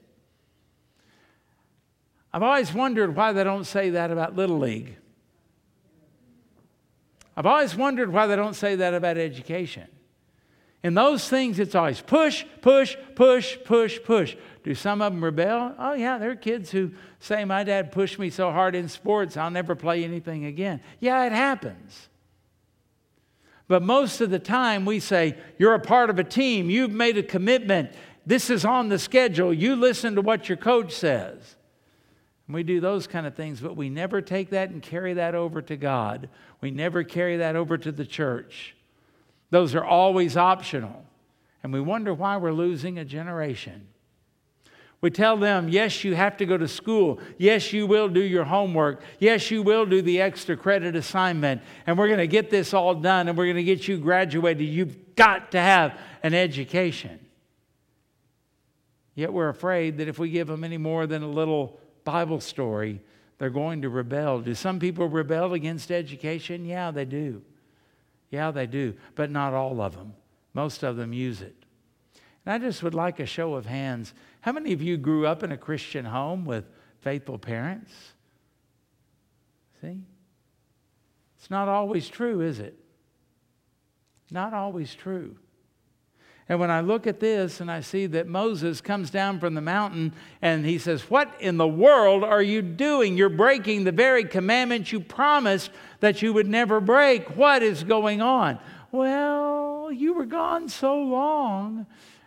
I've 2.33 2.43
always 2.43 2.73
wondered 2.73 3.15
why 3.15 3.33
they 3.33 3.43
don't 3.43 3.65
say 3.65 3.91
that 3.91 4.11
about 4.11 4.35
Little 4.35 4.59
League. 4.59 4.95
I've 7.35 7.45
always 7.45 7.75
wondered 7.75 8.11
why 8.11 8.27
they 8.27 8.35
don't 8.35 8.55
say 8.55 8.75
that 8.75 8.93
about 8.93 9.17
education. 9.17 9.87
In 10.83 10.93
those 10.93 11.27
things, 11.27 11.59
it's 11.59 11.75
always 11.75 11.99
push, 11.99 12.45
push, 12.61 12.95
push, 13.15 13.57
push, 13.65 13.99
push. 14.03 14.35
Do 14.63 14.73
some 14.75 15.01
of 15.01 15.11
them 15.11 15.23
rebel? 15.23 15.73
Oh, 15.77 15.93
yeah, 15.93 16.17
there 16.17 16.31
are 16.31 16.35
kids 16.35 16.71
who 16.71 16.91
say, 17.19 17.43
My 17.43 17.63
dad 17.63 17.91
pushed 17.91 18.17
me 18.17 18.29
so 18.29 18.51
hard 18.51 18.75
in 18.75 18.87
sports, 18.87 19.35
I'll 19.35 19.51
never 19.51 19.75
play 19.75 20.03
anything 20.03 20.45
again. 20.45 20.81
Yeah, 20.99 21.25
it 21.25 21.31
happens. 21.31 22.09
But 23.67 23.83
most 23.83 24.21
of 24.21 24.29
the 24.29 24.39
time, 24.39 24.85
we 24.85 24.99
say, 24.99 25.37
You're 25.57 25.75
a 25.75 25.79
part 25.79 26.09
of 26.09 26.17
a 26.17 26.23
team, 26.23 26.69
you've 26.69 26.91
made 26.91 27.17
a 27.17 27.23
commitment, 27.23 27.91
this 28.25 28.49
is 28.49 28.63
on 28.63 28.89
the 28.89 28.99
schedule, 28.99 29.53
you 29.53 29.75
listen 29.75 30.15
to 30.15 30.21
what 30.21 30.47
your 30.47 30.57
coach 30.57 30.93
says. 30.93 31.55
And 32.49 32.55
we 32.55 32.63
do 32.63 32.79
those 32.79 33.05
kind 33.05 33.27
of 33.27 33.35
things, 33.35 33.61
but 33.61 33.77
we 33.77 33.91
never 33.91 34.23
take 34.23 34.49
that 34.49 34.71
and 34.71 34.81
carry 34.81 35.13
that 35.13 35.35
over 35.35 35.61
to 35.61 35.77
God. 35.77 36.29
We 36.61 36.71
never 36.71 37.03
carry 37.03 37.37
that 37.37 37.55
over 37.55 37.77
to 37.77 37.91
the 37.91 38.07
church. 38.07 38.75
Those 39.51 39.75
are 39.75 39.85
always 39.85 40.35
optional. 40.35 41.05
And 41.61 41.71
we 41.71 41.79
wonder 41.79 42.11
why 42.11 42.37
we're 42.37 42.51
losing 42.51 42.97
a 42.97 43.05
generation. 43.05 43.87
We 44.99 45.11
tell 45.11 45.37
them, 45.37 45.69
yes, 45.69 46.03
you 46.03 46.15
have 46.15 46.37
to 46.37 46.45
go 46.47 46.57
to 46.57 46.67
school. 46.67 47.19
Yes, 47.37 47.71
you 47.71 47.85
will 47.85 48.09
do 48.09 48.19
your 48.19 48.45
homework. 48.45 49.03
Yes, 49.19 49.51
you 49.51 49.61
will 49.61 49.85
do 49.85 50.01
the 50.01 50.19
extra 50.19 50.57
credit 50.57 50.95
assignment. 50.95 51.61
And 51.85 51.99
we're 51.99 52.07
going 52.07 52.17
to 52.17 52.25
get 52.25 52.49
this 52.49 52.73
all 52.73 52.95
done 52.95 53.27
and 53.27 53.37
we're 53.37 53.45
going 53.45 53.57
to 53.57 53.63
get 53.63 53.87
you 53.87 53.99
graduated. 53.99 54.67
You've 54.67 55.15
got 55.15 55.51
to 55.51 55.59
have 55.59 55.95
an 56.23 56.33
education. 56.33 57.19
Yet 59.13 59.31
we're 59.31 59.49
afraid 59.49 59.99
that 59.99 60.07
if 60.07 60.17
we 60.17 60.31
give 60.31 60.47
them 60.47 60.63
any 60.63 60.79
more 60.79 61.05
than 61.05 61.21
a 61.21 61.29
little 61.29 61.79
Bible 62.11 62.39
story, 62.39 63.01
they're 63.37 63.51
going 63.51 63.83
to 63.83 63.89
rebel. 63.89 64.41
Do 64.41 64.55
some 64.55 64.79
people 64.79 65.07
rebel 65.07 65.53
against 65.53 65.91
education? 65.91 66.65
Yeah, 66.65 66.89
they 66.89 67.05
do. 67.05 67.43
Yeah, 68.31 68.49
they 68.49 68.65
do, 68.65 68.95
but 69.13 69.29
not 69.29 69.53
all 69.53 69.79
of 69.79 69.95
them. 69.95 70.13
Most 70.55 70.81
of 70.81 70.95
them 70.95 71.13
use 71.13 71.41
it. 71.43 71.55
And 72.45 72.53
I 72.55 72.57
just 72.65 72.81
would 72.81 72.95
like 72.95 73.19
a 73.19 73.27
show 73.27 73.53
of 73.53 73.67
hands. 73.67 74.15
How 74.41 74.51
many 74.51 74.73
of 74.73 74.81
you 74.81 74.97
grew 74.97 75.27
up 75.27 75.43
in 75.43 75.51
a 75.51 75.57
Christian 75.57 76.03
home 76.03 76.45
with 76.45 76.65
faithful 77.01 77.37
parents? 77.37 77.93
See? 79.79 80.01
It's 81.37 81.51
not 81.51 81.67
always 81.67 82.09
true, 82.09 82.41
is 82.41 82.59
it? 82.59 82.75
Not 84.31 84.55
always 84.55 84.95
true. 84.95 85.37
And 86.49 86.59
when 86.59 86.71
I 86.71 86.81
look 86.81 87.05
at 87.05 87.19
this 87.19 87.61
and 87.61 87.69
I 87.69 87.81
see 87.81 88.07
that 88.07 88.27
Moses 88.27 88.81
comes 88.81 89.11
down 89.11 89.39
from 89.39 89.53
the 89.53 89.61
mountain 89.61 90.13
and 90.41 90.65
he 90.65 90.79
says, 90.79 91.07
What 91.07 91.31
in 91.39 91.57
the 91.57 91.67
world 91.67 92.23
are 92.23 92.41
you 92.41 92.63
doing? 92.63 93.15
You're 93.15 93.29
breaking 93.29 93.83
the 93.83 93.91
very 93.91 94.23
commandment 94.23 94.91
you 94.91 94.99
promised 94.99 95.69
that 95.99 96.23
you 96.23 96.33
would 96.33 96.47
never 96.47 96.81
break. 96.81 97.37
What 97.37 97.61
is 97.61 97.83
going 97.83 98.23
on? 98.23 98.57
Well, 98.91 99.91
you 99.91 100.15
were 100.15 100.25
gone 100.25 100.69
so 100.69 100.97
long. 100.97 101.85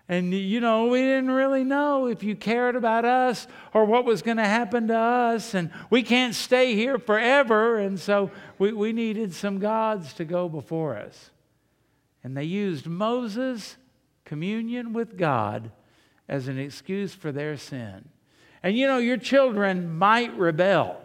And, 0.09 0.33
you 0.33 0.61
know, 0.61 0.87
we 0.87 1.01
didn't 1.01 1.31
really 1.31 1.65
know 1.65 2.07
if 2.07 2.23
you 2.23 2.37
cared 2.37 2.77
about 2.77 3.05
us 3.05 3.49
or 3.73 3.85
what 3.85 4.05
was 4.05 4.23
going 4.23 4.37
to 4.37 4.45
happen 4.45 4.89
to 4.89 4.97
us. 4.97 5.55
And 5.55 5.71
we 5.91 6.05
can't 6.05 6.35
stay 6.35 6.77
here 6.77 6.99
forever. 6.99 7.79
And 7.79 7.99
so 7.99 8.31
we, 8.59 8.73
we 8.73 8.93
needed 8.93 9.35
some 9.35 9.59
gods 9.59 10.13
to 10.15 10.25
go 10.25 10.49
before 10.49 10.97
us. 10.97 11.31
And 12.23 12.37
they 12.37 12.45
used 12.45 12.87
Moses 12.87 13.77
communion 14.33 14.95
with 14.95 15.19
God 15.19 15.71
as 16.27 16.49
an 16.49 16.59
excuse 16.59 17.13
for 17.13 17.33
their 17.33 17.55
sin. 17.55 18.09
And 18.63 18.75
you 18.75 18.87
know, 18.87 18.97
your 18.97 19.19
children 19.19 19.99
might 19.99 20.35
rebel. 20.39 20.97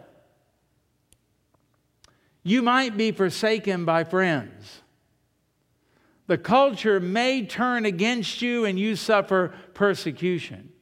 You 2.42 2.62
might 2.62 2.96
be 2.96 3.12
forsaken 3.12 3.84
by 3.84 4.04
friends. 4.04 4.80
The 6.26 6.38
culture 6.38 7.00
may 7.00 7.44
turn 7.44 7.84
against 7.84 8.40
you 8.40 8.64
and 8.64 8.78
you 8.78 8.96
suffer 8.96 9.52
persecution. 9.74 10.72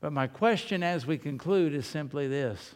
But 0.00 0.12
my 0.12 0.26
question 0.26 0.82
as 0.82 1.06
we 1.06 1.18
conclude 1.18 1.72
is 1.72 1.86
simply 1.86 2.26
this 2.26 2.74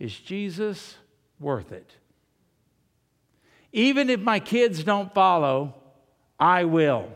Is 0.00 0.18
Jesus 0.18 0.96
worth 1.38 1.70
it? 1.70 1.92
Even 3.72 4.10
if 4.10 4.18
my 4.18 4.40
kids 4.40 4.82
don't 4.82 5.14
follow, 5.14 5.76
I 6.40 6.64
will. 6.64 7.12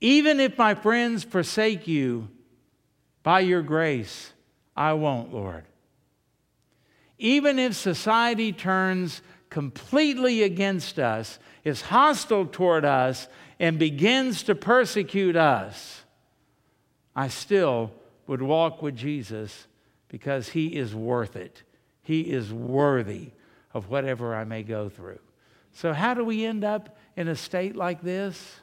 Even 0.00 0.40
if 0.40 0.56
my 0.56 0.74
friends 0.74 1.24
forsake 1.24 1.86
you, 1.86 2.28
by 3.22 3.40
your 3.40 3.62
grace, 3.62 4.32
I 4.76 4.94
won't, 4.94 5.32
Lord. 5.32 5.64
Even 7.18 7.58
if 7.58 7.74
society 7.74 8.52
turns 8.52 9.20
completely 9.50 10.42
against 10.42 10.98
us, 10.98 11.38
is 11.64 11.82
hostile 11.82 12.46
toward 12.46 12.84
us, 12.84 13.28
and 13.58 13.78
begins 13.78 14.42
to 14.44 14.54
persecute 14.54 15.36
us, 15.36 16.04
I 17.14 17.28
still 17.28 17.92
would 18.26 18.40
walk 18.40 18.80
with 18.80 18.96
Jesus 18.96 19.66
because 20.08 20.48
he 20.48 20.68
is 20.68 20.94
worth 20.94 21.36
it. 21.36 21.62
He 22.02 22.22
is 22.22 22.52
worthy 22.52 23.32
of 23.74 23.90
whatever 23.90 24.34
I 24.34 24.44
may 24.44 24.62
go 24.62 24.88
through. 24.88 25.18
So, 25.72 25.92
how 25.92 26.14
do 26.14 26.24
we 26.24 26.44
end 26.44 26.64
up 26.64 26.96
in 27.16 27.28
a 27.28 27.36
state 27.36 27.76
like 27.76 28.00
this? 28.00 28.59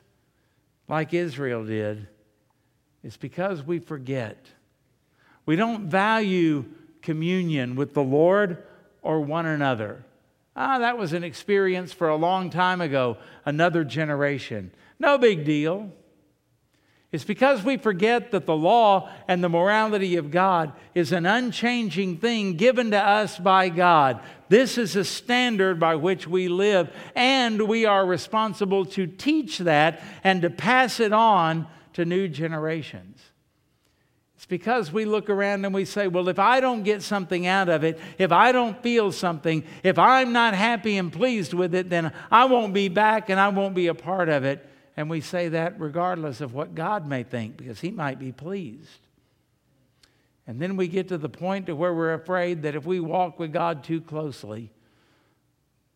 Like 0.88 1.14
Israel 1.14 1.66
did, 1.66 2.08
it's 3.04 3.18
because 3.18 3.64
we 3.64 3.80
forget. 3.80 4.38
We 5.46 5.56
don't 5.56 5.88
value 5.88 6.66
communion 7.02 7.76
with 7.76 7.94
the 7.94 8.04
Lord 8.04 8.64
or 9.02 9.22
one 9.22 9.46
another. 9.46 10.04
Ah, 10.56 10.80
that 10.80 10.98
was 10.98 11.14
an 11.14 11.24
experience 11.24 11.94
for 11.94 12.10
a 12.10 12.16
long 12.16 12.50
time 12.50 12.82
ago, 12.82 13.18
another 13.46 13.84
generation. 13.84 14.72
No 15.00 15.18
big 15.18 15.46
deal. 15.46 15.92
It's 17.12 17.24
because 17.24 17.64
we 17.64 17.78
forget 17.78 18.32
that 18.32 18.46
the 18.46 18.56
law 18.56 19.10
and 19.30 19.42
the 19.42 19.50
morality 19.50 20.18
of 20.18 20.30
God 20.30 20.74
is 20.94 21.14
an 21.14 21.26
unchanging 21.26 22.18
thing 22.18 22.56
given 22.56 22.92
to 22.92 23.00
us 23.00 23.38
by 23.38 23.70
God. 23.70 24.20
This 24.50 24.78
is 24.78 24.96
a 24.98 25.06
standard 25.06 25.80
by 25.80 25.96
which 25.96 26.28
we 26.28 26.50
live, 26.50 26.94
and 27.16 27.62
we 27.62 27.86
are 27.86 28.06
responsible 28.06 28.84
to 28.88 29.08
teach 29.08 29.60
that 29.60 30.02
and 30.24 30.42
to 30.42 30.50
pass 30.50 31.00
it 31.00 31.14
on 31.14 31.68
to 31.94 32.04
new 32.04 32.28
generations. 32.28 33.22
It's 34.36 34.46
because 34.46 34.92
we 34.92 35.06
look 35.06 35.30
around 35.30 35.64
and 35.64 35.74
we 35.74 35.86
say, 35.86 36.08
well, 36.08 36.28
if 36.28 36.40
I 36.40 36.60
don't 36.60 36.84
get 36.84 37.02
something 37.02 37.48
out 37.48 37.70
of 37.70 37.86
it, 37.86 38.00
if 38.18 38.34
I 38.34 38.52
don't 38.52 38.84
feel 38.84 39.14
something, 39.14 39.64
if 39.82 39.98
I'm 39.98 40.34
not 40.34 40.54
happy 40.54 40.98
and 40.98 41.12
pleased 41.12 41.54
with 41.54 41.74
it, 41.74 41.90
then 41.90 42.12
I 42.30 42.46
won't 42.46 42.74
be 42.74 42.90
back 42.90 43.30
and 43.30 43.40
I 43.40 43.48
won't 43.48 43.76
be 43.76 43.88
a 43.88 43.96
part 43.96 44.28
of 44.28 44.44
it. 44.44 44.70
And 44.98 45.12
we 45.12 45.22
say 45.22 45.50
that 45.50 45.80
regardless 45.80 46.42
of 46.42 46.56
what 46.56 46.74
God 46.74 47.08
may 47.08 47.22
think, 47.22 47.56
because 47.56 47.80
He 47.80 47.92
might 47.92 48.18
be 48.18 48.32
pleased. 48.32 49.00
And 50.48 50.60
then 50.60 50.76
we 50.76 50.88
get 50.88 51.10
to 51.10 51.20
the 51.20 51.30
point 51.30 51.68
to 51.68 51.76
where 51.76 51.94
we're 51.94 52.14
afraid 52.14 52.64
that 52.64 52.76
if 52.76 52.86
we 52.86 53.00
walk 53.00 53.38
with 53.38 53.54
God 53.54 53.84
too 53.84 54.02
closely, 54.02 54.72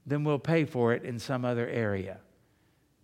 then 0.05 0.23
we'll 0.23 0.39
pay 0.39 0.65
for 0.65 0.93
it 0.93 1.03
in 1.03 1.17
some 1.17 1.43
other 1.43 1.67
area. 1.67 2.19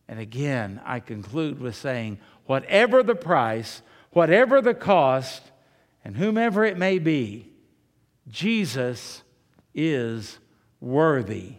And 0.07 0.19
again, 0.19 0.79
I 0.85 0.99
conclude 0.99 1.59
with 1.59 1.75
saying, 1.75 2.19
whatever 2.45 3.01
the 3.01 3.15
price, 3.15 3.81
whatever 4.11 4.61
the 4.61 4.75
cost, 4.75 5.41
and 6.03 6.15
whomever 6.15 6.63
it 6.63 6.77
may 6.77 6.99
be, 6.99 7.49
Jesus 8.29 9.23
is 9.73 10.37
worthy 10.79 11.55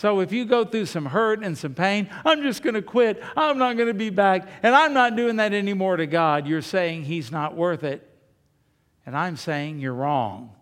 so 0.00 0.20
if 0.20 0.32
you 0.32 0.46
go 0.46 0.64
through 0.64 0.86
some 0.86 1.04
hurt 1.04 1.44
and 1.44 1.58
some 1.58 1.74
pain, 1.74 2.08
I'm 2.24 2.40
just 2.40 2.62
going 2.62 2.72
to 2.72 2.80
quit. 2.80 3.22
I'm 3.36 3.58
not 3.58 3.76
going 3.76 3.88
to 3.88 3.92
be 3.92 4.08
back. 4.08 4.48
And 4.62 4.74
I'm 4.74 4.94
not 4.94 5.14
doing 5.14 5.36
that 5.36 5.52
anymore 5.52 5.98
to 5.98 6.06
God. 6.06 6.46
You're 6.46 6.62
saying 6.62 7.02
He's 7.02 7.30
not 7.30 7.54
worth 7.54 7.84
it. 7.84 8.10
And 9.04 9.14
I'm 9.14 9.36
saying 9.36 9.78
you're 9.78 9.92
wrong. 9.92 10.54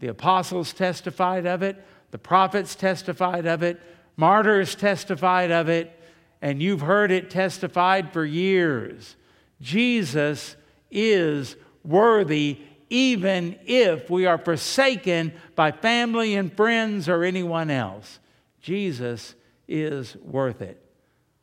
The 0.00 0.08
apostles 0.08 0.72
testified 0.72 1.46
of 1.46 1.62
it, 1.62 1.80
the 2.10 2.18
prophets 2.18 2.74
testified 2.74 3.46
of 3.46 3.62
it, 3.62 3.80
martyrs 4.16 4.74
testified 4.74 5.52
of 5.52 5.68
it, 5.68 5.96
and 6.42 6.60
you've 6.60 6.80
heard 6.80 7.12
it 7.12 7.30
testified 7.30 8.12
for 8.12 8.24
years. 8.24 9.14
Jesus 9.60 10.56
is 10.90 11.54
worthy 11.84 12.58
even 12.90 13.58
if 13.64 14.10
we 14.10 14.26
are 14.26 14.36
forsaken 14.36 15.32
by 15.54 15.70
family 15.70 16.34
and 16.34 16.52
friends 16.52 17.08
or 17.08 17.22
anyone 17.22 17.70
else. 17.70 18.18
Jesus 18.60 19.34
is 19.68 20.16
worth 20.16 20.60
it. 20.60 20.84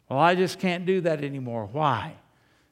Well, 0.10 0.20
I 0.20 0.36
just 0.36 0.60
can't 0.60 0.86
do 0.86 1.02
that 1.02 1.24
anymore. 1.24 1.68
Why? 1.72 2.16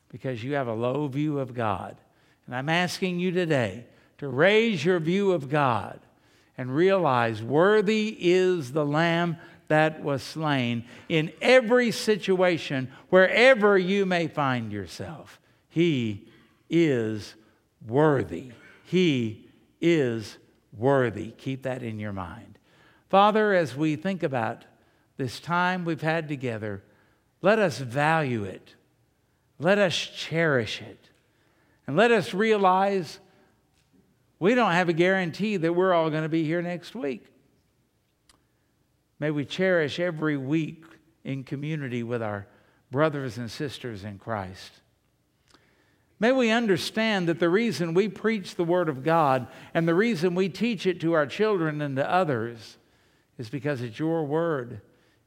Because 0.09 0.43
you 0.43 0.53
have 0.53 0.67
a 0.67 0.73
low 0.73 1.07
view 1.07 1.39
of 1.39 1.53
God. 1.53 1.97
And 2.45 2.55
I'm 2.55 2.69
asking 2.69 3.19
you 3.19 3.31
today 3.31 3.85
to 4.19 4.27
raise 4.27 4.83
your 4.85 4.99
view 4.99 5.31
of 5.31 5.49
God 5.49 5.99
and 6.57 6.73
realize 6.73 7.41
worthy 7.41 8.15
is 8.19 8.71
the 8.71 8.85
Lamb 8.85 9.37
that 9.67 10.03
was 10.03 10.21
slain 10.21 10.85
in 11.09 11.31
every 11.41 11.91
situation, 11.91 12.91
wherever 13.09 13.77
you 13.77 14.05
may 14.05 14.27
find 14.27 14.71
yourself. 14.71 15.39
He 15.69 16.27
is 16.69 17.35
worthy. 17.85 18.51
He 18.85 19.49
is 19.81 20.37
worthy. 20.77 21.31
Keep 21.31 21.63
that 21.63 21.81
in 21.83 21.99
your 21.99 22.13
mind. 22.13 22.59
Father, 23.09 23.53
as 23.53 23.75
we 23.75 23.95
think 23.95 24.23
about 24.23 24.65
this 25.17 25.39
time 25.39 25.85
we've 25.85 26.01
had 26.01 26.27
together, 26.27 26.83
let 27.41 27.59
us 27.59 27.79
value 27.79 28.43
it. 28.43 28.75
Let 29.59 29.77
us 29.77 29.95
cherish 29.95 30.81
it. 30.81 31.09
And 31.87 31.95
let 31.95 32.11
us 32.11 32.33
realize 32.33 33.19
we 34.39 34.53
don't 34.53 34.71
have 34.71 34.89
a 34.89 34.93
guarantee 34.93 35.57
that 35.57 35.73
we're 35.73 35.93
all 35.93 36.09
going 36.09 36.23
to 36.23 36.29
be 36.29 36.43
here 36.43 36.61
next 36.61 36.93
week. 36.93 37.25
May 39.19 39.31
we 39.31 39.45
cherish 39.45 39.99
every 39.99 40.37
week 40.37 40.83
in 41.23 41.43
community 41.43 42.03
with 42.03 42.21
our 42.21 42.47
brothers 42.91 43.37
and 43.37 43.49
sisters 43.49 44.03
in 44.03 44.19
Christ. 44.19 44.71
May 46.19 46.31
we 46.31 46.49
understand 46.49 47.27
that 47.27 47.39
the 47.39 47.49
reason 47.49 47.93
we 47.93 48.07
preach 48.07 48.55
the 48.55 48.63
Word 48.63 48.87
of 48.87 49.03
God 49.03 49.47
and 49.73 49.87
the 49.87 49.95
reason 49.95 50.33
we 50.33 50.47
teach 50.47 50.85
it 50.85 51.01
to 51.01 51.13
our 51.13 51.25
children 51.25 51.81
and 51.81 51.97
to 51.97 52.09
others 52.09 52.77
is 53.37 53.49
because 53.49 53.81
it's 53.81 53.99
your 53.99 54.23
Word. 54.25 54.81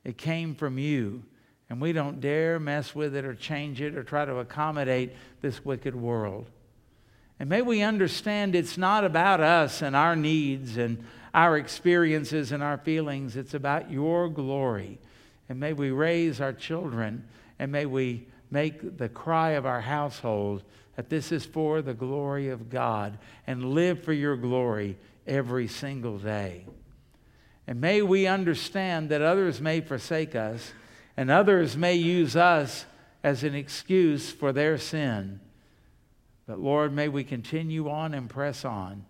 It 0.04 0.16
came 0.16 0.54
from 0.54 0.78
you. 0.78 1.24
And 1.70 1.82
we 1.82 1.92
don't 1.92 2.20
dare 2.20 2.58
mess 2.58 2.94
with 2.94 3.14
it 3.14 3.26
or 3.26 3.34
change 3.34 3.82
it 3.82 3.94
or 3.94 4.02
try 4.02 4.24
to 4.24 4.38
accommodate 4.38 5.14
this 5.42 5.62
wicked 5.62 5.94
world. 5.94 6.46
And 7.38 7.50
may 7.50 7.60
we 7.60 7.82
understand 7.82 8.54
it's 8.54 8.78
not 8.78 9.04
about 9.04 9.40
us 9.40 9.82
and 9.82 9.94
our 9.94 10.16
needs 10.16 10.78
and 10.78 11.04
our 11.34 11.58
experiences 11.58 12.52
and 12.52 12.62
our 12.62 12.78
feelings. 12.78 13.36
It's 13.36 13.54
about 13.54 13.90
your 13.90 14.30
glory. 14.30 14.98
And 15.48 15.60
may 15.60 15.74
we 15.74 15.90
raise 15.90 16.40
our 16.40 16.54
children 16.54 17.28
and 17.58 17.70
may 17.70 17.86
we 17.86 18.26
make 18.50 18.98
the 18.98 19.08
cry 19.08 19.50
of 19.50 19.66
our 19.66 19.80
household 19.80 20.62
that 20.96 21.08
this 21.08 21.30
is 21.30 21.44
for 21.46 21.80
the 21.80 21.94
glory 21.94 22.48
of 22.48 22.70
God 22.70 23.18
and 23.46 23.72
live 23.72 24.02
for 24.02 24.12
your 24.12 24.36
glory 24.36 24.96
every 25.26 25.68
single 25.68 26.18
day. 26.18 26.66
And 27.66 27.80
may 27.80 28.02
we 28.02 28.26
understand 28.26 29.10
that 29.10 29.22
others 29.22 29.60
may 29.60 29.80
forsake 29.80 30.34
us 30.34 30.72
and 31.16 31.30
others 31.30 31.76
may 31.76 31.94
use 31.94 32.34
us 32.34 32.86
as 33.22 33.44
an 33.44 33.54
excuse 33.54 34.30
for 34.30 34.52
their 34.52 34.78
sin. 34.78 35.40
But 36.46 36.60
Lord, 36.60 36.92
may 36.94 37.08
we 37.08 37.24
continue 37.24 37.90
on 37.90 38.14
and 38.14 38.28
press 38.28 38.64
on 38.64 39.04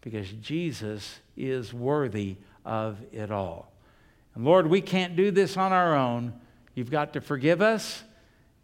because 0.00 0.30
Jesus 0.30 1.18
is 1.36 1.74
worthy 1.74 2.36
of 2.64 2.98
it 3.12 3.30
all. 3.30 3.72
And 4.34 4.44
Lord, 4.44 4.68
we 4.68 4.80
can't 4.80 5.16
do 5.16 5.30
this 5.30 5.56
on 5.56 5.72
our 5.72 5.94
own. 5.96 6.32
You've 6.74 6.90
got 6.90 7.12
to 7.14 7.20
forgive 7.20 7.60
us. 7.60 8.04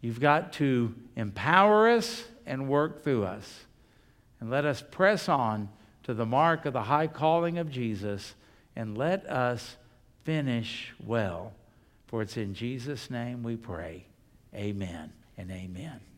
You've 0.01 0.19
got 0.19 0.53
to 0.53 0.93
empower 1.15 1.89
us 1.89 2.23
and 2.45 2.67
work 2.67 3.03
through 3.03 3.23
us. 3.23 3.65
And 4.39 4.49
let 4.49 4.65
us 4.65 4.83
press 4.89 5.29
on 5.29 5.69
to 6.03 6.13
the 6.13 6.25
mark 6.25 6.65
of 6.65 6.73
the 6.73 6.83
high 6.83 7.07
calling 7.07 7.59
of 7.59 7.69
Jesus 7.69 8.33
and 8.75 8.97
let 8.97 9.25
us 9.29 9.77
finish 10.23 10.93
well. 11.05 11.53
For 12.07 12.21
it's 12.23 12.37
in 12.37 12.53
Jesus' 12.53 13.09
name 13.09 13.43
we 13.43 13.55
pray. 13.55 14.05
Amen 14.53 15.13
and 15.37 15.51
amen. 15.51 16.10